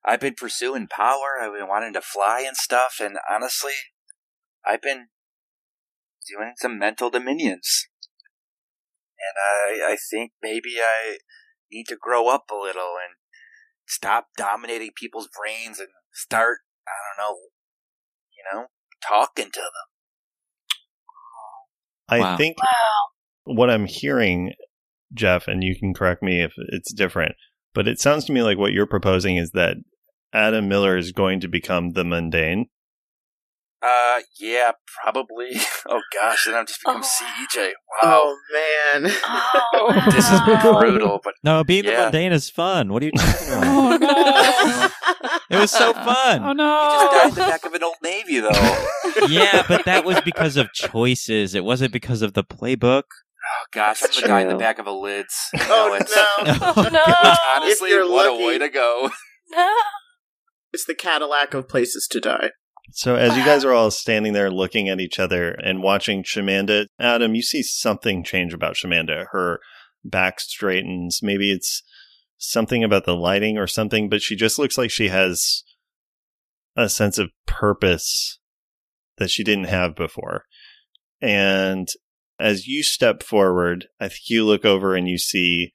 I've 0.06 0.22
been 0.22 0.36
pursuing 0.36 0.88
power. 0.88 1.42
I've 1.42 1.54
been 1.54 1.68
wanting 1.68 1.94
to 1.94 2.02
fly 2.02 2.44
and 2.48 2.56
stuff, 2.56 2.96
and 3.02 3.18
honestly, 3.30 3.74
I've 4.66 4.82
been 4.82 5.08
doing 6.28 6.54
some 6.58 6.80
mental 6.80 7.10
dominions. 7.10 7.88
And 9.20 9.84
I, 9.84 9.94
I 9.94 9.98
think 10.12 10.32
maybe 10.42 10.80
I 10.80 11.18
need 11.72 11.86
to 11.88 11.98
grow 12.00 12.30
up 12.30 12.46
a 12.52 12.56
little 12.56 12.96
and 13.04 13.16
stop 13.88 14.28
dominating 14.38 14.92
people's 14.96 15.28
brains 15.28 15.80
and 15.80 15.90
start, 16.14 16.60
I 16.88 16.92
don't 17.18 17.26
know, 17.26 17.38
you 18.32 18.44
know, 18.54 18.68
talking 19.06 19.52
to 19.52 19.60
them. 19.60 19.88
I 22.10 22.22
Wow. 22.22 22.38
think 22.38 22.58
what 23.48 23.70
I'm 23.70 23.86
hearing, 23.86 24.54
Jeff, 25.14 25.48
and 25.48 25.64
you 25.64 25.76
can 25.78 25.94
correct 25.94 26.22
me 26.22 26.42
if 26.44 26.54
it's 26.70 26.94
different, 26.94 27.34
but 27.74 27.88
it 27.88 28.00
sounds 28.00 28.26
to 28.26 28.34
me 28.34 28.42
like 28.44 28.58
what 28.58 28.74
you're 28.74 28.86
proposing 28.88 29.38
is 29.38 29.52
that 29.52 29.78
Adam 30.34 30.68
Miller 30.68 30.98
is 30.98 31.12
going 31.12 31.40
to 31.42 31.48
become 31.48 31.92
the 31.92 32.04
mundane. 32.04 32.68
Uh, 33.82 34.20
yeah, 34.40 34.72
probably. 35.04 35.52
Oh 35.90 36.02
gosh, 36.14 36.44
then 36.46 36.54
I've 36.56 36.68
just 36.68 36.82
become 36.84 37.02
Oh. 37.02 37.56
CEJ. 37.56 37.72
Wow. 38.04 38.22
Oh 38.26 38.38
man. 38.54 39.12
Oh, 39.24 40.04
This 40.12 40.30
is 40.30 40.42
brutal, 40.42 41.22
but 41.24 41.34
No, 41.44 41.64
being 41.64 41.86
the 41.86 41.94
mundane 41.94 42.34
is 42.34 42.50
fun. 42.50 42.92
What 42.92 43.02
are 43.02 43.06
you 43.06 43.12
talking 43.18 43.48
about? 43.48 43.64
Oh 43.66 43.98
no! 43.98 45.58
it 45.58 45.62
was 45.62 45.72
so 45.72 45.94
fun. 45.94 46.44
Oh 46.44 46.52
no, 46.52 46.90
he 46.90 46.96
just 46.98 47.12
died 47.14 47.30
in 47.30 47.36
the 47.36 47.40
no! 47.42 47.48
back 47.48 47.66
of 47.66 47.74
an 47.74 47.84
old 47.84 47.96
navy, 48.04 48.40
though. 48.42 49.28
yeah, 49.30 49.64
but 49.66 49.86
that 49.86 50.04
was 50.04 50.20
because 50.26 50.58
of 50.58 50.74
choices. 50.74 51.56
It 51.56 51.64
wasn't 51.64 51.94
because 51.94 52.22
of 52.22 52.34
the 52.34 52.44
playbook. 52.44 53.04
Oh 53.48 53.66
gosh, 53.72 54.02
I'm 54.02 54.08
That's 54.08 54.22
the 54.22 54.28
guy 54.28 54.42
in 54.42 54.48
the 54.50 54.56
back 54.56 54.80
of 54.80 54.88
a 54.88 54.92
lids. 54.92 55.36
Oh 55.70 55.94
it's, 55.94 56.16
no. 56.16 56.26
Oh 56.78 56.90
no! 56.92 57.36
Honestly, 57.56 57.92
what 57.94 58.10
lucky. 58.10 58.44
a 58.44 58.48
way 58.48 58.58
to 58.58 58.70
go. 58.70 59.10
no! 59.52 59.74
It's 60.74 60.86
the 60.86 60.96
Cadillac 60.96 61.54
of 61.54 61.68
places 61.68 62.08
to 62.12 62.20
die. 62.20 62.52
So 62.92 63.16
as 63.16 63.36
you 63.36 63.44
guys 63.44 63.66
are 63.66 63.74
all 63.74 63.92
standing 63.92 64.34
there 64.34 64.50
looking 64.50 64.88
at 64.90 65.00
each 65.00 65.20
other 65.20 65.52
and 65.52 65.84
watching 65.84 66.24
Shamanda, 66.24 66.88
Adam, 67.00 67.36
you 67.36 67.42
see 67.42 67.62
something 67.62 68.24
change 68.24 68.54
about 68.54 68.76
Shamanda. 68.76 69.26
Her 69.32 69.60
back 70.04 70.40
straightens. 70.40 71.20
Maybe 71.22 71.52
it's 71.52 71.84
something 72.38 72.84
about 72.84 73.06
the 73.06 73.16
lighting 73.16 73.58
or 73.58 73.68
something, 73.68 74.10
but 74.10 74.22
she 74.22 74.36
just 74.36 74.58
looks 74.58 74.78
like 74.78 74.92
she 74.92 75.10
has 75.10 75.64
a 76.76 76.88
sense 76.88 77.18
of 77.18 77.32
purpose 77.46 78.40
that 79.18 79.32
she 79.32 79.44
didn't 79.44 79.66
have 79.66 79.96
before. 79.96 80.44
And 81.22 81.88
as 82.40 82.68
you 82.68 82.84
step 82.84 83.24
forward, 83.24 83.88
I 84.00 84.08
think 84.10 84.30
you 84.30 84.46
look 84.46 84.66
over 84.66 84.96
and 84.96 85.08
you 85.10 85.18
see 85.18 85.74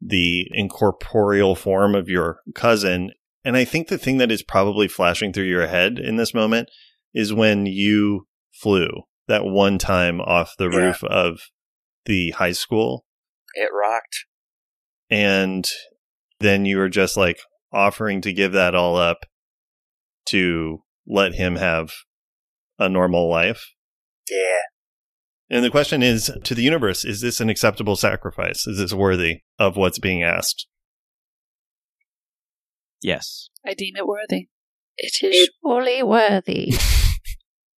the 0.00 0.46
incorporeal 0.52 1.54
form 1.54 1.94
of 1.94 2.08
your 2.08 2.40
cousin. 2.54 3.12
And 3.44 3.56
I 3.56 3.64
think 3.64 3.88
the 3.88 3.98
thing 3.98 4.18
that 4.18 4.30
is 4.30 4.42
probably 4.42 4.88
flashing 4.88 5.32
through 5.32 5.44
your 5.44 5.66
head 5.66 5.98
in 5.98 6.16
this 6.16 6.34
moment 6.34 6.70
is 7.14 7.32
when 7.32 7.64
you 7.66 8.26
flew 8.52 8.88
that 9.28 9.44
one 9.44 9.78
time 9.78 10.20
off 10.20 10.54
the 10.58 10.68
Yeah. 10.68 10.76
roof 10.76 11.02
of 11.04 11.40
the 12.04 12.30
high 12.32 12.52
school. 12.52 13.06
It 13.54 13.70
rocked. 13.72 14.26
And 15.10 15.68
then 16.40 16.66
you 16.66 16.76
were 16.76 16.88
just 16.88 17.16
like 17.16 17.40
offering 17.72 18.20
to 18.20 18.32
give 18.32 18.52
that 18.52 18.74
all 18.74 18.96
up 18.96 19.24
to 20.26 20.82
let 21.06 21.34
him 21.34 21.56
have 21.56 21.92
a 22.78 22.88
normal 22.88 23.28
life. 23.30 23.72
Yeah. 24.30 24.58
And 25.48 25.64
the 25.64 25.70
question 25.70 26.02
is 26.02 26.30
to 26.44 26.54
the 26.54 26.62
universe, 26.62 27.04
is 27.04 27.20
this 27.20 27.40
an 27.40 27.48
acceptable 27.48 27.94
sacrifice? 27.96 28.66
Is 28.66 28.78
this 28.78 28.92
worthy 28.92 29.42
of 29.58 29.76
what's 29.76 29.98
being 29.98 30.22
asked? 30.22 30.66
Yes. 33.02 33.48
I 33.64 33.74
deem 33.74 33.94
it 33.96 34.06
worthy. 34.06 34.48
It 34.96 35.22
is 35.22 35.50
fully 35.62 36.02
worthy. 36.02 36.72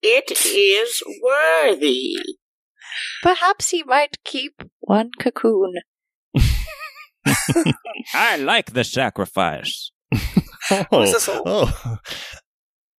It 0.01 0.31
is 0.31 1.03
worthy. 1.21 2.15
Perhaps 3.21 3.71
he 3.71 3.83
might 3.83 4.17
keep 4.25 4.63
one 4.79 5.11
cocoon. 5.19 5.75
I 8.15 8.37
like 8.37 8.75
the 8.75 8.85
sacrifice. 8.85 9.91
Oh, 10.93 11.03
is 11.03 11.13
this 11.15 11.29
all- 11.29 11.43
oh. 11.47 11.99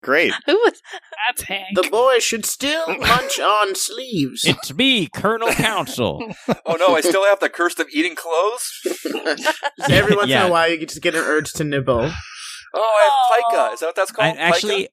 Great. 0.01 0.33
Who 0.45 0.53
was? 0.55 0.81
That's 1.27 1.43
Hank. 1.43 1.75
The 1.75 1.89
boy 1.89 2.19
should 2.19 2.45
still 2.45 2.85
munch 2.99 3.39
on 3.39 3.75
sleeves. 3.75 4.41
It's 4.45 4.73
me, 4.73 5.07
Colonel 5.07 5.49
Council. 5.51 6.33
Oh 6.65 6.75
no, 6.75 6.95
I 6.95 7.01
still 7.01 7.25
have 7.25 7.39
the 7.39 7.49
curse 7.49 7.77
of 7.79 7.87
eating 7.93 8.15
clothes. 8.15 8.69
Every 9.89 10.15
once 10.15 10.29
Yeah. 10.29 10.43
in 10.43 10.49
a 10.49 10.51
while, 10.51 10.69
you 10.69 10.85
just 10.85 11.01
get 11.01 11.15
an 11.15 11.21
urge 11.23 11.51
to 11.53 11.63
nibble. 11.63 12.11
Oh, 12.73 12.79
I 12.79 13.37
have 13.39 13.43
pica. 13.51 13.73
Is 13.73 13.79
that 13.79 13.85
what 13.87 13.95
that's 13.95 14.11
called? 14.11 14.35
I, 14.37 14.39
actually, 14.39 14.85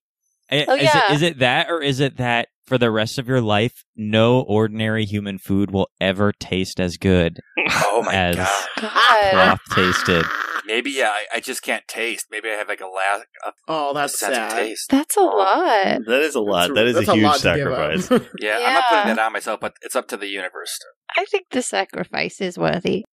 I- 0.50 0.64
Oh, 0.68 0.74
is, 0.76 0.82
yeah. 0.84 1.10
it, 1.10 1.14
is 1.16 1.22
it 1.22 1.38
that 1.40 1.68
or 1.68 1.82
is 1.82 1.98
it 2.00 2.16
that 2.18 2.48
for 2.66 2.78
the 2.78 2.90
rest 2.90 3.18
of 3.18 3.26
your 3.28 3.40
life, 3.40 3.84
no 3.96 4.40
ordinary 4.42 5.04
human 5.04 5.38
food 5.38 5.70
will 5.72 5.88
ever 6.00 6.32
taste 6.32 6.78
as 6.80 6.96
good 6.96 7.40
Oh 7.68 8.02
my 8.06 8.14
as- 8.14 8.36
god. 8.36 9.32
God. 9.32 9.58
tasted? 9.74 10.24
Maybe 10.66 10.90
yeah, 10.90 11.10
I, 11.10 11.36
I 11.36 11.40
just 11.40 11.62
can't 11.62 11.86
taste. 11.86 12.26
Maybe 12.30 12.48
I 12.48 12.54
have 12.54 12.68
like 12.68 12.80
a 12.80 12.86
lack 12.86 13.26
of 13.46 13.54
Oh, 13.68 13.94
that's 13.94 14.18
sense 14.18 14.34
sad. 14.34 14.52
of 14.52 14.58
taste. 14.58 14.90
That's 14.90 15.16
a 15.16 15.20
lot. 15.20 15.98
That 16.06 16.22
is 16.22 16.34
a 16.34 16.40
lot. 16.40 16.74
That 16.74 16.86
is 16.86 16.96
That's 16.96 17.08
a 17.08 17.14
huge 17.14 17.22
lot 17.24 17.36
to 17.38 17.54
give 17.54 17.72
sacrifice. 17.72 18.10
up. 18.10 18.22
Yeah, 18.40 18.58
I'm 18.64 18.74
not 18.74 18.84
putting 18.88 19.08
Yeah. 19.08 19.14
that 19.14 19.26
on 19.26 19.32
myself, 19.32 19.60
but 19.60 19.74
it's 19.82 19.94
up 19.96 20.08
to 20.08 20.16
the 20.16 20.26
universe. 20.28 20.78
I 21.16 21.24
think 21.26 21.46
the 21.50 21.62
sacrifice 21.62 22.40
is 22.40 22.58
worthy. 22.58 23.04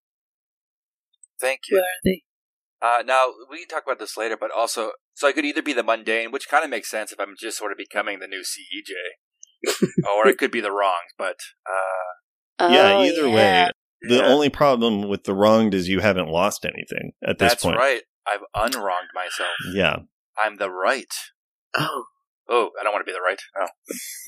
Thank 1.40 1.60
you. 1.70 1.76
worthy. 2.04 2.22
Uh, 2.82 3.02
now 3.06 3.26
we 3.50 3.60
can 3.60 3.68
talk 3.68 3.84
about 3.86 3.98
this 3.98 4.16
later, 4.16 4.36
but 4.38 4.50
also, 4.50 4.92
so 5.14 5.26
I 5.28 5.32
could 5.32 5.44
either 5.44 5.62
be 5.62 5.72
the 5.72 5.82
mundane, 5.82 6.30
which 6.32 6.48
kind 6.48 6.64
of 6.64 6.70
makes 6.70 6.90
sense 6.90 7.12
if 7.12 7.20
I'm 7.20 7.34
just 7.38 7.56
sort 7.56 7.72
of 7.72 7.78
becoming 7.78 8.18
the 8.18 8.26
new 8.26 8.42
CEJ, 8.42 9.86
or 10.14 10.28
it 10.28 10.38
could 10.38 10.50
be 10.50 10.60
the 10.60 10.72
wrongs. 10.72 11.12
But 11.16 11.36
uh, 11.66 12.68
yeah, 12.70 12.92
Oh, 12.96 13.04
either 13.04 13.28
yeah. 13.28 13.34
way. 13.66 13.70
The 14.08 14.16
yeah, 14.16 14.26
only 14.26 14.48
problem 14.48 15.08
with 15.08 15.24
the 15.24 15.34
wronged 15.34 15.74
is 15.74 15.88
you 15.88 16.00
haven't 16.00 16.28
lost 16.28 16.64
anything 16.64 17.12
at 17.22 17.38
this 17.38 17.50
point. 17.50 17.50
that's 17.50 17.62
point. 17.64 17.76
right. 17.78 18.02
I've 18.26 18.40
unwronged 18.74 19.08
myself. 19.14 19.50
Yeah. 19.74 19.96
I'm 20.38 20.56
the 20.56 20.70
right. 20.70 21.12
Oh, 21.76 22.04
Oh, 22.48 22.70
I 22.78 22.84
don't 22.84 22.92
want 22.92 23.06
to 23.06 23.10
be 23.10 23.16
the 23.16 23.22
right. 23.22 23.40
Oh, 23.58 23.66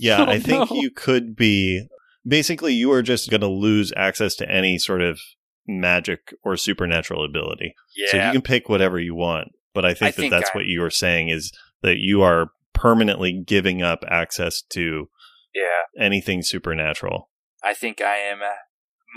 Yeah, 0.00 0.18
Oh, 0.22 0.24
I 0.30 0.38
think 0.38 0.70
no. 0.70 0.76
you 0.80 0.90
could 0.90 1.36
be 1.36 1.86
basically 2.26 2.72
you 2.72 2.90
are 2.92 3.02
just 3.02 3.28
going 3.30 3.40
to 3.42 3.46
lose 3.46 3.92
access 3.96 4.34
to 4.36 4.50
any 4.50 4.78
sort 4.78 5.02
of 5.02 5.20
magic 5.66 6.32
or 6.44 6.56
supernatural 6.56 7.24
ability. 7.24 7.74
yeah. 7.96 8.06
So 8.10 8.16
you 8.18 8.32
can 8.32 8.42
pick 8.42 8.68
whatever 8.68 8.98
you 8.98 9.14
want, 9.14 9.48
but 9.74 9.84
I 9.84 9.92
think 9.94 10.02
I 10.02 10.10
that 10.12 10.16
think 10.16 10.30
that's 10.30 10.50
I- 10.54 10.56
what 10.58 10.66
you 10.66 10.82
are 10.82 10.90
saying 10.90 11.28
is 11.28 11.52
that 11.82 11.98
you 11.98 12.22
are 12.22 12.50
permanently 12.72 13.32
giving 13.46 13.82
up 13.82 14.04
access 14.08 14.62
to 14.70 15.08
yeah. 15.54 16.02
anything 16.04 16.42
supernatural. 16.42 17.30
I 17.62 17.74
think 17.74 18.00
I 18.00 18.16
am 18.16 18.42
uh, 18.42 18.46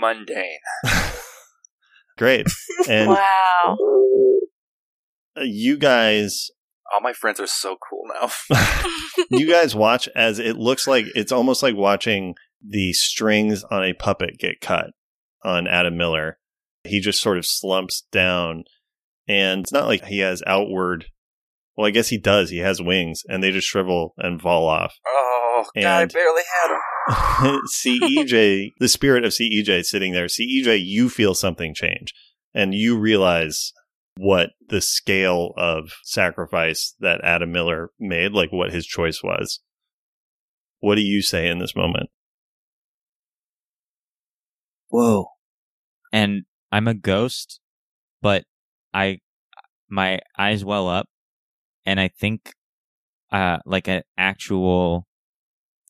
mundane. 0.00 0.58
Great. 2.18 2.46
And 2.88 3.10
Wow. 3.10 3.76
uh, 5.36 5.42
you 5.42 5.78
guys 5.78 6.50
All 6.92 7.00
my 7.00 7.12
friends 7.12 7.38
are 7.40 7.46
so 7.46 7.76
cool 7.88 8.02
now. 8.20 8.30
you 9.30 9.48
guys 9.48 9.74
watch 9.74 10.08
as 10.14 10.38
it 10.38 10.56
looks 10.56 10.86
like 10.86 11.06
it's 11.14 11.32
almost 11.32 11.62
like 11.62 11.74
watching 11.76 12.34
the 12.66 12.92
strings 12.92 13.64
on 13.70 13.84
a 13.84 13.92
puppet 13.94 14.38
get 14.38 14.60
cut 14.60 14.86
on 15.44 15.66
Adam 15.66 15.96
Miller. 15.96 16.38
He 16.84 17.00
just 17.00 17.20
sort 17.20 17.38
of 17.38 17.44
slumps 17.46 18.06
down, 18.10 18.64
and 19.28 19.60
it's 19.62 19.72
not 19.72 19.86
like 19.86 20.04
he 20.06 20.18
has 20.20 20.42
outward. 20.46 21.06
Well, 21.76 21.86
I 21.86 21.90
guess 21.90 22.08
he 22.08 22.18
does. 22.18 22.50
He 22.50 22.58
has 22.58 22.82
wings, 22.82 23.22
and 23.28 23.42
they 23.42 23.50
just 23.50 23.66
shrivel 23.68 24.14
and 24.18 24.40
fall 24.40 24.66
off. 24.66 24.94
Oh, 25.06 25.64
God, 25.74 25.84
I 25.84 26.04
barely 26.06 26.42
had 26.62 26.70
them. 26.72 26.80
CEJ, 27.08 28.72
the 28.78 28.88
spirit 28.88 29.24
of 29.24 29.32
CEJ 29.32 29.84
sitting 29.84 30.12
there. 30.12 30.26
CEJ, 30.26 30.80
you 30.84 31.08
feel 31.08 31.34
something 31.34 31.74
change, 31.74 32.12
and 32.54 32.74
you 32.74 32.98
realize 32.98 33.72
what 34.16 34.50
the 34.68 34.80
scale 34.80 35.52
of 35.56 35.92
sacrifice 36.04 36.94
that 37.00 37.20
Adam 37.24 37.52
Miller 37.52 37.90
made, 37.98 38.32
like 38.32 38.52
what 38.52 38.72
his 38.72 38.86
choice 38.86 39.22
was. 39.22 39.60
What 40.80 40.96
do 40.96 41.02
you 41.02 41.22
say 41.22 41.48
in 41.48 41.58
this 41.58 41.76
moment? 41.76 42.10
Whoa. 44.88 45.28
And 46.12 46.42
I'm 46.72 46.88
a 46.88 46.94
ghost, 46.94 47.60
but 48.20 48.44
I 48.92 49.20
my 49.88 50.20
eyes 50.38 50.64
well 50.64 50.88
up 50.88 51.08
and 51.84 51.98
I 51.98 52.08
think 52.08 52.54
uh 53.32 53.58
like 53.66 53.88
an 53.88 54.02
actual 54.16 55.06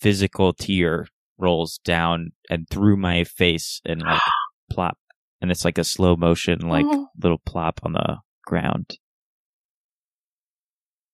physical 0.01 0.53
tear 0.53 1.07
rolls 1.39 1.79
down 1.85 2.33
and 2.49 2.69
through 2.71 2.97
my 2.97 3.25
face 3.25 3.81
and 3.85 4.03
like 4.03 4.21
plop 4.71 4.97
and 5.41 5.51
it's 5.51 5.65
like 5.65 5.79
a 5.79 5.85
slow 5.85 6.17
motion 6.17 6.59
like 6.61 6.85
Oh. 6.87 7.09
little 7.23 7.41
plop 7.45 7.81
on 7.83 7.93
the 7.95 8.19
ground. 8.45 8.99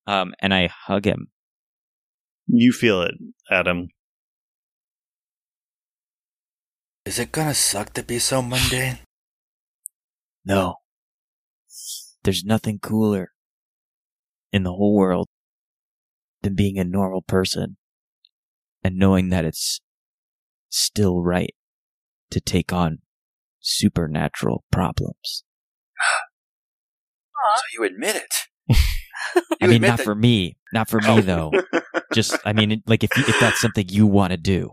Um 0.07 0.35
and 0.41 0.53
I 0.55 0.69
hug 0.69 1.05
him. 1.07 1.29
You 2.49 2.73
feel 2.73 3.03
it, 3.03 3.15
Adam. 3.51 3.89
Is 7.05 7.19
it 7.19 7.33
gonna 7.33 7.55
suck 7.55 7.93
to 7.95 8.03
be 8.03 8.19
so 8.19 8.43
mundane? 8.51 8.99
No. 10.45 10.77
There's 12.25 12.45
nothing 12.45 12.79
cooler 12.81 13.31
in 14.53 14.63
the 14.65 14.73
whole 14.73 14.95
world 14.95 15.29
than 16.43 16.55
being 16.55 16.79
a 16.79 16.85
normal 16.85 17.23
person 17.23 17.77
and 18.87 18.97
knowing 18.97 19.29
that 19.31 19.45
it's 19.45 19.81
still 20.71 21.23
right 21.23 21.55
to 22.31 22.41
take 22.41 22.73
on 22.73 22.99
supernatural 23.61 24.65
problems. 24.71 25.45
So 27.57 27.63
you 27.75 27.85
admit 27.85 28.17
it. 28.17 28.35
You 29.35 29.43
I 29.63 29.67
mean, 29.67 29.83
not 29.83 29.99
that- 29.99 30.05
for 30.05 30.15
me. 30.15 30.57
Not 30.73 30.89
for 30.89 31.01
me, 31.01 31.09
Oh. 31.09 31.21
though. 31.21 31.53
Just, 32.15 32.39
I 32.45 32.53
mean, 32.53 32.83
like, 32.87 33.03
if, 33.03 33.11
you, 33.17 33.25
if 33.27 33.39
that's 33.41 33.61
something 33.61 33.87
you 33.89 34.07
want 34.07 34.31
to 34.31 34.37
do, 34.37 34.73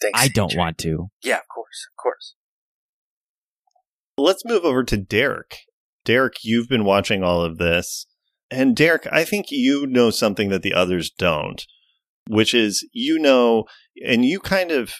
Thanks, 0.00 0.20
I 0.20 0.28
don't 0.28 0.52
CJ. 0.52 0.58
want 0.58 0.78
to. 0.78 1.08
Yeah, 1.22 1.36
of 1.36 1.48
course, 1.52 1.86
of 1.92 2.02
course. 2.02 2.34
Let's 4.18 4.44
move 4.44 4.64
over 4.64 4.84
to 4.84 4.96
Derek. 4.96 5.60
Derek, 6.04 6.34
you've 6.44 6.68
been 6.68 6.84
watching 6.84 7.22
all 7.22 7.42
of 7.42 7.58
this. 7.58 8.06
And 8.50 8.76
Derek, 8.76 9.06
I 9.10 9.24
think 9.24 9.46
you 9.50 9.86
know 9.86 10.10
something 10.10 10.48
that 10.50 10.62
the 10.62 10.74
others 10.74 11.10
don't, 11.10 11.64
which 12.28 12.54
is 12.54 12.86
you 12.92 13.18
know, 13.18 13.64
and 14.06 14.24
you 14.24 14.40
kind 14.40 14.70
of 14.70 14.94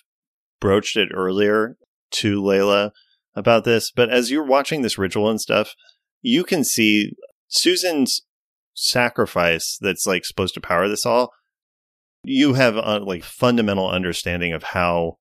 broached 0.61 0.97
it 0.97 1.11
earlier 1.15 1.77
to 2.13 2.41
Layla 2.41 2.91
about 3.35 3.65
this, 3.65 3.91
but 3.91 4.11
as 4.11 4.31
you're 4.31 4.45
watching 4.45 4.83
this 4.83 4.99
ritual 4.99 5.31
and 5.31 5.41
stuff, 5.41 5.75
you 6.21 6.45
can 6.45 6.65
see 6.65 7.13
Susan's 7.49 8.23
sacrifice 8.75 9.79
that's 9.81 10.07
like 10.07 10.25
supposed 10.25 10.55
to 10.55 10.61
power 10.61 10.89
this 10.89 11.07
all. 11.07 11.33
You 12.25 12.55
have 12.55 12.77
a 12.77 12.99
like 12.99 13.25
fundamental 13.25 13.89
understanding 13.89 14.53
of 14.53 14.63
how 14.63 15.19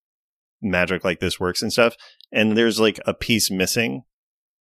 magic 0.61 1.03
like 1.03 1.19
this 1.19 1.39
works 1.39 1.61
and 1.61 1.71
stuff 1.71 1.95
and 2.31 2.57
there's 2.57 2.79
like 2.79 2.99
a 3.05 3.13
piece 3.13 3.51
missing. 3.51 4.03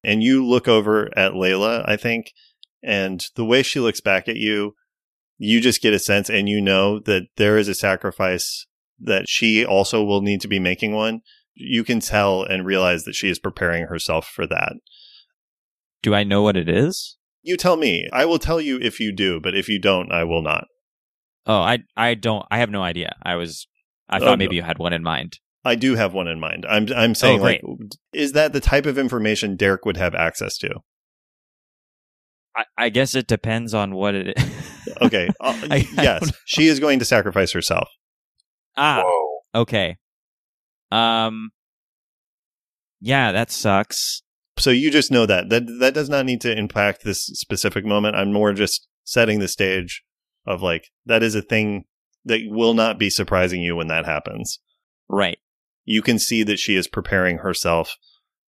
And 0.02 0.22
you 0.22 0.46
look 0.46 0.66
over 0.66 1.10
at 1.16 1.32
Layla, 1.32 1.84
I 1.86 1.96
think, 1.96 2.32
and 2.82 3.24
the 3.36 3.44
way 3.44 3.62
she 3.62 3.80
looks 3.80 4.00
back 4.00 4.28
at 4.28 4.36
you, 4.36 4.74
you 5.42 5.58
just 5.60 5.80
get 5.80 5.94
a 5.94 5.98
sense 5.98 6.28
and 6.28 6.50
you 6.50 6.60
know 6.60 6.98
that 7.00 7.22
there 7.38 7.56
is 7.56 7.66
a 7.66 7.74
sacrifice 7.74 8.66
that 8.98 9.24
she 9.26 9.64
also 9.64 10.04
will 10.04 10.20
need 10.20 10.42
to 10.42 10.48
be 10.48 10.58
making 10.58 10.92
one. 10.94 11.22
You 11.54 11.82
can 11.82 12.00
tell 12.00 12.42
and 12.42 12.66
realize 12.66 13.04
that 13.04 13.14
she 13.14 13.30
is 13.30 13.38
preparing 13.38 13.86
herself 13.86 14.26
for 14.28 14.46
that. 14.46 14.74
Do 16.02 16.14
I 16.14 16.24
know 16.24 16.42
what 16.42 16.58
it 16.58 16.68
is? 16.68 17.16
You 17.42 17.56
tell 17.56 17.76
me. 17.78 18.06
I 18.12 18.26
will 18.26 18.38
tell 18.38 18.60
you 18.60 18.78
if 18.82 19.00
you 19.00 19.12
do, 19.16 19.40
but 19.40 19.56
if 19.56 19.66
you 19.66 19.80
don't, 19.80 20.12
I 20.12 20.24
will 20.24 20.42
not. 20.42 20.66
Oh, 21.46 21.60
I 21.60 21.78
I 21.96 22.12
don't. 22.14 22.44
I 22.50 22.58
have 22.58 22.70
no 22.70 22.82
idea. 22.82 23.16
I 23.22 23.36
was. 23.36 23.66
I 24.10 24.18
Oh, 24.18 24.20
thought 24.20 24.30
no. 24.32 24.36
maybe 24.36 24.56
you 24.56 24.62
had 24.62 24.78
one 24.78 24.92
in 24.92 25.02
mind. 25.02 25.38
I 25.64 25.74
do 25.74 25.94
have 25.94 26.12
one 26.12 26.28
in 26.28 26.38
mind. 26.38 26.66
I'm 26.68 26.86
I'm 26.94 27.14
saying 27.14 27.40
Oh, 27.40 27.44
like 27.44 27.62
is 28.12 28.32
that 28.32 28.52
the 28.52 28.60
type 28.60 28.84
of 28.84 28.98
information 28.98 29.56
Derek 29.56 29.86
would 29.86 29.96
have 29.96 30.14
access 30.14 30.58
to? 30.58 30.80
I, 32.56 32.64
I 32.76 32.88
guess 32.90 33.14
it 33.14 33.26
depends 33.26 33.72
on 33.72 33.94
what 33.94 34.14
it 34.14 34.36
is. 34.38 34.44
Okay. 35.02 35.28
Uh, 35.40 35.58
I- 35.70 35.76
I 35.76 36.02
yes, 36.02 36.20
don't 36.22 36.34
she 36.46 36.66
is 36.68 36.80
going 36.80 36.98
to 36.98 37.04
sacrifice 37.04 37.52
herself. 37.52 37.88
ah, 38.76 39.02
Whoa. 39.04 39.60
okay. 39.62 39.96
Um. 40.92 41.50
Yeah, 43.00 43.32
that 43.32 43.50
sucks. 43.50 44.22
So 44.58 44.70
you 44.70 44.90
just 44.90 45.10
know 45.10 45.24
that. 45.26 45.48
That 45.48 45.62
that 45.80 45.94
does 45.94 46.08
not 46.10 46.26
need 46.26 46.40
to 46.42 46.56
impact 46.56 47.02
this 47.04 47.24
specific 47.26 47.84
moment. 47.84 48.16
I'm 48.16 48.32
more 48.32 48.52
just 48.52 48.86
setting 49.04 49.38
the 49.38 49.48
stage 49.48 50.02
of 50.46 50.62
like 50.62 50.88
that 51.06 51.22
is 51.22 51.34
a 51.34 51.42
thing 51.42 51.84
that 52.26 52.40
will 52.46 52.74
not 52.74 52.98
be 52.98 53.08
surprising 53.08 53.62
you 53.62 53.76
when 53.76 53.86
that 53.88 54.04
happens. 54.04 54.58
Right. 55.08 55.38
You 55.86 56.02
can 56.02 56.18
see 56.18 56.42
that 56.42 56.58
she 56.58 56.76
is 56.76 56.86
preparing 56.86 57.38
herself 57.38 57.96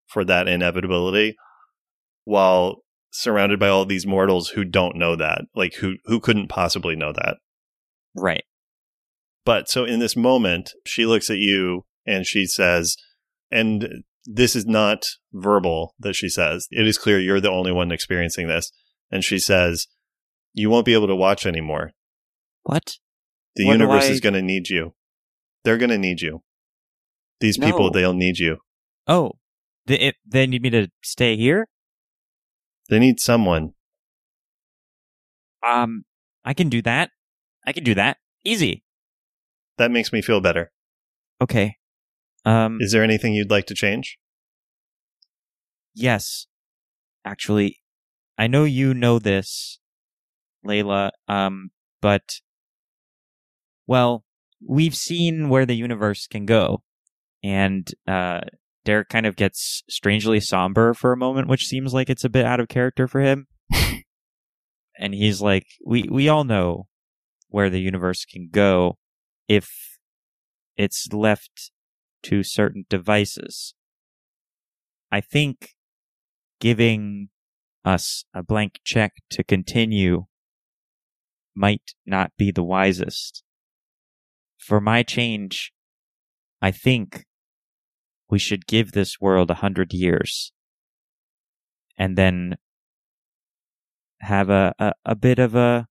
for 0.07 0.24
that 0.26 0.47
inevitability 0.49 1.37
while 2.24 2.82
surrounded 3.12 3.60
by 3.60 3.68
all 3.68 3.84
these 3.84 4.06
mortals 4.06 4.48
who 4.50 4.64
don't 4.64 4.96
know 4.96 5.14
that. 5.16 5.42
Like 5.54 5.74
who 5.74 5.96
who 6.06 6.18
couldn't 6.18 6.48
possibly 6.48 6.96
know 6.96 7.12
that. 7.12 7.36
Right. 8.14 8.44
But 9.44 9.68
so 9.68 9.84
in 9.84 9.98
this 10.00 10.16
moment, 10.16 10.72
she 10.86 11.04
looks 11.06 11.28
at 11.30 11.38
you 11.38 11.84
and 12.06 12.26
she 12.26 12.46
says, 12.46 12.96
and 13.50 14.02
this 14.24 14.54
is 14.56 14.66
not 14.66 15.04
verbal 15.32 15.94
that 15.98 16.14
she 16.14 16.28
says. 16.28 16.68
It 16.70 16.86
is 16.86 16.96
clear 16.98 17.18
you're 17.18 17.40
the 17.40 17.50
only 17.50 17.72
one 17.72 17.90
experiencing 17.92 18.48
this. 18.48 18.70
And 19.10 19.24
she 19.24 19.38
says, 19.38 19.88
You 20.54 20.70
won't 20.70 20.86
be 20.86 20.94
able 20.94 21.08
to 21.08 21.16
watch 21.16 21.44
anymore. 21.44 21.92
What? 22.62 22.98
The 23.56 23.66
What 23.66 23.72
universe 23.72 24.04
I- 24.04 24.08
is 24.10 24.20
going 24.20 24.34
to 24.34 24.42
need 24.42 24.68
you. 24.68 24.94
They're 25.64 25.78
going 25.78 25.90
to 25.90 25.98
need 25.98 26.20
you. 26.20 26.42
These 27.40 27.58
people, 27.58 27.90
they'll 27.90 28.14
need 28.14 28.38
you. 28.38 28.58
Oh, 29.08 29.32
they, 29.86 29.98
it, 29.98 30.14
they 30.24 30.46
need 30.46 30.62
me 30.62 30.70
to 30.70 30.88
stay 31.02 31.36
here. 31.36 31.66
They 32.93 32.99
need 32.99 33.20
someone. 33.20 33.72
Um, 35.66 36.05
I 36.45 36.53
can 36.53 36.68
do 36.68 36.82
that. 36.82 37.09
I 37.66 37.72
can 37.72 37.84
do 37.84 37.95
that. 37.95 38.18
Easy. 38.45 38.84
That 39.78 39.90
makes 39.90 40.12
me 40.12 40.20
feel 40.20 40.43
better. 40.43 40.72
Okay. 41.40 41.76
Um. 42.45 42.76
Is 42.82 42.93
there 42.93 43.03
anything 43.03 43.32
you'd 43.32 43.51
like 43.51 43.64
to 43.68 43.74
change? 43.74 44.18
Yes. 45.95 46.49
Actually, 47.24 47.78
I 48.36 48.47
know 48.47 48.64
you 48.64 48.93
know 48.93 49.18
this, 49.18 49.78
Layla, 50.62 51.12
um, 51.28 51.70
but, 52.03 52.40
well, 53.86 54.22
we've 54.61 54.95
seen 54.95 55.49
where 55.49 55.64
the 55.64 55.76
universe 55.76 56.26
can 56.26 56.45
go. 56.45 56.82
And, 57.43 57.90
uh, 58.07 58.43
Derek 58.85 59.09
kind 59.09 59.26
of 59.26 59.37
gets 59.37 59.83
strangely 59.89 60.41
somber 60.41 60.95
for 60.95 61.12
a 61.12 61.16
moment, 61.16 61.49
which 61.49 61.66
seems 61.66 61.95
like 61.95 62.11
it's 62.11 62.24
a 62.24 62.28
bit 62.28 62.45
out 62.45 62.61
of 62.61 62.68
character 62.68 63.07
for 63.07 63.20
him. 63.20 63.47
and 64.99 65.14
he's 65.14 65.41
like, 65.41 65.66
we, 65.85 66.09
we 66.11 66.28
all 66.28 66.45
know 66.45 66.89
where 67.49 67.70
the 67.70 67.80
universe 67.80 68.24
can 68.24 68.49
go 68.51 68.99
if 69.49 69.99
it's 70.76 71.12
left 71.12 71.70
to 72.24 72.43
certain 72.43 72.85
devices. 72.89 73.74
I 75.11 75.20
think 75.20 75.70
giving 76.61 77.28
us 77.85 78.24
a 78.35 78.43
blank 78.43 78.80
check 78.85 79.12
to 79.30 79.45
continue 79.45 80.26
might 81.55 81.93
not 82.07 82.33
be 82.39 82.51
the 82.51 82.62
wisest. 82.62 83.43
For 84.59 84.80
my 84.80 85.03
change, 85.03 85.72
I 86.61 86.70
think 86.70 87.24
we 88.33 88.39
should 88.39 88.66
give 88.66 88.93
this 88.93 89.20
world 89.20 89.51
a 89.51 89.57
hundred 89.57 89.93
years 89.93 90.53
and 91.99 92.16
then 92.16 92.57
have 94.20 94.49
a, 94.49 94.72
a, 94.78 94.93
a 95.05 95.14
bit 95.14 95.39
of 95.39 95.55
a 95.55 95.87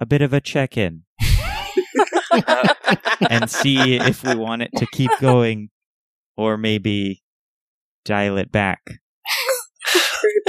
a 0.00 0.04
bit 0.04 0.20
of 0.20 0.32
a 0.32 0.40
check 0.40 0.76
in 0.76 1.04
and 3.30 3.48
see 3.48 3.94
if 3.94 4.24
we 4.24 4.34
want 4.34 4.62
it 4.62 4.70
to 4.76 4.84
keep 4.92 5.12
going 5.20 5.68
or 6.36 6.56
maybe 6.56 7.22
dial 8.04 8.36
it 8.36 8.50
back. 8.50 8.98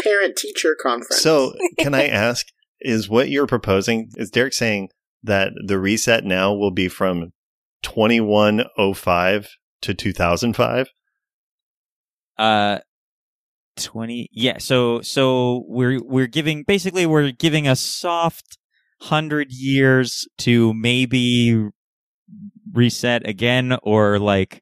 Parent 0.04 0.36
teacher 0.36 0.76
conference. 0.82 1.22
So, 1.22 1.54
can 1.80 1.94
I 1.94 2.08
ask, 2.08 2.48
is 2.82 3.08
what 3.08 3.30
you're 3.30 3.48
proposing, 3.48 4.10
is 4.16 4.32
Derek 4.32 4.54
saying 4.54 4.90
that 5.24 5.52
the 5.68 5.78
reset 5.78 6.24
now 6.26 6.54
will 6.54 6.72
be 6.72 6.88
from 6.88 7.32
2105 7.84 9.50
to 9.86 9.94
2005? 9.94 10.88
Uh 12.38 12.80
20 13.78 14.30
yeah 14.32 14.58
so 14.58 15.02
so 15.02 15.66
we're 15.68 16.00
we're 16.04 16.28
giving 16.28 16.64
basically 16.64 17.06
we're 17.06 17.32
giving 17.32 17.68
a 17.68 17.76
soft 17.76 18.58
100 19.00 19.52
years 19.52 20.26
to 20.38 20.74
maybe 20.74 21.68
reset 22.74 23.28
again 23.28 23.78
or 23.84 24.18
like 24.18 24.62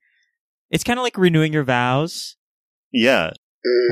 it's 0.72 0.84
kind 0.84 0.98
of 0.98 1.04
like 1.04 1.18
renewing 1.18 1.54
your 1.54 1.64
vows 1.64 2.38
Yeah. 2.92 3.32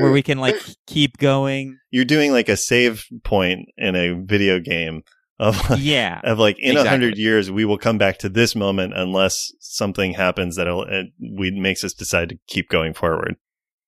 Where 0.00 0.10
we 0.10 0.22
can 0.22 0.38
like 0.38 0.56
keep 0.86 1.18
going 1.18 1.78
You're 1.90 2.04
doing 2.04 2.32
like 2.32 2.48
a 2.48 2.56
save 2.56 3.04
point 3.22 3.68
in 3.76 3.94
a 3.94 4.14
video 4.14 4.58
game 4.58 5.02
of 5.42 5.70
like, 5.70 5.78
yeah 5.82 6.20
of 6.24 6.38
like 6.38 6.58
in 6.58 6.70
a 6.76 6.80
Exactly. 6.80 6.88
hundred 6.90 7.18
years 7.18 7.50
we 7.50 7.64
will 7.64 7.78
come 7.78 7.98
back 7.98 8.18
to 8.18 8.28
this 8.28 8.54
moment 8.54 8.92
unless 8.96 9.52
something 9.60 10.14
happens 10.14 10.56
that 10.56 10.66
it 10.68 11.06
we 11.38 11.50
makes 11.50 11.82
us 11.84 11.92
decide 11.94 12.28
to 12.30 12.38
keep 12.46 12.68
going 12.68 12.94
forward. 12.94 13.34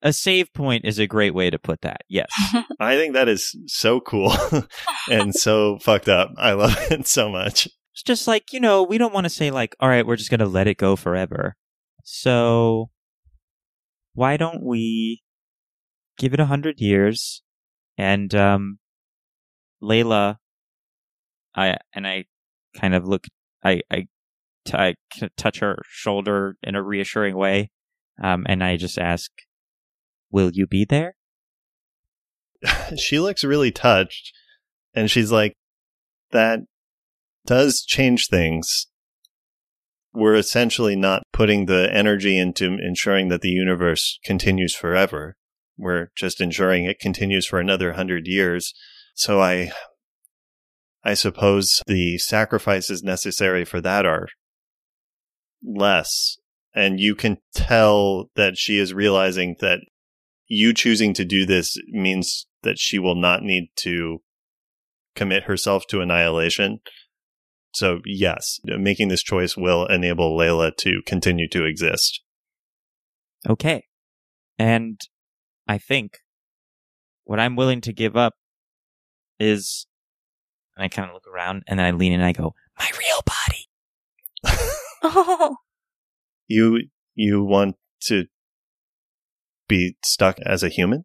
a 0.03 0.13
save 0.13 0.53
point 0.53 0.85
is 0.85 0.99
a 0.99 1.07
great 1.07 1.35
way 1.35 1.49
to 1.51 1.59
put 1.59 1.81
that 1.83 2.03
yes 2.09 2.29
I 2.81 2.97
think 2.97 3.15
that 3.15 3.29
is 3.29 3.55
so 3.67 4.01
cool 4.01 4.33
and 5.11 5.35
so 5.35 5.79
fucked 5.79 6.09
up. 6.09 6.33
I 6.37 6.53
love 6.53 6.77
it 6.91 7.07
so 7.07 7.29
much. 7.31 7.67
it's 7.93 8.03
just 8.05 8.27
like 8.27 8.53
you 8.53 8.61
know 8.61 8.83
we 8.83 8.99
don't 8.99 9.15
want 9.15 9.25
to 9.25 9.31
say 9.31 9.51
like 9.51 9.75
all 9.81 9.89
right 9.89 10.07
we're 10.07 10.17
just 10.17 10.31
gonna 10.31 10.47
let 10.59 10.67
it 10.67 10.77
go 10.77 10.97
forever 10.97 11.57
so 12.03 12.91
why 14.13 14.37
don't 14.37 14.63
we 14.63 15.23
give 16.19 16.35
it 16.35 16.41
a 16.41 16.47
hundred 16.47 16.81
years 16.81 17.43
and 17.97 18.35
um 18.35 18.79
layla 19.83 20.37
i 21.57 21.77
and 21.95 22.07
i 22.07 22.25
kind 22.79 22.95
of 22.95 23.07
look 23.07 23.27
i 23.65 23.81
i, 23.91 24.07
t- 24.65 24.75
I 24.75 24.95
touch 25.37 25.61
her 25.61 25.77
shoulder 25.89 26.57
in 26.63 26.75
a 26.75 26.83
reassuring 26.83 27.37
way 27.37 27.71
Um, 28.23 28.47
and 28.49 28.63
I 28.63 28.77
just 28.77 28.99
ask, 28.99 29.31
"Will 30.31 30.51
you 30.53 30.67
be 30.67 30.85
there?" 30.85 31.17
she 32.97 33.19
looks 33.19 33.45
really 33.45 33.73
touched 33.73 34.33
and 34.95 35.11
she's 35.11 35.33
like 35.33 35.57
that 36.31 36.61
does 37.47 37.85
change 37.85 38.29
things. 38.29 38.87
We're 40.13 40.37
essentially 40.37 40.97
not 40.97 41.25
putting 41.33 41.67
the 41.67 41.93
energy 41.93 42.39
into 42.39 42.79
ensuring 42.81 43.29
that 43.29 43.41
the 43.41 43.51
universe 43.51 44.19
continues 44.25 44.75
forever. 44.75 45.37
We're 45.77 46.11
just 46.17 46.41
ensuring 46.41 46.85
it 46.85 47.01
continues 47.01 47.47
for 47.47 47.59
another 47.59 47.89
100 47.89 48.27
years. 48.27 48.73
So 49.15 49.41
i 49.41 49.73
i 51.05 51.15
suppose 51.15 51.83
the 51.87 52.19
sacrifices 52.19 53.03
necessary 53.03 53.65
for 53.65 53.81
that 53.81 54.07
are 54.07 54.29
less 55.63 56.37
and 56.75 56.99
you 56.99 57.15
can 57.15 57.39
tell 57.55 58.31
that 58.35 58.57
she 58.57 58.79
is 58.79 58.93
realizing 58.93 59.57
that 59.61 59.79
you 60.47 60.75
choosing 60.75 61.15
to 61.15 61.25
do 61.25 61.47
this 61.47 61.77
means 61.89 62.47
that 62.63 62.79
she 62.79 62.99
will 62.99 63.15
not 63.15 63.43
need 63.43 63.69
to 63.77 64.19
commit 65.15 65.45
herself 65.45 65.87
to 65.89 66.01
annihilation. 66.01 66.81
So, 67.73 68.01
yes, 68.05 68.61
making 68.65 69.09
this 69.09 69.23
choice 69.23 69.57
will 69.57 69.87
enable 69.87 70.37
Layla 70.37 70.77
to 70.79 71.01
continue 71.07 71.49
to 71.51 71.65
exist. 71.65 72.21
Okay. 73.49 73.85
And 74.59 75.01
I 75.67 75.79
think 75.79 76.19
what 77.25 77.41
I'm 77.41 77.57
willing 77.57 77.81
to 77.83 77.93
give 77.93 78.17
up 78.17 78.35
is, 79.41 79.87
and 80.77 80.85
I 80.85 80.89
kind 80.89 81.09
of 81.09 81.15
look 81.15 81.27
around 81.27 81.63
and 81.67 81.79
then 81.79 81.87
I 81.87 81.91
lean 81.93 82.13
in 82.13 82.21
and 82.21 82.29
I 82.29 82.33
go, 82.33 82.55
my 82.79 82.91
real 82.99 83.23
body. 83.25 83.69
Oh, 85.03 85.57
You 86.49 86.81
you 87.15 87.45
want 87.45 87.77
to 88.05 88.27
be 89.69 89.97
stuck 90.05 90.39
as 90.41 90.63
a 90.63 90.69
human? 90.69 91.05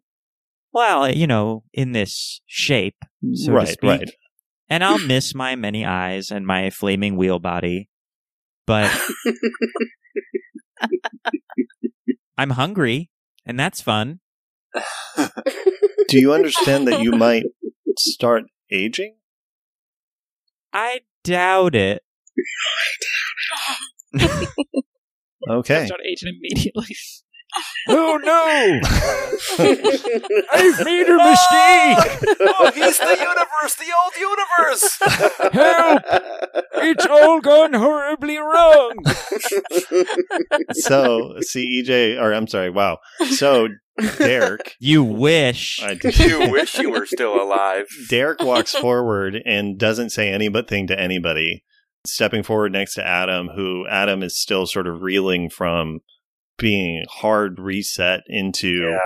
Well, 0.72 1.10
you 1.10 1.26
know, 1.26 1.64
in 1.72 1.92
this 1.92 2.40
shape, 2.46 2.96
so 3.34 3.52
right, 3.52 3.66
to 3.66 3.72
speak. 3.72 3.90
right. 3.90 4.10
And 4.68 4.84
I'll 4.84 4.98
miss 4.98 5.34
my 5.34 5.56
many 5.56 5.84
eyes 5.84 6.30
and 6.30 6.46
my 6.46 6.70
flaming 6.70 7.16
wheel 7.16 7.38
body, 7.38 7.88
but 8.66 8.90
I'm 12.38 12.50
hungry, 12.50 13.10
and 13.44 13.58
that's 13.58 13.80
fun. 13.80 14.20
Do 16.08 16.18
you 16.20 16.32
understand 16.32 16.86
that 16.88 17.02
you 17.02 17.12
might 17.12 17.44
start 17.98 18.44
aging? 18.70 19.16
I 20.72 21.00
doubt 21.24 21.74
it. 21.74 22.02
Okay. 25.48 25.86
Start 25.86 26.00
aging 26.06 26.38
immediately. 26.38 26.86
Oh 27.88 28.16
no! 28.22 28.78
I've 30.52 30.84
made 30.84 31.08
a 31.08 31.16
mistake! 31.16 31.98
oh, 32.38 32.70
he's 32.72 33.00
oh, 33.00 33.06
the 33.08 33.18
universe, 33.18 33.74
the 33.74 33.92
old 34.04 34.14
universe. 34.20 34.98
Help! 35.52 36.02
It's 36.74 37.06
all 37.06 37.40
gone 37.40 37.72
horribly 37.72 38.38
wrong! 38.38 38.94
so, 40.74 41.40
see, 41.40 41.82
EJ, 41.82 42.20
or 42.20 42.32
I'm 42.32 42.46
sorry, 42.46 42.70
wow. 42.70 42.98
So, 43.30 43.66
Derek, 44.18 44.76
You 44.80 45.02
wish. 45.04 45.80
I 45.82 45.94
do. 45.94 46.10
you 46.10 46.50
wish 46.50 46.78
you 46.78 46.90
were 46.90 47.06
still 47.06 47.40
alive. 47.40 47.86
Derek 48.08 48.40
walks 48.42 48.74
forward 48.74 49.40
and 49.44 49.78
doesn't 49.78 50.10
say 50.10 50.30
anything 50.30 50.86
to 50.88 50.98
anybody, 50.98 51.64
stepping 52.06 52.42
forward 52.42 52.72
next 52.72 52.94
to 52.94 53.06
Adam, 53.06 53.48
who 53.54 53.86
Adam 53.88 54.22
is 54.22 54.38
still 54.40 54.66
sort 54.66 54.86
of 54.86 55.02
reeling 55.02 55.50
from 55.50 56.00
being 56.58 57.04
hard 57.08 57.58
reset 57.58 58.20
into 58.28 58.88
Yeah. 58.90 58.98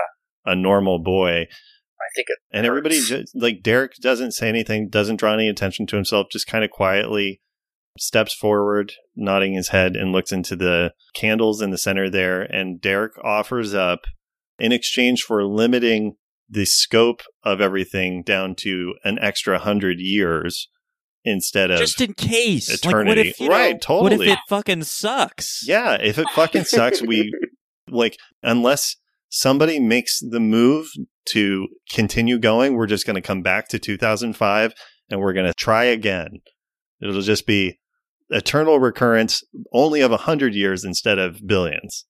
a 0.44 0.54
normal 0.56 0.98
boy. 0.98 1.42
I 1.42 2.06
think 2.16 2.26
it. 2.28 2.38
And 2.52 2.66
everybody, 2.66 3.00
just, 3.00 3.32
like 3.34 3.62
Derek, 3.62 3.92
doesn't 4.02 4.32
say 4.32 4.48
anything, 4.48 4.88
doesn't 4.88 5.16
draw 5.16 5.32
any 5.32 5.48
attention 5.48 5.86
to 5.86 5.96
himself, 5.96 6.26
just 6.30 6.46
kind 6.46 6.64
of 6.64 6.70
quietly 6.70 7.40
steps 7.98 8.34
forward, 8.34 8.92
nodding 9.14 9.54
his 9.54 9.68
head, 9.68 9.94
and 9.96 10.10
looks 10.12 10.32
into 10.32 10.56
the 10.56 10.92
candles 11.14 11.62
in 11.62 11.70
the 11.70 11.78
center 11.78 12.10
there. 12.10 12.42
And 12.42 12.80
Derek 12.80 13.12
offers 13.24 13.72
up, 13.72 14.00
in 14.58 14.72
exchange 14.72 15.22
for 15.22 15.44
limiting 15.44 16.16
the 16.48 16.64
scope 16.64 17.22
of 17.42 17.60
everything 17.60 18.22
down 18.22 18.54
to 18.54 18.94
an 19.04 19.18
extra 19.20 19.58
hundred 19.58 19.98
years 19.98 20.68
instead 21.24 21.70
of. 21.70 21.78
Just 21.78 22.00
in 22.00 22.14
case. 22.14 22.68
Like, 22.70 22.94
what 23.06 23.18
eternity. 23.18 23.34
if, 23.38 23.48
Right, 23.48 23.80
know, 23.88 24.00
What 24.02 24.12
if 24.12 24.18
totally. 24.18 24.30
it 24.30 24.38
fucking 24.48 24.82
sucks? 24.84 25.66
yeah, 25.66 25.94
if 25.94 26.18
it 26.18 26.28
fucking 26.34 26.64
sucks, 26.64 27.02
we 27.02 27.32
like 27.88 28.16
unless 28.42 28.96
somebody 29.28 29.80
makes 29.80 30.20
the 30.20 30.40
move 30.40 30.88
to 31.30 31.68
continue 31.90 32.38
going, 32.38 32.74
we're 32.74 32.86
just 32.86 33.06
going 33.06 33.16
to 33.16 33.22
come 33.22 33.42
back 33.42 33.68
to 33.68 33.78
2005 33.78 34.74
and 35.10 35.20
we're 35.20 35.32
going 35.32 35.46
to 35.46 35.54
try 35.54 35.84
again. 35.84 36.40
It'll 37.00 37.20
just 37.22 37.46
be 37.46 37.80
eternal 38.30 38.78
recurrence, 38.78 39.42
only 39.72 40.00
of 40.00 40.12
a 40.12 40.18
hundred 40.18 40.54
years 40.54 40.84
instead 40.84 41.18
of 41.18 41.46
billions. 41.46 42.06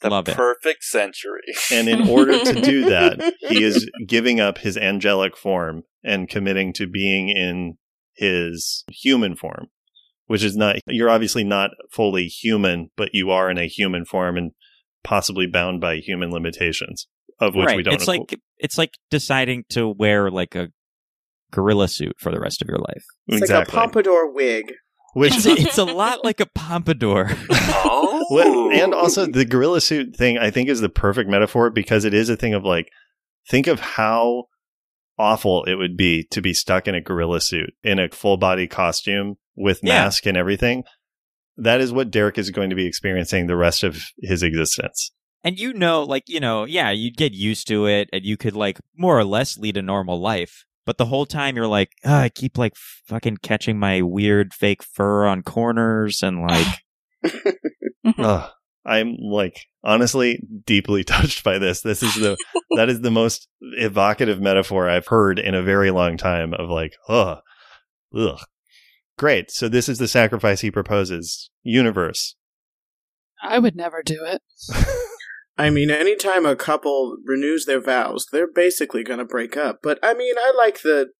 The 0.00 0.10
Love 0.10 0.28
it. 0.28 0.36
perfect 0.36 0.82
century. 0.84 1.42
And 1.70 1.88
in 1.88 2.08
order 2.08 2.38
to 2.44 2.60
do 2.60 2.84
that, 2.90 3.34
he 3.40 3.62
is 3.64 3.90
giving 4.06 4.40
up 4.40 4.58
his 4.58 4.76
angelic 4.76 5.36
form 5.36 5.82
and 6.02 6.28
committing 6.28 6.72
to 6.74 6.86
being 6.86 7.28
in 7.28 7.76
his 8.14 8.84
human 8.90 9.36
form, 9.36 9.66
which 10.26 10.42
is 10.42 10.56
not, 10.56 10.76
you're 10.86 11.10
obviously 11.10 11.44
not 11.44 11.70
fully 11.92 12.26
human, 12.26 12.90
but 12.96 13.10
you 13.12 13.30
are 13.30 13.50
in 13.50 13.58
a 13.58 13.66
human 13.68 14.04
form 14.04 14.36
and 14.36 14.52
possibly 15.02 15.46
bound 15.46 15.80
by 15.80 15.96
human 15.96 16.30
limitations, 16.30 17.06
of 17.38 17.54
which 17.54 17.66
right. 17.66 17.76
we 17.76 17.82
don't 17.82 17.94
it's 17.94 18.06
know. 18.06 18.14
like 18.14 18.40
it's 18.58 18.78
like 18.78 18.98
deciding 19.10 19.64
to 19.70 19.88
wear 19.88 20.30
like 20.30 20.54
a 20.54 20.68
gorilla 21.50 21.88
suit 21.88 22.14
for 22.18 22.30
the 22.30 22.40
rest 22.40 22.62
of 22.62 22.68
your 22.68 22.78
life. 22.78 23.04
It's 23.28 23.42
exactly. 23.42 23.58
like 23.58 23.68
a 23.68 23.88
pompadour 23.88 24.32
wig. 24.32 24.72
which, 25.14 25.34
It's, 25.34 25.46
it's 25.46 25.78
a 25.78 25.84
lot 25.84 26.24
like 26.24 26.40
a 26.40 26.46
pompadour. 26.54 27.30
oh, 27.50 28.09
Well, 28.30 28.70
and 28.72 28.94
also 28.94 29.26
the 29.26 29.44
gorilla 29.44 29.80
suit 29.80 30.14
thing, 30.16 30.38
I 30.38 30.50
think, 30.50 30.68
is 30.68 30.80
the 30.80 30.88
perfect 30.88 31.28
metaphor 31.28 31.68
because 31.70 32.04
it 32.04 32.14
is 32.14 32.28
a 32.28 32.36
thing 32.36 32.54
of 32.54 32.64
like, 32.64 32.88
think 33.48 33.66
of 33.66 33.80
how 33.80 34.44
awful 35.18 35.64
it 35.64 35.74
would 35.74 35.96
be 35.96 36.26
to 36.30 36.40
be 36.40 36.54
stuck 36.54 36.86
in 36.88 36.94
a 36.94 37.00
gorilla 37.00 37.40
suit 37.40 37.70
in 37.82 37.98
a 37.98 38.08
full 38.08 38.36
body 38.36 38.66
costume 38.66 39.36
with 39.56 39.80
Yeah. 39.82 40.04
mask 40.04 40.24
and 40.26 40.36
everything. 40.36 40.84
That 41.56 41.80
is 41.80 41.92
what 41.92 42.10
Derek 42.10 42.38
is 42.38 42.50
going 42.50 42.70
to 42.70 42.76
be 42.76 42.86
experiencing 42.86 43.46
the 43.46 43.56
rest 43.56 43.82
of 43.82 44.02
his 44.22 44.42
existence. 44.42 45.10
and 45.42 45.58
you 45.58 45.72
know, 45.74 46.02
like 46.04 46.24
you 46.28 46.38
know, 46.40 46.64
yeah, 46.64 46.90
you'd 46.90 47.16
get 47.16 47.32
used 47.32 47.66
to 47.68 47.86
it, 47.86 48.08
and 48.12 48.24
you 48.24 48.36
could 48.36 48.54
like 48.54 48.78
more 48.96 49.18
or 49.18 49.24
less 49.24 49.58
lead 49.58 49.76
a 49.76 49.82
normal 49.82 50.20
life. 50.20 50.64
But 50.86 50.96
the 50.98 51.06
whole 51.06 51.26
time 51.26 51.56
you're 51.56 51.66
like, 51.66 51.92
"Ugh, 52.04 52.12
I 52.12 52.28
keep 52.28 52.56
like 52.58 52.74
fucking 53.06 53.38
catching 53.42 53.78
my 53.78 54.00
weird 54.02 54.52
fake 54.54 54.82
fur 54.82 55.26
on 55.26 55.42
corners, 55.42 56.22
and 56.22 56.42
like, 56.46 56.66
Mm-hmm. 58.06 58.24
Ugh. 58.24 58.50
I'm 58.86 59.16
like 59.20 59.66
honestly 59.84 60.42
deeply 60.64 61.04
touched 61.04 61.44
by 61.44 61.58
this. 61.58 61.82
This 61.82 62.02
is 62.02 62.14
the 62.14 62.36
that 62.76 62.88
is 62.88 63.00
the 63.00 63.10
most 63.10 63.48
evocative 63.60 64.40
metaphor 64.40 64.88
I've 64.88 65.06
heard 65.08 65.38
in 65.38 65.54
a 65.54 65.62
very 65.62 65.90
long 65.90 66.16
time 66.16 66.54
of 66.54 66.70
like, 66.70 66.94
ugh, 67.08 67.38
ugh. 68.16 68.40
Great. 69.18 69.50
So 69.50 69.68
this 69.68 69.88
is 69.88 69.98
the 69.98 70.08
sacrifice 70.08 70.62
he 70.62 70.70
proposes. 70.70 71.50
Universe. 71.62 72.36
I 73.42 73.58
would 73.58 73.76
never 73.76 74.02
do 74.02 74.24
it. 74.24 74.40
I 75.58 75.68
mean, 75.68 75.90
anytime 75.90 76.46
a 76.46 76.56
couple 76.56 77.18
renews 77.26 77.66
their 77.66 77.82
vows, 77.82 78.24
they're 78.32 78.50
basically 78.50 79.04
going 79.04 79.18
to 79.18 79.26
break 79.26 79.58
up. 79.58 79.80
But 79.82 79.98
I 80.02 80.14
mean, 80.14 80.36
I 80.38 80.52
like 80.56 80.80
the. 80.80 81.10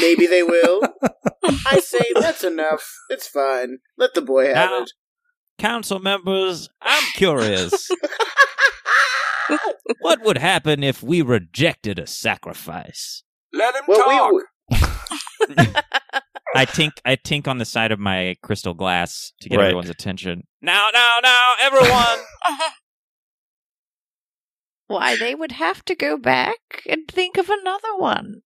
Maybe 0.00 0.26
they 0.26 0.42
will. 0.42 0.80
I 1.66 1.80
say 1.80 2.04
that's 2.14 2.44
enough. 2.44 2.90
It's 3.10 3.26
fine. 3.28 3.78
Let 3.98 4.14
the 4.14 4.22
boy 4.22 4.46
have 4.46 4.70
Now- 4.70 4.82
it. 4.82 4.92
Council 5.60 5.98
members, 6.00 6.68
I'm 6.80 7.02
curious, 7.14 7.88
what 10.00 10.22
would 10.22 10.38
happen 10.38 10.82
if 10.82 11.02
we 11.02 11.22
rejected 11.22 11.98
a 11.98 12.06
sacrifice? 12.06 13.22
let 13.52 13.74
him 13.74 13.82
Well, 13.86 13.98
talk. 13.98 14.32
we, 14.32 15.66
I 16.54 16.64
tink, 16.66 16.92
I 17.04 17.16
tink 17.16 17.46
on 17.46 17.58
the 17.58 17.64
side 17.64 17.92
of 17.92 17.98
my 18.00 18.36
crystal 18.42 18.74
glass 18.74 19.32
to 19.42 19.48
get 19.48 19.58
Right. 19.58 19.66
everyone's 19.66 19.90
attention. 19.90 20.44
Now, 20.62 20.88
now, 20.92 21.16
now, 21.22 21.54
everyone! 21.60 22.18
why 24.86 25.16
they 25.16 25.34
would 25.34 25.52
have 25.52 25.84
to 25.84 25.94
go 25.94 26.16
back 26.16 26.82
and 26.88 27.06
think 27.08 27.36
of 27.36 27.48
another 27.50 27.94
one. 27.96 28.42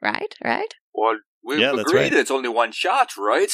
Right, 0.00 0.34
right? 0.42 0.72
well, 0.94 1.18
we've 1.44 1.58
Yeah, 1.60 1.72
that's 1.72 1.90
agreed 1.90 2.12
right. 2.12 2.12
it's 2.12 2.30
only 2.30 2.48
one 2.48 2.72
shot, 2.72 3.10
right? 3.18 3.50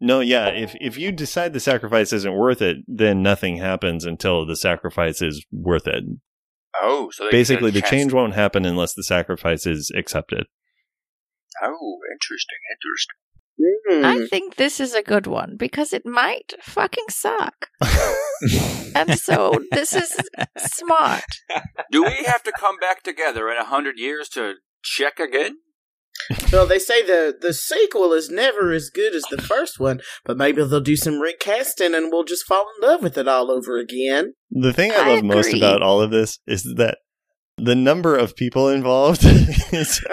No, 0.00 0.20
yeah. 0.20 0.48
If 0.48 0.74
if 0.80 0.96
you 0.96 1.12
decide 1.12 1.52
the 1.52 1.60
sacrifice 1.60 2.12
isn't 2.12 2.34
worth 2.34 2.62
it, 2.62 2.78
then 2.86 3.22
nothing 3.22 3.58
happens 3.58 4.04
until 4.04 4.46
the 4.46 4.56
sacrifice 4.56 5.20
is 5.20 5.44
worth 5.52 5.86
it. 5.86 6.04
Oh, 6.80 7.10
so 7.12 7.30
Basically, 7.30 7.70
the 7.70 7.82
change 7.82 8.12
won't 8.12 8.34
happen 8.34 8.64
unless 8.64 8.94
the 8.94 9.02
sacrifice 9.02 9.66
is 9.66 9.90
accepted. 9.94 10.46
Oh, 11.62 11.98
interesting, 12.12 12.58
interesting. 12.74 13.16
Hmm. 13.60 14.04
I 14.04 14.26
think 14.28 14.56
this 14.56 14.80
is 14.80 14.94
a 14.94 15.02
good 15.02 15.26
one 15.26 15.56
because 15.58 15.92
it 15.92 16.06
might 16.06 16.54
fucking 16.62 17.06
suck. 17.10 17.68
And 18.94 19.18
so 19.18 19.60
this 19.70 19.92
is 19.92 20.18
smart. 20.56 21.24
Do 21.92 22.02
we 22.02 22.24
have 22.24 22.42
to 22.44 22.52
come 22.58 22.76
back 22.78 23.02
together 23.02 23.50
in 23.50 23.56
a 23.56 23.64
hundred 23.64 23.98
years 23.98 24.28
to 24.30 24.54
check 24.82 25.20
again? 25.20 25.58
Well, 26.52 26.66
they 26.66 26.80
say 26.80 27.02
the 27.02 27.36
the 27.40 27.54
sequel 27.54 28.12
is 28.12 28.28
never 28.28 28.72
as 28.72 28.90
good 28.90 29.14
as 29.14 29.22
the 29.30 29.40
first 29.40 29.78
one, 29.78 30.00
but 30.24 30.36
maybe 30.36 30.64
they'll 30.64 30.80
do 30.80 30.96
some 30.96 31.20
recasting 31.20 31.94
and 31.94 32.10
we'll 32.10 32.24
just 32.24 32.44
fall 32.44 32.66
in 32.76 32.88
love 32.88 33.02
with 33.02 33.16
it 33.16 33.28
all 33.28 33.52
over 33.52 33.78
again. 33.78 34.34
The 34.50 34.72
thing 34.72 34.90
I 34.90 34.96
I 34.96 35.14
love 35.14 35.24
most 35.24 35.54
about 35.54 35.80
all 35.80 36.00
of 36.00 36.10
this 36.10 36.40
is 36.46 36.64
that 36.76 36.98
the 37.56 37.76
number 37.76 38.16
of 38.16 38.34
people 38.34 38.68
involved 38.68 39.20
is 39.72 40.04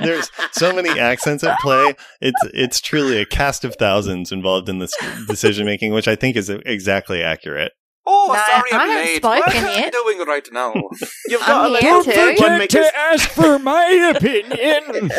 there's 0.00 0.30
so 0.52 0.74
many 0.74 0.90
accents 0.98 1.44
at 1.44 1.58
play. 1.60 1.94
It's 2.20 2.40
it's 2.52 2.80
truly 2.80 3.18
a 3.18 3.26
cast 3.26 3.64
of 3.64 3.76
thousands 3.76 4.32
involved 4.32 4.68
in 4.68 4.78
this 4.78 4.92
decision 5.26 5.64
making, 5.64 5.92
which 5.92 6.08
I 6.08 6.16
think 6.16 6.36
is 6.36 6.50
exactly 6.50 7.22
accurate. 7.22 7.72
Oh, 8.10 8.28
Nah, 8.32 8.42
sorry, 8.46 8.72
I'm 8.72 8.80
I 8.80 8.86
haven't 8.86 9.04
late. 9.06 9.22
What 9.22 9.42
spoken 9.42 9.64
am 9.64 9.68
I 9.68 9.74
yet. 9.80 9.92
doing 9.92 10.18
right 10.26 10.48
now? 10.50 10.72
You've 11.28 11.42
I'm 11.42 11.46
got 11.46 11.68
to 11.68 11.78
here 11.86 11.92
let 11.96 12.04
to- 12.04 12.14
everyone 12.16 12.58
make 12.58 12.74
us- 12.74 12.90
ask 12.96 13.28
for 13.30 13.58
my 13.58 14.12
opinion. 14.16 15.10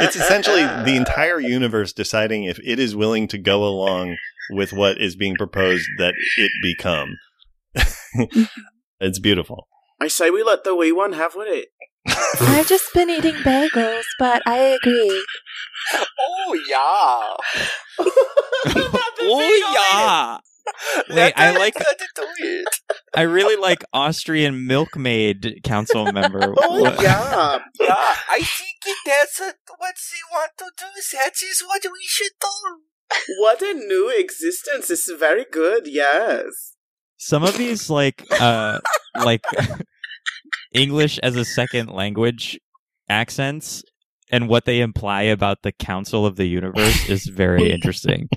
It's 0.00 0.16
essentially 0.16 0.62
the 0.62 0.94
entire 0.96 1.40
universe 1.40 1.92
deciding 1.92 2.44
if 2.44 2.58
it 2.64 2.78
is 2.78 2.96
willing 2.96 3.28
to 3.28 3.38
go 3.38 3.64
along 3.64 4.16
with 4.50 4.72
what 4.72 4.98
is 4.98 5.14
being 5.14 5.36
proposed 5.36 5.86
that 5.98 6.14
it 6.38 6.50
become. 6.62 7.16
it's 9.00 9.18
beautiful. 9.18 9.68
I 10.00 10.08
say 10.08 10.30
we 10.30 10.42
let 10.42 10.64
the 10.64 10.74
wee 10.74 10.92
one 10.92 11.12
have 11.12 11.34
with 11.34 11.48
it. 11.48 11.68
I've 12.40 12.66
just 12.68 12.94
been 12.94 13.10
eating 13.10 13.34
bagels, 13.34 14.04
but 14.18 14.40
I 14.46 14.58
agree. 14.58 15.24
oh 15.94 16.58
yeah. 16.68 18.06
oh 19.20 19.74
yeah. 19.74 20.38
Wait, 21.10 21.32
I 21.36 21.56
like. 21.56 21.74
I 23.14 23.22
really 23.22 23.56
like 23.56 23.82
Austrian 23.92 24.66
milkmaid 24.66 25.60
council 25.64 26.10
member. 26.12 26.54
Oh 26.62 26.82
What- 26.82 27.00
yeah, 27.02 27.58
Yeah, 27.80 28.14
I 28.30 28.40
think 28.42 28.78
that's 29.06 29.38
what 29.40 29.54
they 29.96 30.22
want 30.32 30.52
to 30.58 30.70
do. 30.76 30.86
That 31.16 31.32
is 31.42 31.62
what 31.66 31.82
we 31.84 32.04
should 32.06 32.32
do. 32.40 33.16
what 33.40 33.62
a 33.62 33.74
new 33.74 34.12
existence! 34.16 34.90
It's 34.90 35.10
very 35.12 35.46
good. 35.50 35.86
Yes. 35.86 36.74
Some 37.16 37.42
of 37.42 37.56
these 37.56 37.90
like 37.90 38.24
uh 38.40 38.80
like 39.16 39.42
English 40.72 41.18
as 41.22 41.36
a 41.36 41.44
second 41.44 41.88
language 41.90 42.58
accents 43.08 43.82
and 44.30 44.48
what 44.48 44.64
they 44.64 44.80
imply 44.80 45.22
about 45.22 45.62
the 45.62 45.72
council 45.72 46.26
of 46.26 46.36
the 46.36 46.46
universe 46.46 47.08
is 47.08 47.26
very 47.26 47.70
interesting. 47.72 48.28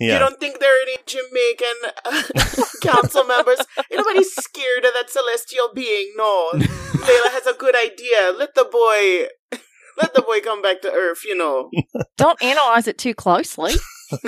You 0.00 0.18
don't 0.18 0.40
think 0.40 0.60
there 0.60 0.70
are 0.70 0.82
any 0.82 0.96
Jamaican 1.06 1.92
uh, 2.06 2.62
council 2.82 3.24
members? 3.24 3.58
Anybody's 3.90 4.32
scared 4.34 4.84
of 4.84 4.92
that 4.94 5.10
celestial 5.10 5.70
being? 5.74 6.12
No. 6.16 6.50
Layla 6.54 7.30
has 7.32 7.46
a 7.46 7.52
good 7.52 7.76
idea. 7.76 8.32
Let 8.36 8.54
the 8.54 8.64
boy, 8.64 9.58
let 10.00 10.14
the 10.14 10.22
boy 10.22 10.40
come 10.40 10.62
back 10.62 10.80
to 10.82 10.90
Earth. 10.90 11.20
You 11.24 11.36
know. 11.36 11.70
Don't 12.16 12.42
analyze 12.42 12.88
it 12.88 12.96
too 12.96 13.14
closely. 13.14 13.74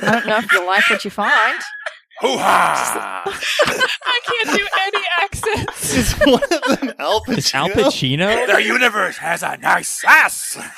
I 0.03 0.13
don't 0.13 0.27
know 0.27 0.39
if 0.39 0.53
you 0.53 0.67
like 0.67 0.89
what 0.91 1.05
you 1.05 1.11
find. 1.11 1.59
Hoo 2.23 2.39
ha! 2.39 3.23
I 3.27 4.21
can't 4.25 4.59
do 4.59 4.67
any 4.81 5.05
accents. 5.21 5.95
Is 5.95 6.13
one 6.21 6.43
of 6.43 6.79
them 6.81 6.93
Al 7.01 7.21
Pacino? 7.25 7.37
Is 7.39 7.55
Al 7.55 7.69
Pacino? 7.69 8.47
the 8.47 8.63
universe 8.63 9.17
has 9.19 9.43
a 9.43 9.57
nice 9.59 10.03
ass. 10.07 10.57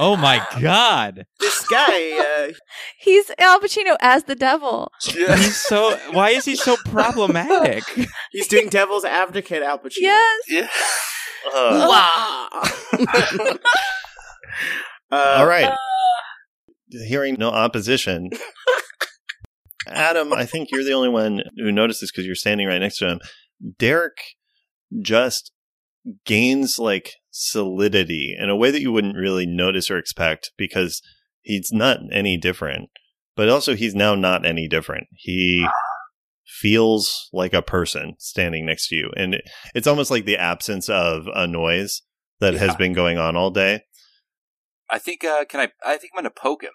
Oh 0.00 0.16
my 0.16 0.44
god. 0.60 1.26
this 1.40 1.66
guy, 1.68 2.18
uh, 2.48 2.52
He's 3.00 3.30
Al 3.38 3.58
Pacino 3.60 3.96
as 4.00 4.24
the 4.24 4.34
devil. 4.36 4.92
He's 5.02 5.56
so 5.56 5.96
why 6.12 6.30
is 6.30 6.44
he 6.44 6.54
so 6.56 6.76
problematic? 6.86 7.82
he's 8.32 8.46
doing 8.46 8.68
devil's 8.68 9.04
advocate, 9.04 9.62
Al 9.62 9.78
Pacino. 9.78 9.98
Yes. 10.02 10.42
Yeah. 10.48 10.68
Uh, 11.52 11.86
Wow. 11.88 12.48
uh, 15.10 15.34
all 15.38 15.46
right. 15.46 15.72
Hearing 16.90 17.36
no 17.38 17.50
opposition. 17.50 18.30
Adam, 19.90 20.32
I 20.32 20.44
think 20.44 20.70
you're 20.70 20.84
the 20.84 20.92
only 20.92 21.08
one 21.08 21.42
who 21.56 21.72
noticed 21.72 22.00
this 22.00 22.10
because 22.10 22.26
you're 22.26 22.34
standing 22.34 22.66
right 22.66 22.78
next 22.78 22.98
to 22.98 23.08
him. 23.08 23.20
Derek 23.78 24.16
just 25.00 25.52
gains 26.24 26.78
like 26.78 27.14
solidity 27.30 28.36
in 28.38 28.50
a 28.50 28.56
way 28.56 28.70
that 28.70 28.80
you 28.80 28.92
wouldn't 28.92 29.16
really 29.16 29.46
notice 29.46 29.90
or 29.90 29.98
expect 29.98 30.52
because 30.56 31.02
he's 31.42 31.70
not 31.72 31.98
any 32.12 32.36
different. 32.36 32.90
But 33.36 33.48
also, 33.48 33.76
he's 33.76 33.94
now 33.94 34.14
not 34.14 34.44
any 34.44 34.66
different. 34.66 35.06
He 35.12 35.66
feels 36.44 37.28
like 37.32 37.52
a 37.52 37.62
person 37.62 38.14
standing 38.18 38.66
next 38.66 38.88
to 38.88 38.96
you. 38.96 39.10
And 39.16 39.40
it's 39.74 39.86
almost 39.86 40.10
like 40.10 40.24
the 40.24 40.36
absence 40.36 40.88
of 40.88 41.28
a 41.32 41.46
noise 41.46 42.02
that 42.40 42.54
has 42.54 42.74
been 42.74 42.92
going 42.92 43.18
on 43.18 43.36
all 43.36 43.50
day. 43.50 43.82
I 44.90 44.98
think. 44.98 45.24
Uh, 45.24 45.44
can 45.44 45.60
I? 45.60 45.68
I 45.84 45.98
think 45.98 46.12
I'm 46.14 46.22
gonna 46.22 46.30
poke 46.30 46.64
him. 46.64 46.72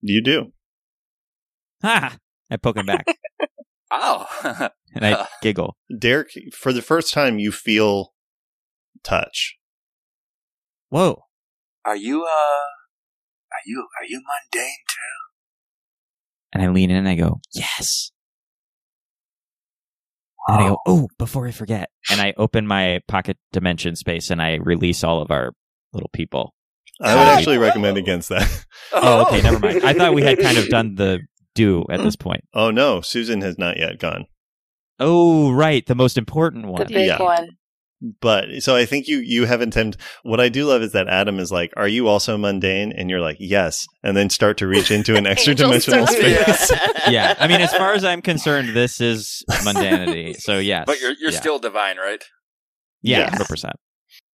You 0.00 0.22
do. 0.22 0.52
Ha! 1.82 2.18
I 2.50 2.56
poke 2.56 2.76
him 2.76 2.86
back 2.86 3.04
Oh. 3.90 4.26
and 4.94 5.06
I 5.06 5.26
giggle. 5.42 5.76
Derek, 5.98 6.28
for 6.52 6.72
the 6.74 6.82
first 6.82 7.12
time, 7.12 7.38
you 7.38 7.50
feel 7.50 8.12
touch. 9.02 9.56
Whoa. 10.90 11.24
are 11.86 11.96
you? 11.96 12.22
Uh. 12.24 12.28
Are 13.50 13.64
you? 13.64 13.86
Are 13.98 14.04
you 14.06 14.20
mundane 14.20 14.70
too? 14.88 16.52
And 16.52 16.62
I 16.62 16.68
lean 16.68 16.90
in 16.90 16.96
and 16.98 17.08
I 17.08 17.14
go, 17.14 17.40
Yes. 17.54 18.10
And 20.48 20.60
I 20.64 20.68
go, 20.68 20.78
Oh, 20.86 21.08
before 21.18 21.46
I 21.46 21.50
forget. 21.50 21.88
And 22.10 22.20
I 22.20 22.34
open 22.36 22.66
my 22.66 23.00
pocket 23.08 23.38
dimension 23.52 23.96
space 23.96 24.30
and 24.30 24.40
I 24.42 24.54
release 24.56 25.02
all 25.04 25.20
of 25.22 25.30
our 25.30 25.52
little 25.92 26.10
people. 26.12 26.54
I 27.00 27.14
would 27.14 27.26
Oh. 27.26 27.30
actually 27.30 27.58
recommend 27.58 27.96
against 27.96 28.28
that. 28.30 28.64
Oh, 28.92 29.26
okay, 29.26 29.40
never 29.42 29.58
mind. 29.58 29.82
I 29.84 29.92
thought 29.94 30.14
we 30.14 30.22
had 30.22 30.38
kind 30.40 30.58
of 30.58 30.68
done 30.68 30.94
the 30.96 31.20
do 31.58 31.84
at 31.90 32.00
this 32.02 32.16
mm. 32.16 32.20
point. 32.20 32.44
Oh 32.54 32.70
no, 32.70 33.00
Susan 33.00 33.40
has 33.42 33.58
not 33.58 33.76
yet 33.76 33.98
gone. 33.98 34.26
Oh, 35.00 35.52
right, 35.52 35.86
the 35.86 35.94
most 35.94 36.16
important 36.18 36.66
one. 36.66 36.78
The 36.78 36.84
one. 36.84 36.92
big 36.92 37.06
Yeah. 37.08 37.22
one. 37.22 37.48
But 38.20 38.62
so 38.62 38.76
I 38.76 38.84
think 38.84 39.08
you 39.08 39.18
you 39.18 39.44
have 39.46 39.60
intent. 39.60 39.96
What 40.22 40.38
I 40.38 40.48
do 40.48 40.66
love 40.66 40.82
is 40.82 40.92
that 40.92 41.08
Adam 41.08 41.40
is 41.40 41.50
like, 41.50 41.72
"Are 41.76 41.88
you 41.88 42.06
also 42.06 42.38
mundane?" 42.38 42.92
And 42.96 43.10
you're 43.10 43.20
like, 43.20 43.38
"Yes," 43.40 43.86
and 44.04 44.16
then 44.16 44.30
start 44.30 44.56
to 44.58 44.68
reach 44.68 44.92
into 44.92 45.16
an 45.16 45.26
extra 45.32 45.52
dimensional 45.52 46.06
space. 46.06 46.70
yeah, 47.08 47.34
I 47.40 47.48
mean, 47.48 47.60
as 47.60 47.72
far 47.74 47.94
as 47.94 48.04
I'm 48.04 48.22
concerned, 48.22 48.68
this 48.68 49.00
is 49.00 49.42
mundanity. 49.50 50.36
So 50.36 50.58
yes, 50.60 50.84
But 50.86 51.00
you're 51.00 51.14
you're 51.20 51.32
yeah. 51.32 51.40
still 51.40 51.58
divine, 51.58 51.96
right? 51.96 52.22
yeah, 53.02 53.18
Yes. 53.18 53.30
hundred 53.30 53.48
percent. 53.48 53.76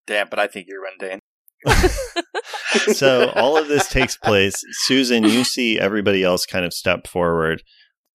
Damn, 0.07 0.29
but 0.29 0.39
I 0.39 0.47
think 0.47 0.67
you're 0.69 0.83
mundane. 0.85 1.21
so 2.93 3.31
all 3.35 3.57
of 3.57 3.69
this 3.69 3.89
takes 3.89 4.17
place. 4.17 4.63
Susan, 4.85 5.25
you 5.25 5.45
see 5.45 5.79
everybody 5.79 6.23
else 6.23 6.47
kind 6.47 6.65
of 6.65 6.73
step 6.73 7.07
forward. 7.07 7.63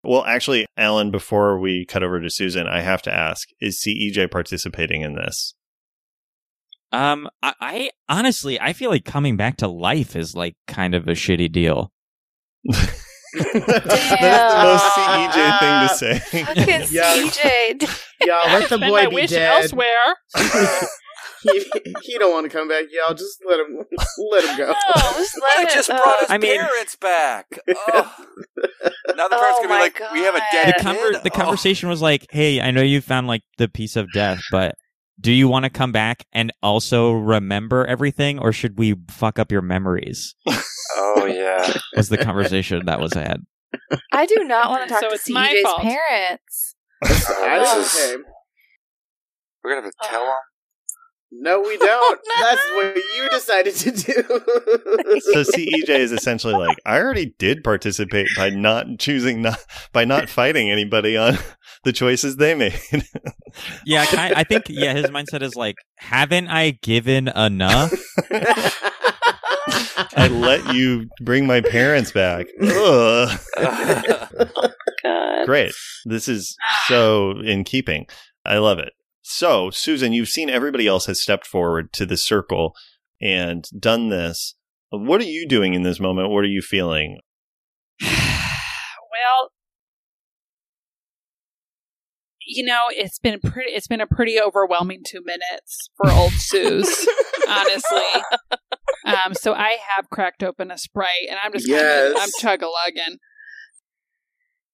Well, 0.04 0.24
actually, 0.26 0.66
Alan, 0.78 1.12
before 1.12 1.60
we 1.60 1.86
cut 1.86 2.04
over 2.04 2.22
to 2.22 2.30
Susan, 2.30 2.68
I 2.68 2.82
have 2.82 3.02
to 3.04 3.14
ask: 3.14 3.48
Is 3.60 3.82
CEJ 3.86 4.32
participating 4.32 5.02
in 5.02 5.16
this? 5.16 5.56
Um, 6.92 7.30
I, 7.44 7.54
I 7.62 7.90
honestly, 8.08 8.60
I 8.60 8.74
feel 8.74 8.90
like 8.90 9.06
coming 9.06 9.36
back 9.38 9.58
to 9.58 9.68
life 9.68 10.16
is 10.16 10.36
like 10.36 10.56
kind 10.68 10.96
of 10.96 11.08
a 11.08 11.12
shitty 11.12 11.52
deal. 11.52 11.92
That's 12.66 12.96
the 13.34 14.60
most 14.64 14.84
CEJ 14.96 15.60
thing 15.60 15.88
to 15.88 15.90
say. 15.96 16.20
Fucking 16.46 16.88
Yeah. 16.90 17.14
CJ. 17.14 18.00
Y'all 18.26 18.60
let 18.60 18.70
the 18.70 18.78
boy 18.80 19.04
my 19.04 19.08
be 19.10 19.16
wish 19.16 19.30
dead. 19.30 19.62
elsewhere. 19.64 20.16
He, 21.42 21.66
he 22.02 22.18
don't 22.18 22.32
want 22.34 22.50
to 22.50 22.56
come 22.58 22.68
back. 22.68 22.86
Y'all 22.92 23.14
just 23.14 23.42
let 23.48 23.60
him 23.60 23.78
let 24.32 24.44
him 24.46 24.58
go. 24.58 24.68
No, 24.68 24.74
just 25.18 25.36
I 25.36 25.62
let 25.64 25.72
it. 25.72 25.74
just 25.74 25.90
uh, 25.90 25.98
brought 26.02 26.20
his 26.22 26.30
I 26.30 26.38
mean- 26.38 26.58
parents 26.60 26.96
back. 26.96 27.46
Oh. 27.68 28.16
Now 29.16 29.28
the 29.28 29.36
parents 29.36 29.60
Oh 29.60 29.64
gonna 29.64 29.68
be 29.68 29.68
my 29.68 29.80
like, 29.80 30.02
"We 30.14 30.20
have 30.22 30.36
a 30.36 30.42
dead 30.52 30.76
The 30.78 30.84
conver- 30.84 31.12
kid?" 31.14 31.24
the 31.24 31.32
Oh. 31.34 31.36
conversation 31.36 31.90
was 31.90 32.02
like, 32.02 32.26
"Hey, 32.32 32.62
I 32.62 32.72
know 32.72 32.82
you 32.82 33.02
found 33.02 33.28
like 33.28 33.42
the 33.58 33.68
piece 33.68 33.96
of 33.96 34.12
death, 34.14 34.42
but 34.52 34.76
do 35.20 35.32
you 35.34 35.48
want 35.50 35.64
to 35.66 35.70
come 35.70 35.92
back 35.92 36.24
and 36.32 36.52
also 36.64 37.12
remember 37.12 37.86
everything, 37.86 38.40
or 38.40 38.54
should 38.54 38.78
we 38.80 38.96
fuck 39.10 39.38
up 39.40 39.52
your 39.52 39.62
memories?" 39.62 40.36
Oh 40.96 41.26
yeah. 41.26 41.74
Was 41.96 42.10
the 42.10 42.18
conversation 42.18 42.86
that 42.86 43.00
was 43.00 43.14
had. 43.14 43.42
I 44.14 44.26
do 44.26 44.44
not 44.46 44.70
want 44.70 44.84
to 44.84 44.90
talk 44.90 45.02
So 45.02 45.10
to 45.10 45.16
it's 45.16 45.30
my 45.30 45.50
CJ's 45.54 45.62
fault. 45.64 45.82
parents. 45.82 46.76
I 47.04 47.08
this 47.08 47.24
don't 47.72 47.80
is- 47.82 47.96
okay. 48.16 48.24
We're 49.64 49.72
gonna 49.76 49.86
have 49.88 49.92
to 49.92 50.10
tell 50.10 50.24
him. 50.24 50.32
No, 51.32 51.62
we 51.62 51.78
don't. 51.78 52.20
That's 52.40 52.72
what 52.72 52.96
you 52.96 53.30
decided 53.30 53.76
to 53.76 53.92
do. 53.92 54.24
So 55.22 55.44
CEJ 55.44 55.90
is 55.90 56.12
essentially 56.12 56.56
like, 56.56 56.78
I 56.86 56.98
already 57.00 57.36
did 57.38 57.64
participate 57.64 58.28
by 58.36 58.50
not 58.50 58.98
choosing 58.98 59.42
not 59.42 59.60
by 59.94 60.06
not 60.06 60.28
fighting 60.30 60.72
anybody 60.72 61.16
on 61.18 61.38
the 61.84 61.94
choices 61.94 62.38
they 62.38 62.56
made. 62.56 62.80
Yeah, 63.86 64.06
I, 64.12 64.34
I 64.38 64.44
think 64.44 64.66
yeah, 64.70 64.94
his 64.94 65.08
mindset 65.08 65.42
is 65.42 65.56
like, 65.56 65.76
haven't 65.98 66.48
I 66.48 66.72
given 66.82 67.28
enough? 67.30 67.94
I 70.16 70.28
let 70.32 70.74
you 70.74 71.08
bring 71.22 71.48
my 71.48 71.62
parents 71.62 72.12
back. 72.12 72.48
Ugh. 72.62 73.40
God. 75.04 75.46
Great. 75.46 75.74
This 76.06 76.28
is 76.28 76.56
so 76.88 77.40
in 77.40 77.64
keeping. 77.64 78.08
I 78.46 78.58
love 78.58 78.80
it. 78.80 78.94
So, 79.32 79.70
Susan, 79.70 80.12
you've 80.12 80.28
seen 80.28 80.50
everybody 80.50 80.88
else 80.88 81.06
has 81.06 81.22
stepped 81.22 81.46
forward 81.46 81.94
to 81.94 82.08
the 82.08 82.18
circle 82.18 82.74
and 83.22 83.64
done 83.80 84.10
this. 84.10 84.56
What 84.90 85.22
are 85.22 85.26
you 85.26 85.48
doing 85.48 85.76
in 85.76 85.84
this 85.84 86.00
moment? 86.00 86.32
What 86.32 86.44
are 86.44 86.48
you 86.48 86.64
feeling? 86.64 87.20
well, 88.02 89.52
you 92.42 92.66
know, 92.66 92.86
it's 92.90 93.20
been 93.20 93.40
pretty. 93.40 93.70
It's 93.70 93.86
been 93.86 94.02
a 94.02 94.08
pretty 94.08 94.42
overwhelming 94.42 95.04
two 95.06 95.22
minutes 95.24 95.92
for 95.96 96.10
old 96.10 96.34
Suze, 96.34 97.08
honestly. 97.48 98.02
Um, 99.06 99.36
so 99.36 99.54
I 99.54 99.78
have 99.96 100.10
cracked 100.10 100.42
open 100.42 100.72
a 100.72 100.78
sprite, 100.80 101.28
and 101.30 101.38
I'm 101.44 101.54
just 101.54 101.68
kinda, 101.68 102.16
I'm 102.18 102.30
chug 102.40 102.64
a 102.64 102.68
lugging. 102.68 103.20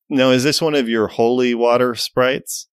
Now, 0.09 0.29
is 0.29 0.45
this 0.45 0.61
one 0.61 0.75
of 0.75 0.87
your 0.87 1.07
holy 1.07 1.53
water 1.53 1.93
sprites? 1.93 2.69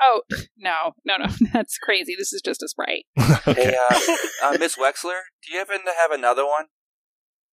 Oh 0.00 0.22
no, 0.56 0.92
no, 1.04 1.16
no, 1.16 1.26
that's 1.52 1.78
crazy. 1.78 2.14
This 2.16 2.32
is 2.32 2.42
just 2.42 2.62
a 2.62 2.68
sprite. 2.68 3.04
okay. 3.46 3.52
Hey, 3.54 3.76
uh, 3.90 4.16
uh, 4.42 4.56
Miss 4.58 4.76
Wexler, 4.76 5.20
do 5.46 5.52
you 5.52 5.58
happen 5.58 5.78
to 5.84 5.92
have 6.00 6.10
another 6.10 6.44
one? 6.44 6.66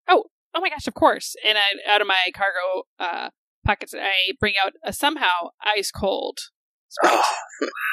Oh 0.08 0.26
oh 0.54 0.62
my 0.62 0.70
gosh, 0.70 0.88
of 0.88 0.94
course! 0.94 1.36
And 1.46 1.58
I, 1.58 1.64
out 1.94 2.02
of 2.02 2.08
my 2.08 2.18
cargo 2.36 2.84
uh, 3.00 3.30
pockets, 3.66 3.94
I 3.94 4.34
bring 4.40 4.54
out 4.64 4.74
a 4.84 4.94
somehow 4.94 5.50
ice 5.64 5.92
cold 5.92 6.38
Oh, 7.04 7.24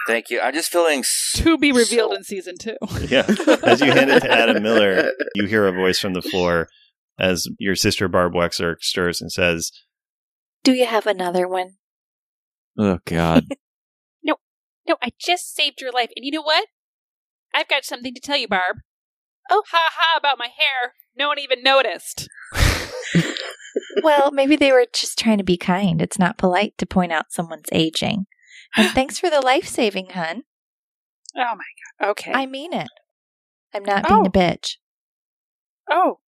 thank 0.07 0.29
you. 0.31 0.41
I'm 0.41 0.53
just 0.53 0.71
feeling 0.71 0.99
s- 0.99 1.33
to 1.37 1.57
be 1.57 1.73
revealed 1.73 2.11
so- 2.11 2.17
in 2.17 2.25
season 2.25 2.57
two. 2.59 2.77
Yeah. 3.09 3.25
As 3.63 3.81
you 3.81 3.93
hand 3.93 4.11
it 4.11 4.21
to 4.21 4.31
Adam 4.31 4.63
Miller, 4.63 5.13
you 5.35 5.47
hear 5.47 5.67
a 5.67 5.73
voice 5.73 5.99
from 5.99 6.13
the 6.13 6.21
floor 6.23 6.69
as 7.19 7.49
your 7.59 7.75
sister 7.77 8.09
Barb 8.09 8.35
Wexler 8.35 8.75
stirs 8.81 9.21
and 9.23 9.33
says, 9.33 9.73
Do 10.65 10.73
you 10.73 10.85
have 10.87 11.07
another 11.07 11.49
one? 11.49 11.77
Oh 12.79 12.99
God. 13.07 13.47
No, 14.89 14.97
I 15.03 15.11
just 15.21 15.55
saved 15.55 15.81
your 15.81 15.93
life. 15.93 16.11
And 16.17 16.25
you 16.25 16.33
know 16.33 16.43
what? 16.43 16.67
I've 17.55 17.69
got 17.69 17.85
something 17.85 18.15
to 18.15 18.21
tell 18.21 18.37
you, 18.37 18.49
Barb. 18.49 18.77
Oh. 19.51 19.63
ha 19.71 19.91
ha 19.93 20.19
about 20.19 20.39
my 20.39 20.47
hair. 20.47 20.95
No 21.17 21.29
one 21.29 21.39
even 21.39 21.63
noticed. 21.63 22.29
Well, 24.03 24.31
maybe 24.33 24.57
they 24.57 24.73
were 24.73 24.87
just 24.93 25.19
trying 25.19 25.39
to 25.39 25.45
be 25.45 25.57
kind. 25.57 26.01
It's 26.03 26.19
not 26.19 26.39
polite 26.39 26.77
to 26.79 26.87
point 26.87 27.13
out 27.13 27.33
someone's 27.33 27.69
aging. 27.71 28.27
And 28.77 28.89
thanks 28.95 29.19
for 29.19 29.31
the 29.31 29.41
life 29.41 29.67
saving, 29.67 30.11
hun. 30.11 30.43
Oh 31.37 31.55
my 31.57 31.65
god. 32.01 32.11
Okay. 32.11 32.33
I 32.33 32.47
mean 32.47 32.73
it. 32.73 32.89
I'm 33.75 33.85
not 33.85 34.09
being 34.09 34.21
Oh. 34.21 34.25
a 34.27 34.31
bitch. 34.31 34.77
oh. 35.91 36.19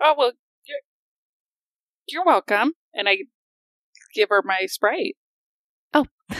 Oh 0.00 0.14
well 0.16 0.32
you're, 0.66 0.80
you're 2.08 2.24
welcome. 2.24 2.72
And 2.94 3.08
I 3.08 3.18
give 4.14 4.28
her 4.30 4.42
my 4.44 4.66
sprite. 4.66 5.16
Oh. 5.94 6.06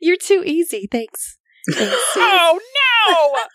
You're 0.00 0.16
too 0.16 0.42
easy. 0.44 0.88
Thanks. 0.90 1.38
Thanks, 1.72 1.94
Oh 2.16 2.60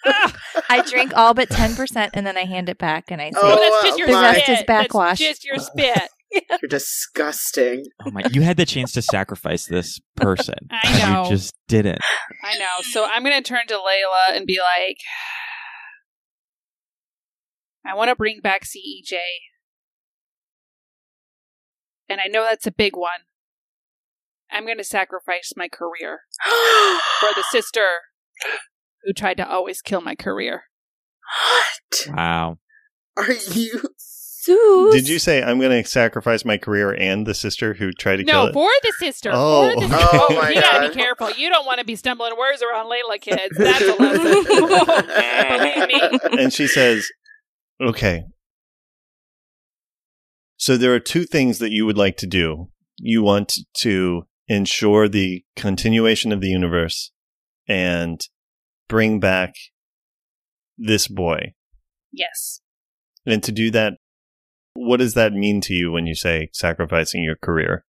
no! 0.05 0.31
I 0.69 0.81
drink 0.81 1.13
all 1.15 1.35
but 1.35 1.49
10% 1.49 2.09
and 2.15 2.25
then 2.25 2.37
I 2.37 2.45
hand 2.45 2.67
it 2.67 2.79
back 2.79 3.11
and 3.11 3.21
I 3.21 3.29
say, 3.29 3.37
Oh, 3.39 3.53
Oh, 3.53 3.61
that's 3.61 3.85
just 3.85 3.99
your 3.99 4.07
the 4.07 4.13
spit. 4.13 4.37
rest 4.37 4.49
is 4.49 4.63
backwash. 4.65 5.19
That's 5.19 5.39
just 5.39 5.45
your 5.45 5.57
spit. 5.57 6.09
You're 6.61 6.69
disgusting. 6.69 7.85
Oh 8.05 8.11
my! 8.11 8.21
You 8.31 8.41
had 8.41 8.57
the 8.57 8.65
chance 8.65 8.91
to 8.93 9.01
sacrifice 9.01 9.65
this 9.65 9.99
person. 10.15 10.55
I 10.69 10.79
and 10.83 11.13
know. 11.13 11.23
You 11.23 11.29
just 11.29 11.55
didn't. 11.67 11.99
I 12.43 12.57
know. 12.59 12.65
So 12.91 13.05
I'm 13.05 13.23
going 13.23 13.35
to 13.35 13.47
turn 13.47 13.65
to 13.67 13.73
Layla 13.75 14.35
and 14.35 14.45
be 14.45 14.59
like, 14.59 14.97
I 17.85 17.95
want 17.95 18.09
to 18.09 18.15
bring 18.15 18.41
back 18.41 18.63
CEJ. 18.63 19.17
And 22.09 22.19
I 22.21 22.27
know 22.27 22.43
that's 22.43 22.67
a 22.67 22.71
big 22.71 22.95
one. 22.95 23.21
I'm 24.51 24.65
going 24.65 24.77
to 24.77 24.83
sacrifice 24.83 25.53
my 25.55 25.67
career 25.67 26.21
for 26.45 27.29
the 27.35 27.43
sister 27.51 27.85
who 29.03 29.13
tried 29.13 29.37
to 29.37 29.49
always 29.49 29.81
kill 29.81 30.01
my 30.01 30.15
career. 30.15 30.63
what? 32.07 32.15
Wow. 32.15 32.57
Are 33.17 33.31
you? 33.51 33.81
Suze. 33.97 34.93
Did 34.93 35.09
you 35.09 35.19
say 35.19 35.43
I'm 35.43 35.59
going 35.59 35.83
to 35.83 35.87
sacrifice 35.87 36.45
my 36.45 36.57
career 36.57 36.93
and 36.97 37.27
the 37.27 37.33
sister 37.33 37.73
who 37.73 37.91
tried 37.91 38.17
to 38.17 38.23
kill 38.23 38.43
No, 38.45 38.47
it? 38.47 38.53
for 38.53 38.69
the 38.83 38.93
sister. 38.97 39.31
Oh, 39.33 39.73
for 39.73 39.79
the 39.81 39.85
okay. 39.95 39.95
sister. 40.01 40.17
Oh, 40.29 40.35
my 40.41 40.49
you 40.49 40.61
gotta 40.61 40.87
God. 40.87 40.93
be 40.93 40.95
careful. 40.95 41.31
You 41.31 41.49
don't 41.49 41.65
want 41.65 41.79
to 41.79 41.85
be 41.85 41.95
stumbling 41.97 42.37
words 42.37 42.63
around 42.63 42.85
Layla, 42.89 43.19
kids. 43.19 43.55
That's 43.57 43.81
a 43.81 43.95
lesson. 44.01 44.43
Believe 45.83 45.87
me. 46.33 46.41
and 46.41 46.53
she 46.53 46.67
says, 46.67 47.07
"Okay. 47.81 48.23
So 50.57 50.77
there 50.77 50.93
are 50.93 50.99
two 50.99 51.25
things 51.25 51.59
that 51.59 51.71
you 51.71 51.85
would 51.85 51.97
like 51.97 52.15
to 52.17 52.27
do. 52.27 52.69
You 52.97 53.21
want 53.23 53.57
to 53.75 54.23
ensure 54.49 55.07
the 55.07 55.45
continuation 55.55 56.33
of 56.33 56.41
the 56.41 56.49
universe 56.49 57.11
and 57.67 58.19
bring 58.89 59.19
back 59.19 59.53
this 60.77 61.07
boy. 61.07 61.53
Yes. 62.11 62.59
And 63.25 63.41
to 63.43 63.51
do 63.51 63.71
that, 63.71 63.93
what 64.73 64.97
does 64.97 65.13
that 65.13 65.33
mean 65.33 65.61
to 65.61 65.73
you 65.73 65.91
when 65.91 66.07
you 66.07 66.15
say 66.15 66.49
sacrificing 66.51 67.23
your 67.23 67.35
career? 67.41 67.85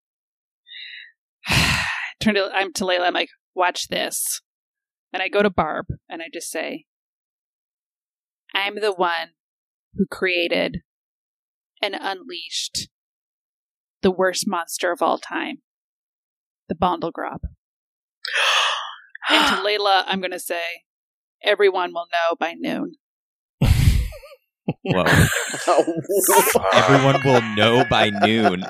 turn 2.20 2.34
to 2.34 2.50
I'm 2.52 2.72
to 2.74 2.84
Layla. 2.84 3.06
I'm 3.06 3.14
like, 3.14 3.30
watch 3.54 3.88
this, 3.88 4.40
and 5.12 5.22
I 5.22 5.28
go 5.28 5.42
to 5.42 5.50
Barb 5.50 5.86
and 6.08 6.22
I 6.22 6.26
just 6.32 6.50
say, 6.50 6.84
I'm 8.54 8.80
the 8.80 8.92
one 8.92 9.30
who 9.94 10.06
created 10.06 10.78
and 11.82 11.96
unleashed 11.98 12.88
the 14.02 14.10
worst 14.10 14.44
monster 14.46 14.92
of 14.92 15.02
all 15.02 15.18
time, 15.18 15.58
the 16.70 16.74
Bondlegrob. 16.74 17.40
And 19.28 19.46
to 19.48 19.62
Layla, 19.62 20.04
I'm 20.06 20.20
going 20.20 20.30
to 20.32 20.40
say, 20.40 20.62
everyone 21.44 21.92
will 21.92 22.06
know 22.10 22.36
by 22.36 22.54
noon. 22.58 22.94
Whoa. 24.82 25.04
Everyone 26.72 27.22
will 27.24 27.42
know 27.54 27.84
by 27.88 28.10
noon. 28.10 28.64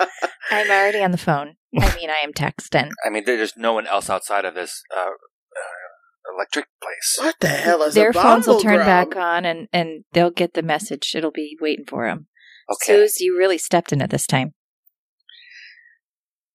I'm 0.50 0.70
already 0.70 1.02
on 1.02 1.12
the 1.12 1.18
phone. 1.18 1.54
I 1.78 1.94
mean, 1.94 2.10
I 2.10 2.18
am 2.24 2.32
texting. 2.32 2.90
I 3.06 3.10
mean, 3.10 3.22
there's 3.24 3.56
no 3.56 3.72
one 3.72 3.86
else 3.86 4.10
outside 4.10 4.44
of 4.44 4.54
this 4.54 4.82
uh, 4.94 5.00
uh, 5.00 6.34
electric 6.34 6.66
place. 6.82 7.26
What 7.26 7.36
the 7.40 7.48
hell 7.48 7.82
is 7.82 7.94
Their 7.94 8.10
a 8.10 8.14
phones 8.14 8.46
will 8.46 8.60
turn 8.60 8.78
back 8.78 9.14
on 9.16 9.44
and, 9.44 9.68
and 9.72 10.04
they'll 10.12 10.30
get 10.30 10.54
the 10.54 10.62
message. 10.62 11.12
It'll 11.14 11.30
be 11.30 11.56
waiting 11.60 11.84
for 11.86 12.06
them. 12.06 12.26
Okay. 12.70 13.06
Suze, 13.06 13.20
you 13.20 13.38
really 13.38 13.58
stepped 13.58 13.92
in 13.92 14.00
it 14.00 14.10
this 14.10 14.26
time. 14.26 14.52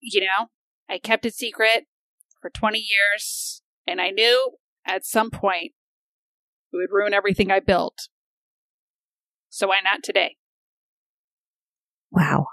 You 0.02 0.22
know, 0.22 0.48
I 0.90 0.98
kept 1.00 1.26
it 1.26 1.36
secret 1.36 1.86
for 2.42 2.50
20 2.50 2.80
years, 2.80 3.62
and 3.88 4.00
I 4.00 4.12
knew 4.12 4.52
at 4.86 5.06
some 5.06 5.32
point 5.32 5.74
it 6.72 6.78
would 6.78 6.92
ruin 6.92 7.14
everything 7.14 7.52
I 7.52 7.60
built. 7.60 8.10
So 9.50 9.68
why 9.68 9.80
not 9.84 10.04
today? 10.04 10.36
Wow. 12.12 12.48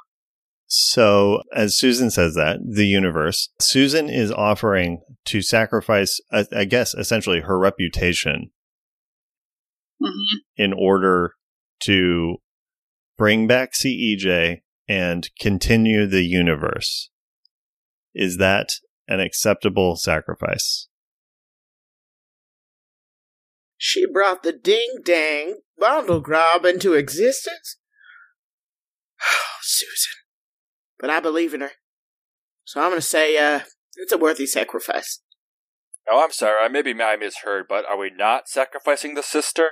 So, 0.66 1.42
as 1.54 1.76
Susan 1.76 2.10
says 2.10 2.34
that, 2.34 2.60
the 2.66 2.86
universe, 2.86 3.50
Susan 3.60 4.08
is 4.08 4.32
offering 4.32 5.02
to 5.26 5.42
sacrifice, 5.42 6.18
I 6.32 6.46
I 6.50 6.64
guess, 6.64 6.94
essentially 6.94 7.40
her 7.40 7.58
reputation 7.58 8.50
Mm-hmm. 10.02 10.38
in 10.56 10.72
order 10.72 11.34
to 11.80 12.38
bring 13.16 13.46
back 13.46 13.72
CEJ 13.72 14.62
and 14.88 15.30
continue 15.38 16.06
the 16.06 16.24
universe. 16.24 17.10
Is 18.14 18.36
that 18.38 18.68
an 19.08 19.20
acceptable 19.20 19.96
sacrifice? 19.96 20.88
She 23.76 24.06
brought 24.06 24.42
the 24.42 24.52
ding 24.52 24.98
dang 25.04 25.56
Bondlegrob 25.80 26.64
into 26.64 26.94
existence? 26.94 27.78
Oh, 29.20 29.56
Susan. 29.62 30.12
But 30.98 31.10
I 31.10 31.20
believe 31.20 31.52
in 31.52 31.62
her. 31.62 31.72
So 32.64 32.80
I'm 32.80 32.90
going 32.90 33.00
to 33.00 33.06
say, 33.06 33.36
uh, 33.36 33.60
it's 33.96 34.12
a 34.12 34.18
worthy 34.18 34.46
sacrifice. 34.46 35.20
Oh, 36.08 36.22
I'm 36.22 36.32
sorry. 36.32 36.64
I 36.64 36.68
maybe 36.68 36.94
I 37.00 37.16
misheard, 37.16 37.66
but 37.68 37.84
are 37.86 37.98
we 37.98 38.10
not 38.16 38.48
sacrificing 38.48 39.14
the 39.14 39.22
sister? 39.22 39.70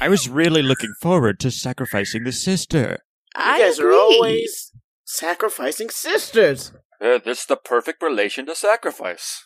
I 0.00 0.08
was 0.08 0.28
really 0.28 0.62
looking 0.62 0.94
forward 1.00 1.38
to 1.40 1.50
sacrificing 1.50 2.24
the 2.24 2.32
sister. 2.32 2.98
You 3.36 3.42
I 3.42 3.58
guys 3.60 3.78
are 3.78 3.92
always 3.92 4.72
sacrificing 5.04 5.90
sisters. 5.90 6.72
Uh, 7.00 7.18
this 7.24 7.40
is 7.40 7.46
the 7.46 7.56
perfect 7.56 8.02
relation 8.02 8.46
to 8.46 8.54
sacrifice. 8.54 9.44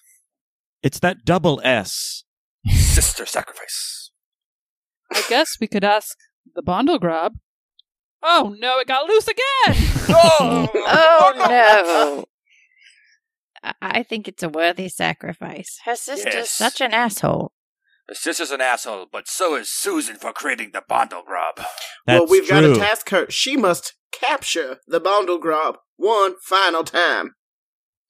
It's 0.83 0.99
that 1.01 1.25
double 1.25 1.61
S. 1.65 2.25
Sister 2.69 3.27
sacrifice. 3.27 4.11
I 5.13 5.23
guess 5.29 5.57
we 5.61 5.67
could 5.69 5.85
ask 5.85 6.17
the 6.55 6.63
Bondlegrub. 6.63 7.33
Oh 8.23 8.55
no, 8.59 8.79
it 8.79 8.89
got 8.89 9.07
loose 9.09 9.29
again! 9.29 9.37
oh, 10.09 10.69
Oh 10.75 11.35
no. 11.37 12.25
I- 13.63 13.75
I 13.81 14.03
think 14.03 14.29
it's 14.29 14.43
a 14.43 14.49
worthy 14.49 14.89
sacrifice. 14.89 15.79
Her 15.85 15.95
sister's 15.97 16.35
Yes. 16.35 16.51
such 16.51 16.81
an 16.81 16.93
asshole. 16.93 17.53
His 18.09 18.19
sister's 18.21 18.51
an 18.51 18.61
asshole, 18.61 19.07
but 19.11 19.27
so 19.29 19.55
is 19.55 19.71
Susan 19.71 20.17
for 20.17 20.33
creating 20.33 20.71
the 20.73 20.83
bundle 20.87 21.23
grub. 21.27 21.57
That's 22.07 22.21
well, 22.21 22.27
we've 22.27 22.49
got 22.49 22.61
to 22.61 22.75
task 22.75 23.09
her. 23.11 23.27
She 23.31 23.57
must 23.57 23.95
capture 24.13 24.81
the 24.87 25.01
bundle 25.01 25.39
grub 25.39 25.79
one 25.97 26.35
final 26.43 26.85
time. 26.85 27.33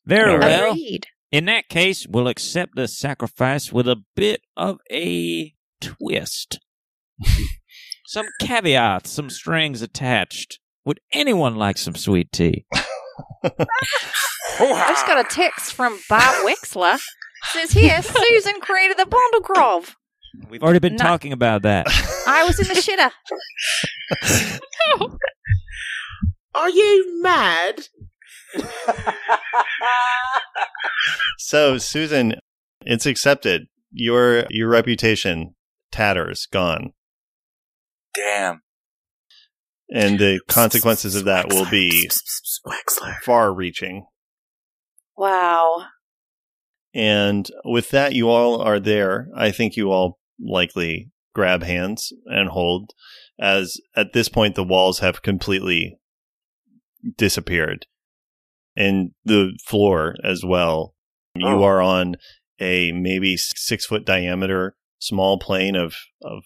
Very 0.06 0.32
All 0.32 0.38
right. 0.38 0.60
well. 0.60 0.72
Agreed. 0.72 1.06
In 1.32 1.46
that 1.46 1.68
case, 1.68 2.06
we'll 2.06 2.28
accept 2.28 2.76
the 2.76 2.86
sacrifice 2.86 3.72
with 3.72 3.88
a 3.88 4.02
bit 4.14 4.42
of 4.56 4.78
a 4.90 5.52
twist. 5.80 6.60
some 8.06 8.26
caveats, 8.40 9.10
some 9.10 9.30
strings 9.30 9.82
attached. 9.82 10.60
Would 10.84 11.00
anyone 11.12 11.56
like 11.56 11.78
some 11.78 11.94
sweet 11.96 12.30
tea? 12.30 12.66
I 13.44 14.86
just 14.88 15.06
got 15.06 15.18
a 15.24 15.28
text 15.28 15.72
from 15.72 15.98
Barb 16.08 16.46
Wexler. 16.46 17.00
Says 17.52 17.72
here, 17.72 18.00
Susan 18.02 18.60
created 18.60 18.96
the 18.96 19.06
bundle 19.06 19.40
grove. 19.40 19.96
We've 20.48 20.62
already 20.62 20.78
been 20.78 20.96
No. 20.96 21.04
talking 21.04 21.32
about 21.32 21.62
that. 21.62 21.86
I 22.26 22.44
was 22.44 22.58
in 22.60 22.68
the 22.68 22.74
shitter. 22.74 23.10
No. 25.00 25.18
Are 26.54 26.70
you 26.70 27.22
mad? 27.22 27.88
So, 31.38 31.78
Susan, 31.78 32.34
it's 32.80 33.06
accepted. 33.06 33.66
Your 33.92 34.46
your 34.50 34.68
reputation 34.68 35.54
tatters 35.92 36.46
gone, 36.50 36.92
Damn. 38.14 38.62
and 39.90 40.18
the 40.18 40.40
consequences 40.48 41.14
of 41.14 41.24
that 41.26 41.48
will 41.48 41.70
be 41.70 42.10
far-reaching. 43.22 44.06
Wow. 45.16 45.86
And 46.92 47.48
with 47.64 47.90
that, 47.90 48.14
you 48.14 48.28
all 48.28 48.60
are 48.60 48.80
there. 48.80 49.28
I 49.36 49.50
think 49.52 49.76
you 49.76 49.92
all 49.92 50.18
likely 50.40 51.10
grab 51.34 51.62
hands 51.62 52.12
and 52.26 52.48
hold, 52.48 52.92
as 53.38 53.76
at 53.94 54.12
this 54.12 54.28
point 54.28 54.54
the 54.54 54.64
walls 54.64 55.00
have 55.00 55.22
completely 55.22 55.98
disappeared, 57.16 57.86
and 58.76 59.10
the 59.24 59.56
floor 59.66 60.14
as 60.24 60.44
well. 60.44 60.94
You 61.34 61.48
Oh. 61.48 61.62
are 61.62 61.80
on 61.82 62.16
a 62.60 62.92
maybe 62.92 63.36
six 63.36 63.86
foot 63.86 64.04
diameter 64.04 64.76
small 64.98 65.38
plane 65.38 65.76
of 65.76 65.96
of 66.22 66.44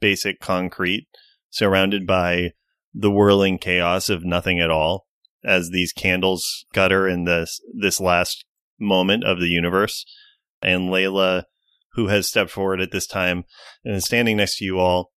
basic 0.00 0.40
concrete, 0.40 1.06
surrounded 1.50 2.06
by 2.06 2.52
the 2.94 3.10
whirling 3.10 3.58
chaos 3.58 4.08
of 4.08 4.24
nothing 4.24 4.58
at 4.58 4.70
all. 4.70 5.06
As 5.44 5.70
these 5.70 5.92
candles 5.92 6.64
gutter 6.72 7.08
in 7.08 7.24
this 7.24 7.60
this 7.78 8.00
last 8.00 8.44
moment 8.78 9.24
of 9.24 9.40
the 9.40 9.48
universe. 9.48 10.04
And 10.62 10.90
Layla, 10.90 11.44
who 11.94 12.08
has 12.08 12.28
stepped 12.28 12.50
forward 12.50 12.80
at 12.80 12.90
this 12.90 13.06
time 13.06 13.44
and 13.84 13.96
is 13.96 14.04
standing 14.04 14.36
next 14.36 14.58
to 14.58 14.64
you 14.64 14.78
all, 14.78 15.12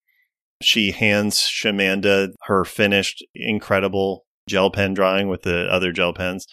she 0.61 0.91
hands 0.91 1.39
Shamanda 1.39 2.29
her 2.43 2.63
finished, 2.63 3.25
incredible 3.35 4.25
gel 4.47 4.69
pen 4.69 4.93
drawing 4.93 5.27
with 5.27 5.43
the 5.43 5.67
other 5.71 5.91
gel 5.91 6.13
pens 6.13 6.47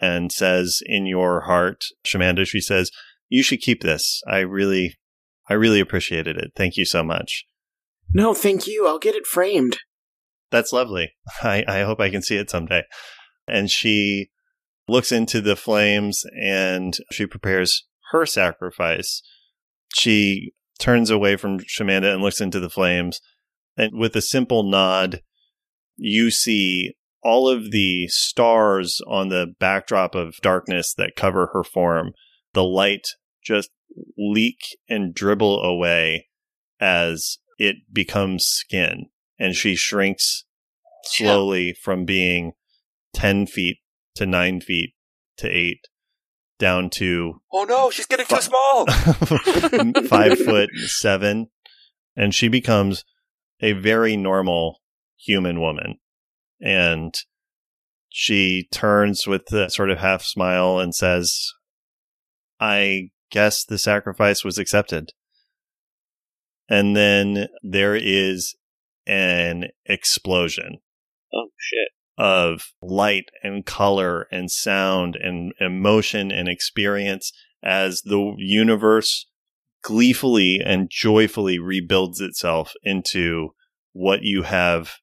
and 0.00 0.32
says, 0.32 0.80
In 0.86 1.06
your 1.06 1.42
heart, 1.42 1.84
Shamanda, 2.06 2.46
she 2.46 2.60
says, 2.60 2.90
You 3.28 3.42
should 3.42 3.60
keep 3.60 3.82
this. 3.82 4.22
I 4.26 4.38
really, 4.38 4.98
I 5.48 5.54
really 5.54 5.80
appreciated 5.80 6.36
it. 6.36 6.52
Thank 6.56 6.76
you 6.76 6.84
so 6.84 7.02
much. 7.02 7.46
No, 8.12 8.34
thank 8.34 8.66
you. 8.66 8.86
I'll 8.86 8.98
get 8.98 9.14
it 9.14 9.26
framed. 9.26 9.78
That's 10.50 10.72
lovely. 10.72 11.12
I, 11.42 11.64
I 11.66 11.82
hope 11.82 12.00
I 12.00 12.10
can 12.10 12.22
see 12.22 12.36
it 12.36 12.50
someday. 12.50 12.82
And 13.46 13.70
she 13.70 14.30
looks 14.88 15.12
into 15.12 15.40
the 15.40 15.56
flames 15.56 16.24
and 16.42 16.96
she 17.12 17.26
prepares 17.26 17.86
her 18.10 18.26
sacrifice. 18.26 19.22
She 19.94 20.52
turns 20.78 21.10
away 21.10 21.36
from 21.36 21.60
Shamanda 21.60 22.12
and 22.12 22.22
looks 22.22 22.40
into 22.40 22.58
the 22.58 22.70
flames. 22.70 23.20
And 23.76 23.96
with 23.96 24.16
a 24.16 24.22
simple 24.22 24.68
nod, 24.68 25.22
you 25.96 26.30
see 26.30 26.94
all 27.22 27.48
of 27.48 27.70
the 27.70 28.08
stars 28.08 29.00
on 29.06 29.28
the 29.28 29.54
backdrop 29.58 30.14
of 30.14 30.36
darkness 30.42 30.94
that 30.94 31.16
cover 31.16 31.50
her 31.52 31.62
form. 31.62 32.12
The 32.54 32.64
light 32.64 33.06
just 33.44 33.70
leak 34.16 34.58
and 34.88 35.14
dribble 35.14 35.62
away 35.62 36.28
as 36.80 37.38
it 37.58 37.76
becomes 37.92 38.46
skin. 38.46 39.06
And 39.38 39.54
she 39.54 39.76
shrinks 39.76 40.44
slowly 41.04 41.74
from 41.82 42.04
being 42.04 42.52
10 43.14 43.46
feet 43.46 43.78
to 44.16 44.26
9 44.26 44.60
feet 44.60 44.94
to 45.38 45.48
8 45.48 45.78
down 46.60 46.90
to 46.90 47.40
Oh 47.52 47.64
no, 47.64 47.90
she's 47.90 48.06
getting 48.06 48.26
too 48.26 48.40
small. 48.40 48.86
five 50.06 50.38
foot 50.44 50.68
seven, 50.86 51.48
and 52.14 52.34
she 52.34 52.46
becomes 52.48 53.04
a 53.60 53.72
very 53.72 54.16
normal 54.16 54.80
human 55.16 55.60
woman. 55.60 55.99
And 56.60 57.14
she 58.08 58.68
turns 58.72 59.26
with 59.26 59.52
a 59.52 59.70
sort 59.70 59.90
of 59.90 59.98
half 59.98 60.22
smile 60.22 60.78
and 60.78 60.94
says, 60.94 61.52
I 62.58 63.10
guess 63.30 63.64
the 63.64 63.78
sacrifice 63.78 64.44
was 64.44 64.58
accepted. 64.58 65.12
And 66.68 66.94
then 66.96 67.48
there 67.62 67.96
is 67.96 68.54
an 69.06 69.66
explosion 69.86 70.78
Oh 71.32 71.48
shit. 71.58 71.88
of 72.18 72.72
light 72.82 73.30
and 73.42 73.64
color 73.64 74.26
and 74.30 74.50
sound 74.50 75.16
and 75.16 75.52
emotion 75.60 76.30
and 76.30 76.48
experience 76.48 77.32
as 77.62 78.02
the 78.02 78.34
universe 78.38 79.26
gleefully 79.82 80.60
and 80.64 80.90
joyfully 80.90 81.58
rebuilds 81.58 82.20
itself 82.20 82.72
into 82.82 83.50
what 83.92 84.22
you 84.22 84.42
have 84.42 84.96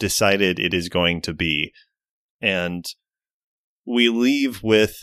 decided 0.00 0.58
it 0.58 0.74
is 0.74 0.88
going 0.88 1.20
to 1.22 1.32
be. 1.32 1.72
And 2.40 2.84
we 3.86 4.08
leave 4.08 4.62
with 4.62 4.96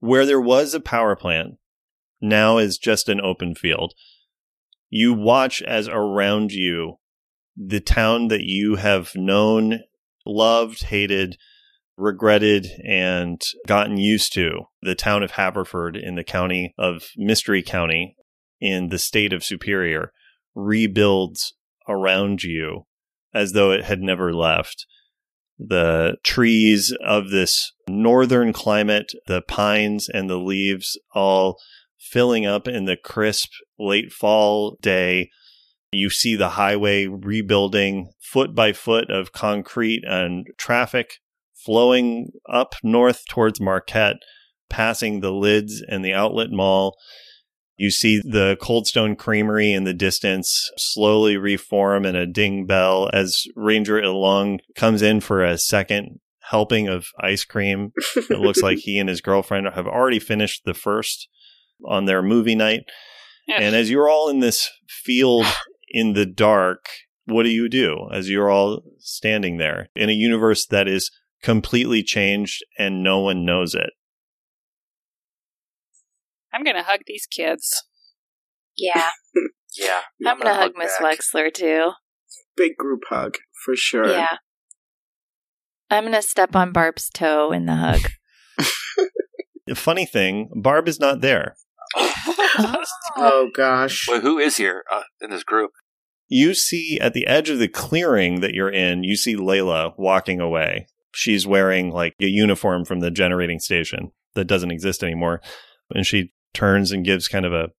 where 0.00 0.26
there 0.26 0.40
was 0.40 0.74
a 0.74 0.80
power 0.80 1.16
plant, 1.16 1.54
now 2.20 2.58
is 2.58 2.76
just 2.76 3.08
an 3.08 3.20
open 3.20 3.54
field. 3.54 3.94
You 4.90 5.14
watch 5.14 5.62
as 5.62 5.88
around 5.88 6.52
you 6.52 6.96
the 7.56 7.80
town 7.80 8.28
that 8.28 8.42
you 8.42 8.76
have 8.76 9.12
known, 9.14 9.80
loved, 10.24 10.84
hated, 10.84 11.36
regretted, 11.96 12.66
and 12.86 13.40
gotten 13.66 13.96
used 13.96 14.32
to, 14.34 14.62
the 14.82 14.94
town 14.94 15.22
of 15.22 15.32
Haverford 15.32 15.96
in 15.96 16.14
the 16.14 16.24
county 16.24 16.74
of 16.78 17.08
Mystery 17.16 17.62
County 17.62 18.16
in 18.60 18.88
the 18.88 18.98
state 18.98 19.32
of 19.32 19.44
Superior, 19.44 20.12
rebuilds 20.54 21.54
around 21.88 22.42
you 22.42 22.86
as 23.34 23.52
though 23.52 23.70
it 23.70 23.84
had 23.84 24.00
never 24.00 24.32
left. 24.32 24.86
The 25.58 26.16
trees 26.22 26.94
of 27.04 27.30
this 27.30 27.72
northern 27.88 28.52
climate, 28.52 29.12
the 29.26 29.42
pines 29.42 30.08
and 30.08 30.30
the 30.30 30.38
leaves 30.38 30.98
all 31.14 31.58
filling 31.98 32.46
up 32.46 32.68
in 32.68 32.84
the 32.84 32.96
crisp 32.96 33.50
late 33.78 34.12
fall 34.12 34.78
day 34.80 35.30
you 35.92 36.10
see 36.10 36.36
the 36.36 36.50
highway 36.50 37.06
rebuilding 37.06 38.12
foot 38.20 38.54
by 38.54 38.72
foot 38.72 39.10
of 39.10 39.32
concrete 39.32 40.02
and 40.06 40.46
traffic 40.58 41.14
flowing 41.54 42.30
up 42.48 42.74
north 42.82 43.24
towards 43.28 43.60
Marquette, 43.60 44.16
passing 44.68 45.20
the 45.20 45.32
lids 45.32 45.82
and 45.86 46.04
the 46.04 46.12
outlet 46.12 46.50
mall. 46.50 46.96
You 47.78 47.92
see 47.92 48.20
the 48.22 48.58
Cold 48.60 48.88
Stone 48.88 49.16
Creamery 49.16 49.72
in 49.72 49.84
the 49.84 49.94
distance 49.94 50.68
slowly 50.76 51.36
reform 51.36 52.04
in 52.04 52.16
a 52.16 52.26
ding 52.26 52.66
bell 52.66 53.08
as 53.12 53.44
Ranger 53.54 54.04
Long 54.08 54.58
comes 54.74 55.00
in 55.00 55.20
for 55.20 55.44
a 55.44 55.56
second 55.56 56.18
helping 56.50 56.88
of 56.88 57.06
ice 57.20 57.44
cream. 57.44 57.92
It 58.16 58.40
looks 58.40 58.62
like 58.62 58.78
he 58.78 58.98
and 58.98 59.08
his 59.08 59.20
girlfriend 59.20 59.68
have 59.74 59.86
already 59.86 60.18
finished 60.18 60.64
the 60.64 60.74
first 60.74 61.28
on 61.84 62.06
their 62.06 62.20
movie 62.20 62.56
night. 62.56 62.80
And 63.60 63.76
as 63.76 63.90
you're 63.90 64.08
all 64.08 64.28
in 64.28 64.40
this 64.40 64.68
field 64.88 65.46
in 65.88 66.14
the 66.14 66.26
dark, 66.26 66.84
what 67.26 67.44
do 67.44 67.50
you 67.50 67.68
do 67.68 68.08
as 68.12 68.28
you're 68.28 68.50
all 68.50 68.82
standing 68.98 69.58
there 69.58 69.88
in 69.94 70.10
a 70.10 70.14
universe 70.14 70.66
that 70.66 70.88
is 70.88 71.12
completely 71.44 72.02
changed 72.02 72.64
and 72.76 73.04
no 73.04 73.20
one 73.20 73.44
knows 73.44 73.74
it? 73.74 73.90
I'm 76.52 76.64
gonna 76.64 76.82
hug 76.82 77.00
these 77.06 77.26
kids. 77.26 77.84
Yeah. 78.76 79.10
yeah. 79.78 80.00
I'm 80.26 80.38
gonna 80.38 80.54
hug 80.54 80.72
Miss 80.76 80.96
back. 81.00 81.18
Wexler 81.18 81.52
too. 81.52 81.92
Big 82.56 82.76
group 82.76 83.02
hug 83.08 83.36
for 83.64 83.76
sure. 83.76 84.08
Yeah. 84.08 84.38
I'm 85.90 86.04
gonna 86.04 86.22
step 86.22 86.54
on 86.54 86.72
Barb's 86.72 87.08
toe 87.10 87.52
in 87.52 87.66
the 87.66 87.76
hug. 87.76 88.10
The 89.68 89.74
funny 89.74 90.06
thing, 90.06 90.48
Barb 90.54 90.88
is 90.88 90.98
not 90.98 91.20
there. 91.20 91.56
Oh 93.20 93.50
gosh. 93.54 94.06
Wait, 94.08 94.22
who 94.22 94.38
is 94.38 94.56
here 94.56 94.82
uh, 94.92 95.02
in 95.20 95.30
this 95.30 95.44
group? 95.44 95.70
You 96.28 96.54
see 96.54 96.98
at 97.00 97.14
the 97.14 97.26
edge 97.26 97.50
of 97.50 97.58
the 97.58 97.68
clearing 97.68 98.40
that 98.40 98.52
you're 98.52 98.70
in, 98.70 99.04
you 99.04 99.16
see 99.16 99.36
Layla 99.36 99.92
walking 99.96 100.40
away. 100.40 100.86
She's 101.12 101.46
wearing 101.46 101.90
like 101.90 102.14
a 102.20 102.26
uniform 102.26 102.84
from 102.84 103.00
the 103.00 103.10
generating 103.10 103.58
station 103.58 104.12
that 104.34 104.46
doesn't 104.46 104.70
exist 104.70 105.02
anymore. 105.02 105.40
And 105.90 106.06
she 106.06 106.32
turns 106.54 106.92
and 106.92 107.04
gives 107.04 107.28
kind 107.28 107.46
of 107.46 107.52
a 107.52 107.70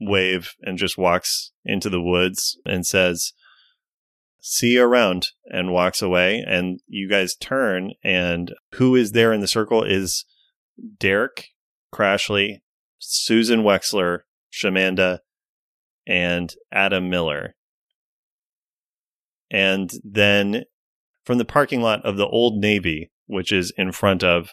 wave 0.00 0.54
and 0.62 0.78
just 0.78 0.98
walks 0.98 1.52
into 1.64 1.90
the 1.90 2.02
woods 2.02 2.58
and 2.64 2.86
says, 2.86 3.32
See 4.40 4.74
you 4.74 4.84
around, 4.84 5.30
and 5.46 5.72
walks 5.72 6.00
away. 6.00 6.44
And 6.46 6.80
you 6.86 7.08
guys 7.08 7.34
turn, 7.34 7.92
and 8.04 8.54
who 8.74 8.94
is 8.94 9.12
there 9.12 9.32
in 9.32 9.40
the 9.40 9.48
circle 9.48 9.82
is 9.82 10.24
Derek 10.98 11.48
Crashley, 11.92 12.60
Susan 12.98 13.62
Wexler, 13.62 14.20
Shamanda, 14.52 15.20
and 16.06 16.54
Adam 16.72 17.10
Miller. 17.10 17.56
And 19.50 19.90
then 20.04 20.64
from 21.24 21.38
the 21.38 21.44
parking 21.44 21.80
lot 21.80 22.04
of 22.04 22.16
the 22.16 22.26
Old 22.26 22.58
Navy, 22.60 23.10
which 23.26 23.52
is 23.52 23.72
in 23.76 23.92
front 23.92 24.22
of 24.22 24.52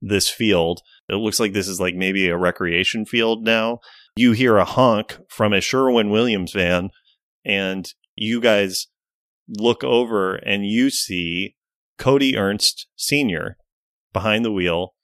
this 0.00 0.28
field, 0.28 0.80
it 1.08 1.14
looks 1.14 1.40
like 1.40 1.52
this 1.52 1.68
is 1.68 1.80
like 1.80 1.94
maybe 1.94 2.28
a 2.28 2.36
recreation 2.36 3.04
field 3.04 3.44
now. 3.44 3.78
You 4.16 4.32
hear 4.32 4.56
a 4.56 4.64
honk 4.64 5.18
from 5.28 5.52
a 5.52 5.60
Sherwin 5.60 6.10
Williams 6.10 6.52
van, 6.52 6.90
and 7.44 7.86
you 8.14 8.40
guys 8.40 8.86
look 9.48 9.84
over 9.84 10.36
and 10.36 10.66
you 10.66 10.90
see 10.90 11.56
Cody 11.98 12.36
Ernst 12.36 12.86
Sr. 12.96 13.56
behind 14.12 14.44
the 14.44 14.52
wheel 14.52 14.94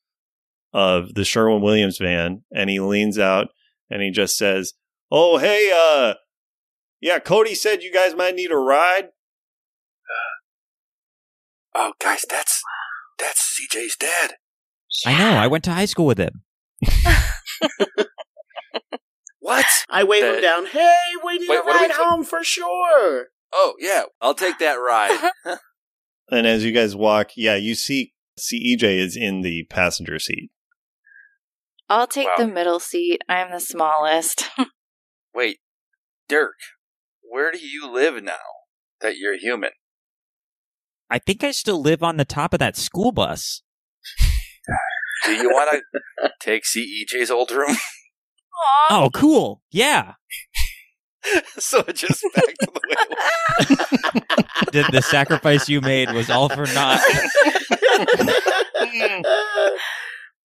of 0.72 1.14
the 1.14 1.24
Sherwin 1.24 1.62
Williams 1.62 1.98
van, 1.98 2.42
and 2.54 2.70
he 2.70 2.80
leans 2.80 3.18
out 3.18 3.48
and 3.90 4.02
he 4.02 4.10
just 4.10 4.36
says, 4.36 4.72
Oh, 5.10 5.36
hey, 5.36 5.70
uh, 5.74 6.14
yeah, 7.00 7.18
Cody 7.18 7.54
said 7.54 7.82
you 7.82 7.92
guys 7.92 8.14
might 8.14 8.34
need 8.34 8.50
a 8.50 8.56
ride. 8.56 9.08
Oh, 11.74 11.92
guys, 12.00 12.24
that's 12.28 12.62
that's 13.18 13.58
CJ's 13.58 13.96
dad. 13.96 14.34
I 15.06 15.16
know. 15.18 15.30
I 15.38 15.46
went 15.46 15.64
to 15.64 15.72
high 15.72 15.84
school 15.86 16.06
with 16.06 16.18
him. 16.18 16.42
What? 19.40 19.66
I 19.90 20.04
wave 20.04 20.22
him 20.22 20.36
Uh, 20.36 20.40
down. 20.40 20.66
Hey, 20.66 20.96
we 21.24 21.36
need 21.38 21.48
wait, 21.48 21.56
a 21.58 21.62
what 21.62 21.74
are 21.74 21.80
we 21.80 21.86
ride 21.88 21.90
ta- 21.96 22.04
home 22.10 22.22
for 22.24 22.44
sure. 22.44 23.26
Oh 23.52 23.74
yeah, 23.80 24.04
I'll 24.20 24.34
take 24.34 24.58
that 24.58 24.74
ride. 24.74 25.30
And 26.30 26.46
as 26.46 26.64
you 26.64 26.72
guys 26.72 26.96
walk, 26.96 27.32
yeah, 27.36 27.56
you 27.56 27.74
see 27.74 28.14
CJ 28.38 28.84
is 28.98 29.16
in 29.16 29.42
the 29.42 29.64
passenger 29.64 30.18
seat. 30.18 30.50
I'll 31.90 32.06
take 32.06 32.28
Wow. 32.28 32.34
the 32.38 32.46
middle 32.46 32.80
seat. 32.80 33.20
I'm 33.28 33.50
the 33.50 33.60
smallest. 33.60 34.48
Wait, 35.34 35.58
Dirk, 36.28 36.54
where 37.28 37.52
do 37.52 37.58
you 37.58 37.90
live 37.92 38.22
now 38.22 38.38
that 39.02 39.18
you're 39.18 39.36
human? 39.36 39.72
I 41.10 41.18
think 41.18 41.44
I 41.44 41.50
still 41.50 41.82
live 41.82 42.02
on 42.02 42.16
the 42.16 42.24
top 42.24 42.54
of 42.54 42.60
that 42.60 42.76
school 42.76 43.12
bus. 43.12 43.62
Do 45.24 45.32
you 45.32 45.48
want 45.50 45.82
to 46.22 46.30
take 46.40 46.64
CJ's 46.64 47.30
old 47.30 47.50
room? 47.50 47.76
Oh, 48.90 49.10
cool. 49.12 49.60
Yeah. 49.72 50.12
so 51.58 51.80
it 51.88 51.96
just 51.96 52.22
back 52.34 52.44
to 52.44 52.54
the 52.60 52.72
way. 52.72 52.96
it 54.60 54.72
The, 54.72 54.88
the 54.92 55.02
sacrifice 55.02 55.68
you 55.68 55.80
made 55.80 56.12
was 56.12 56.30
all 56.30 56.48
for 56.48 56.66
naught. 56.66 57.00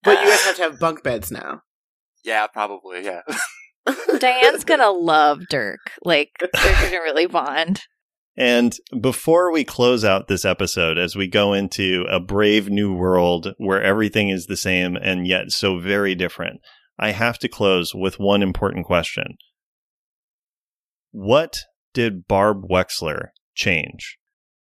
but 0.03 0.19
you 0.19 0.29
guys 0.29 0.41
have 0.43 0.55
to 0.55 0.61
have 0.63 0.79
bunk 0.79 1.03
beds 1.03 1.31
now. 1.31 1.61
Yeah, 2.23 2.47
probably. 2.47 3.05
Yeah. 3.05 3.21
Diane's 4.19 4.63
gonna 4.63 4.91
love 4.91 5.41
Dirk. 5.49 5.79
Like 6.03 6.31
they're 6.39 6.81
gonna 6.81 7.01
really 7.03 7.27
bond. 7.27 7.81
And 8.37 8.75
before 9.01 9.51
we 9.51 9.63
close 9.63 10.05
out 10.05 10.27
this 10.27 10.45
episode, 10.45 10.97
as 10.99 11.15
we 11.15 11.27
go 11.27 11.53
into 11.53 12.05
a 12.09 12.19
brave 12.19 12.69
new 12.69 12.93
world 12.93 13.53
where 13.57 13.81
everything 13.81 14.29
is 14.29 14.45
the 14.45 14.55
same 14.57 14.95
and 14.95 15.25
yet 15.25 15.51
so 15.51 15.79
very 15.79 16.13
different, 16.13 16.61
I 16.99 17.11
have 17.11 17.39
to 17.39 17.47
close 17.47 17.95
with 17.95 18.19
one 18.19 18.43
important 18.43 18.85
question. 18.85 19.37
What 21.11 21.57
did 21.93 22.27
Barb 22.27 22.63
Wexler 22.69 23.29
change 23.55 24.17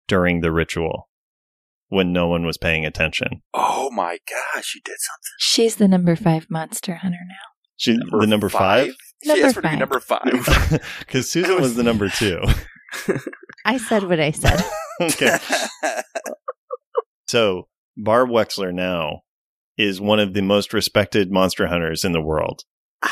during 0.09 0.41
the 0.41 0.51
ritual 0.51 1.07
when 1.87 2.11
no 2.11 2.27
one 2.27 2.45
was 2.45 2.57
paying 2.57 2.85
attention? 2.85 3.43
Oh 3.53 3.89
my 3.91 4.17
gosh, 4.29 4.65
she 4.65 4.81
did 4.81 4.97
something. 4.99 5.31
She's 5.39 5.77
the 5.77 5.87
number 5.87 6.17
five 6.17 6.47
monster 6.49 6.95
hunter 6.95 7.19
now. 7.25 7.35
She, 7.77 7.97
the 7.97 8.27
number 8.27 8.49
five? 8.49 8.93
She 9.23 9.29
Number 9.29 9.45
asked 9.45 9.55
for 9.55 9.61
to 9.61 9.67
be 9.67 9.71
five. 9.71 9.79
number 9.79 9.99
five. 9.99 10.81
Because 10.99 11.29
Susan 11.29 11.61
was 11.61 11.75
the 11.75 11.83
number 11.83 12.09
two. 12.09 12.41
I 13.65 13.77
said 13.77 14.03
what 14.03 14.19
I 14.19 14.31
said. 14.31 14.63
okay. 15.01 15.37
So 17.27 17.67
Barb 17.97 18.29
Wexler 18.29 18.73
now 18.73 19.21
is 19.77 19.99
one 19.99 20.19
of 20.19 20.33
the 20.33 20.41
most 20.41 20.73
respected 20.73 21.31
monster 21.31 21.67
hunters 21.67 22.03
in 22.03 22.11
the 22.11 22.21
world. 22.21 22.63
Ah, 23.03 23.11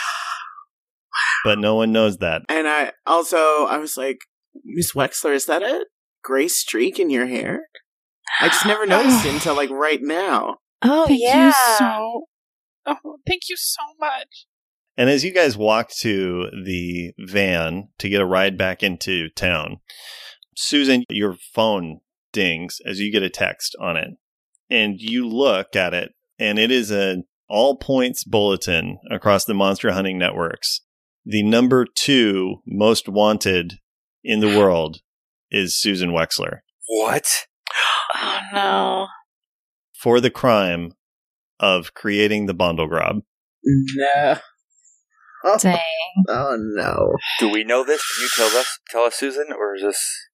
but 1.43 1.59
no 1.59 1.75
one 1.75 1.91
knows 1.91 2.17
that. 2.17 2.43
And 2.49 2.67
I 2.67 2.91
also 3.07 3.37
I 3.65 3.77
was 3.77 3.97
like, 3.97 4.19
Miss 4.63 4.93
Wexler, 4.93 5.33
is 5.33 5.47
that 5.47 5.63
a 5.63 5.85
gray 6.23 6.47
streak 6.47 6.99
in 6.99 7.09
your 7.09 7.25
hair? 7.25 7.67
I 8.39 8.49
just 8.49 8.65
never 8.65 8.85
noticed 8.87 9.25
it 9.25 9.33
until 9.33 9.55
like 9.55 9.71
right 9.71 10.01
now. 10.01 10.57
Oh 10.83 11.07
Thank 11.07 11.21
yeah. 11.21 11.47
you 11.47 11.53
so. 11.77 12.25
Oh, 12.85 13.17
thank 13.27 13.43
you 13.49 13.55
so 13.57 13.81
much. 13.99 14.45
And 14.97 15.09
as 15.09 15.23
you 15.23 15.31
guys 15.31 15.57
walk 15.57 15.89
to 16.01 16.49
the 16.63 17.11
van 17.17 17.89
to 17.99 18.09
get 18.09 18.21
a 18.21 18.25
ride 18.25 18.57
back 18.57 18.83
into 18.83 19.29
town, 19.29 19.77
Susan, 20.55 21.03
your 21.09 21.35
phone 21.53 21.99
dings 22.31 22.79
as 22.85 22.99
you 22.99 23.11
get 23.11 23.23
a 23.23 23.29
text 23.29 23.75
on 23.79 23.97
it. 23.97 24.09
And 24.69 24.99
you 24.99 25.27
look 25.27 25.75
at 25.75 25.93
it, 25.93 26.13
and 26.39 26.57
it 26.57 26.71
is 26.71 26.91
an 26.91 27.25
all 27.49 27.75
points 27.75 28.23
bulletin 28.23 28.99
across 29.09 29.43
the 29.43 29.53
monster 29.53 29.91
hunting 29.91 30.17
networks. 30.17 30.81
The 31.25 31.43
number 31.43 31.85
two 31.93 32.61
most 32.65 33.09
wanted 33.09 33.79
in 34.23 34.39
the 34.39 34.57
world 34.57 34.99
is 35.51 35.77
Susan 35.77 36.11
Wexler 36.11 36.59
what? 36.91 37.45
oh 38.15 38.39
no. 38.53 39.07
for 39.97 40.19
the 40.19 40.29
crime 40.29 40.91
of 41.59 41.93
creating 41.93 42.47
the 42.47 42.53
Bondlegrob. 42.53 43.21
No. 43.63 44.37
Oh, 45.45 45.57
Dang. 45.57 45.79
oh 46.27 46.57
no. 46.59 47.15
Do 47.39 47.49
we 47.49 47.63
know 47.63 47.83
this? 47.85 48.03
Can 48.15 48.23
you 48.23 48.29
tell 48.35 48.59
us, 48.59 48.79
tell 48.89 49.03
us, 49.03 49.15
Susan, 49.15 49.47
or 49.57 49.75
is 49.75 49.83
this? 49.83 50.27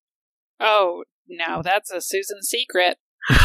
Oh, 0.60 1.04
no, 1.28 1.62
that's 1.64 1.92
a 1.92 2.02
Susan 2.02 2.42
secret. 2.42 2.98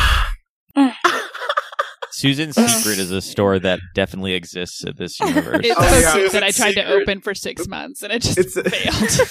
Susan's 2.10 2.56
Secret 2.72 2.98
is 2.98 3.10
a 3.10 3.22
store 3.22 3.58
that 3.58 3.80
definitely 3.94 4.34
exists 4.34 4.84
in 4.84 4.94
this 4.97 5.18
universe. 5.20 5.60
It's 5.64 5.74
Oh, 5.78 5.82
so 5.82 5.98
yeah. 5.98 6.12
cute 6.14 6.32
that 6.32 6.43
I 6.43 6.51
tried 6.51 6.74
to 6.74 6.84
open 6.86 7.20
for 7.22 7.34
six 7.34 7.66
months 7.66 8.02
and 8.02 8.12
it 8.12 8.22
just 8.22 8.39
It's- 8.39 8.70
failed. 8.70 9.28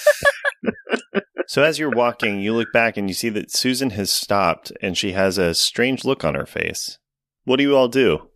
So 1.48 1.62
as 1.62 1.78
you're 1.78 1.90
walking, 1.90 2.40
you 2.40 2.54
look 2.54 2.72
back 2.72 2.96
and 2.96 3.08
you 3.10 3.14
see 3.14 3.28
that 3.30 3.50
Susan 3.52 3.90
has 3.90 4.10
stopped 4.10 4.72
and 4.80 4.96
she 4.96 5.12
has 5.12 5.36
a 5.38 5.54
strange 5.54 6.04
look 6.04 6.24
on 6.24 6.34
her 6.34 6.46
face. 6.46 6.98
What 7.44 7.56
do 7.56 7.62
you 7.62 7.76
all 7.76 7.88
do? 7.88 8.30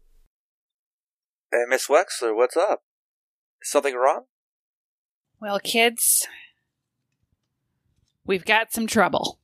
Hey, 1.51 1.63
Miss 1.69 1.87
Wexler, 1.89 2.35
what's 2.37 2.57
up? 2.57 2.83
Is 3.63 3.71
something 3.71 3.95
wrong? 3.95 4.25
well, 5.41 5.59
kids, 5.61 6.27
we've 8.27 8.45
got 8.45 8.73
some 8.73 8.87
trouble. 8.87 9.39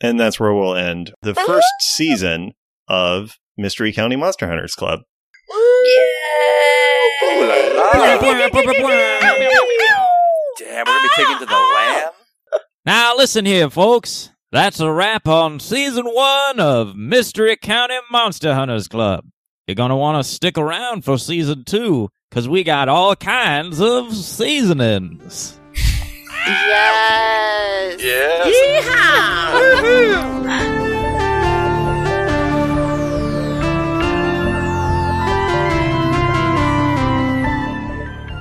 And 0.00 0.18
that's 0.18 0.38
where 0.38 0.54
we'll 0.54 0.76
end 0.76 1.12
the 1.22 1.32
uh-huh. 1.32 1.46
first 1.46 1.66
season 1.80 2.52
of 2.88 3.38
Mystery 3.56 3.92
County 3.92 4.16
Monster 4.16 4.46
Hunters 4.46 4.74
Club. 4.74 5.00
Ooh 5.50 6.28
la 7.40 7.46
la. 7.46 7.92
Damn, 7.92 8.22
we're 10.86 10.92
gonna 10.92 11.02
be 11.02 11.08
taken 11.16 11.38
to 11.38 11.46
the 11.46 11.52
lamb. 11.52 12.10
Now, 12.84 13.16
listen 13.16 13.44
here, 13.44 13.68
folks. 13.68 14.30
That's 14.50 14.80
a 14.80 14.90
wrap 14.90 15.28
on 15.28 15.60
season 15.60 16.06
one 16.06 16.58
of 16.58 16.96
Mystery 16.96 17.56
County 17.56 17.96
Monster 18.10 18.54
Hunters 18.54 18.88
Club. 18.88 19.26
You're 19.66 19.74
going 19.74 19.90
to 19.90 19.96
want 19.96 20.24
to 20.24 20.32
stick 20.32 20.56
around 20.56 21.04
for 21.04 21.18
season 21.18 21.64
two 21.64 22.08
because 22.30 22.48
we 22.48 22.64
got 22.64 22.88
all 22.88 23.14
kinds 23.14 23.80
of 23.80 24.14
seasonings. 24.14 25.57
Yes. 26.48 28.02
Yes. 28.02 28.86
Yeehaw. 28.86 29.28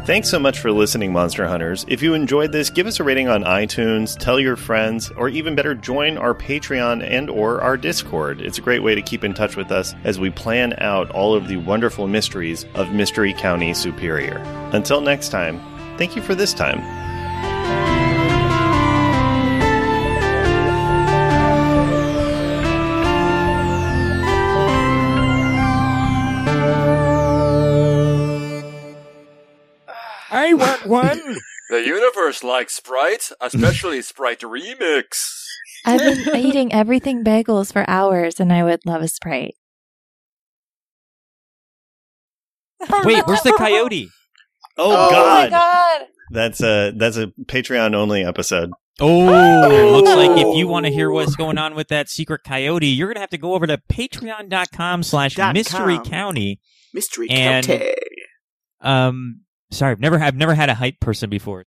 Thanks 0.06 0.30
so 0.30 0.40
much 0.40 0.60
for 0.60 0.72
listening, 0.72 1.12
Monster 1.12 1.46
Hunters. 1.46 1.84
If 1.90 2.02
you 2.02 2.14
enjoyed 2.14 2.54
this, 2.54 2.70
give 2.70 2.88
us 2.88 3.02
a 3.02 3.04
rating 3.04 3.28
on 3.28 3.44
iTunes, 3.44 4.18
tell 4.18 4.40
your 4.40 4.56
friends, 4.56 5.12
or 5.18 5.28
even 5.28 5.54
better, 5.54 5.76
join 5.76 6.18
our 6.18 6.34
Patreon 6.34 7.04
and 7.04 7.30
or 7.30 7.60
our 7.62 7.76
Discord. 7.76 8.40
It's 8.40 8.58
a 8.58 8.62
great 8.62 8.82
way 8.82 8.96
to 8.96 9.02
keep 9.02 9.26
in 9.26 9.34
touch 9.34 9.58
with 9.58 9.70
us 9.70 9.94
as 10.06 10.18
we 10.18 10.30
plan 10.30 10.76
out 10.78 11.12
all 11.12 11.34
of 11.34 11.50
the 11.50 11.58
wonderful 11.58 12.08
mysteries 12.08 12.66
of 12.74 12.94
Mystery 12.94 13.34
County 13.34 13.74
Superior. 13.74 14.38
Until 14.72 15.02
next 15.02 15.28
time, 15.28 15.60
thank 15.98 16.16
you 16.16 16.22
for 16.22 16.36
this 16.36 16.54
time. 16.54 17.07
I 30.48 30.54
want 30.54 30.86
one. 30.86 31.38
The 31.70 31.86
universe 31.86 32.46
likes 32.46 32.76
Sprite, 32.76 33.30
especially 33.42 34.02
Sprite 34.02 34.40
Remix. 34.40 35.06
I've 35.86 36.00
been 36.00 36.34
eating 36.46 36.72
everything 36.72 37.26
bagels 37.26 37.74
for 37.74 37.84
hours, 37.90 38.40
and 38.40 38.54
I 38.54 38.64
would 38.64 38.86
love 38.86 39.02
a 39.02 39.10
sprite. 39.10 39.56
Wait, 43.04 43.26
where's 43.28 43.42
the 43.42 43.54
coyote? 43.58 44.10
Oh, 44.80 44.92
Oh 45.08 45.10
God. 45.12 45.44
my 45.46 45.50
god! 45.58 46.02
That's 46.30 46.62
a 46.62 46.92
that's 46.96 47.18
a 47.18 47.28
Patreon 47.46 47.96
only 47.96 48.24
episode. 48.24 48.70
Oh, 49.00 49.92
looks 49.92 50.16
like 50.16 50.38
if 50.40 50.56
you 50.56 50.68
want 50.68 50.86
to 50.86 50.92
hear 50.92 51.10
what's 51.10 51.36
going 51.36 51.58
on 51.58 51.74
with 51.74 51.88
that 51.88 52.10
secret 52.10 52.42
coyote, 52.46 52.86
you're 52.86 53.08
gonna 53.12 53.20
have 53.20 53.32
to 53.32 53.40
go 53.40 53.56
over 53.56 53.66
to 53.66 53.80
patreon.com 53.92 55.02
slash 55.02 55.34
Dot 55.34 55.56
mystery 55.56 55.98
county. 56.06 56.60
Mystery 56.94 57.28
And- 57.32 57.66
County. 57.66 57.94
Um 58.82 59.42
sorry, 59.72 59.92
I've 59.92 60.00
never 60.00 60.20
I've 60.20 60.36
never 60.36 60.54
had 60.54 60.70
a 60.70 60.74
hype 60.76 61.00
person 61.00 61.30
before. 61.30 61.56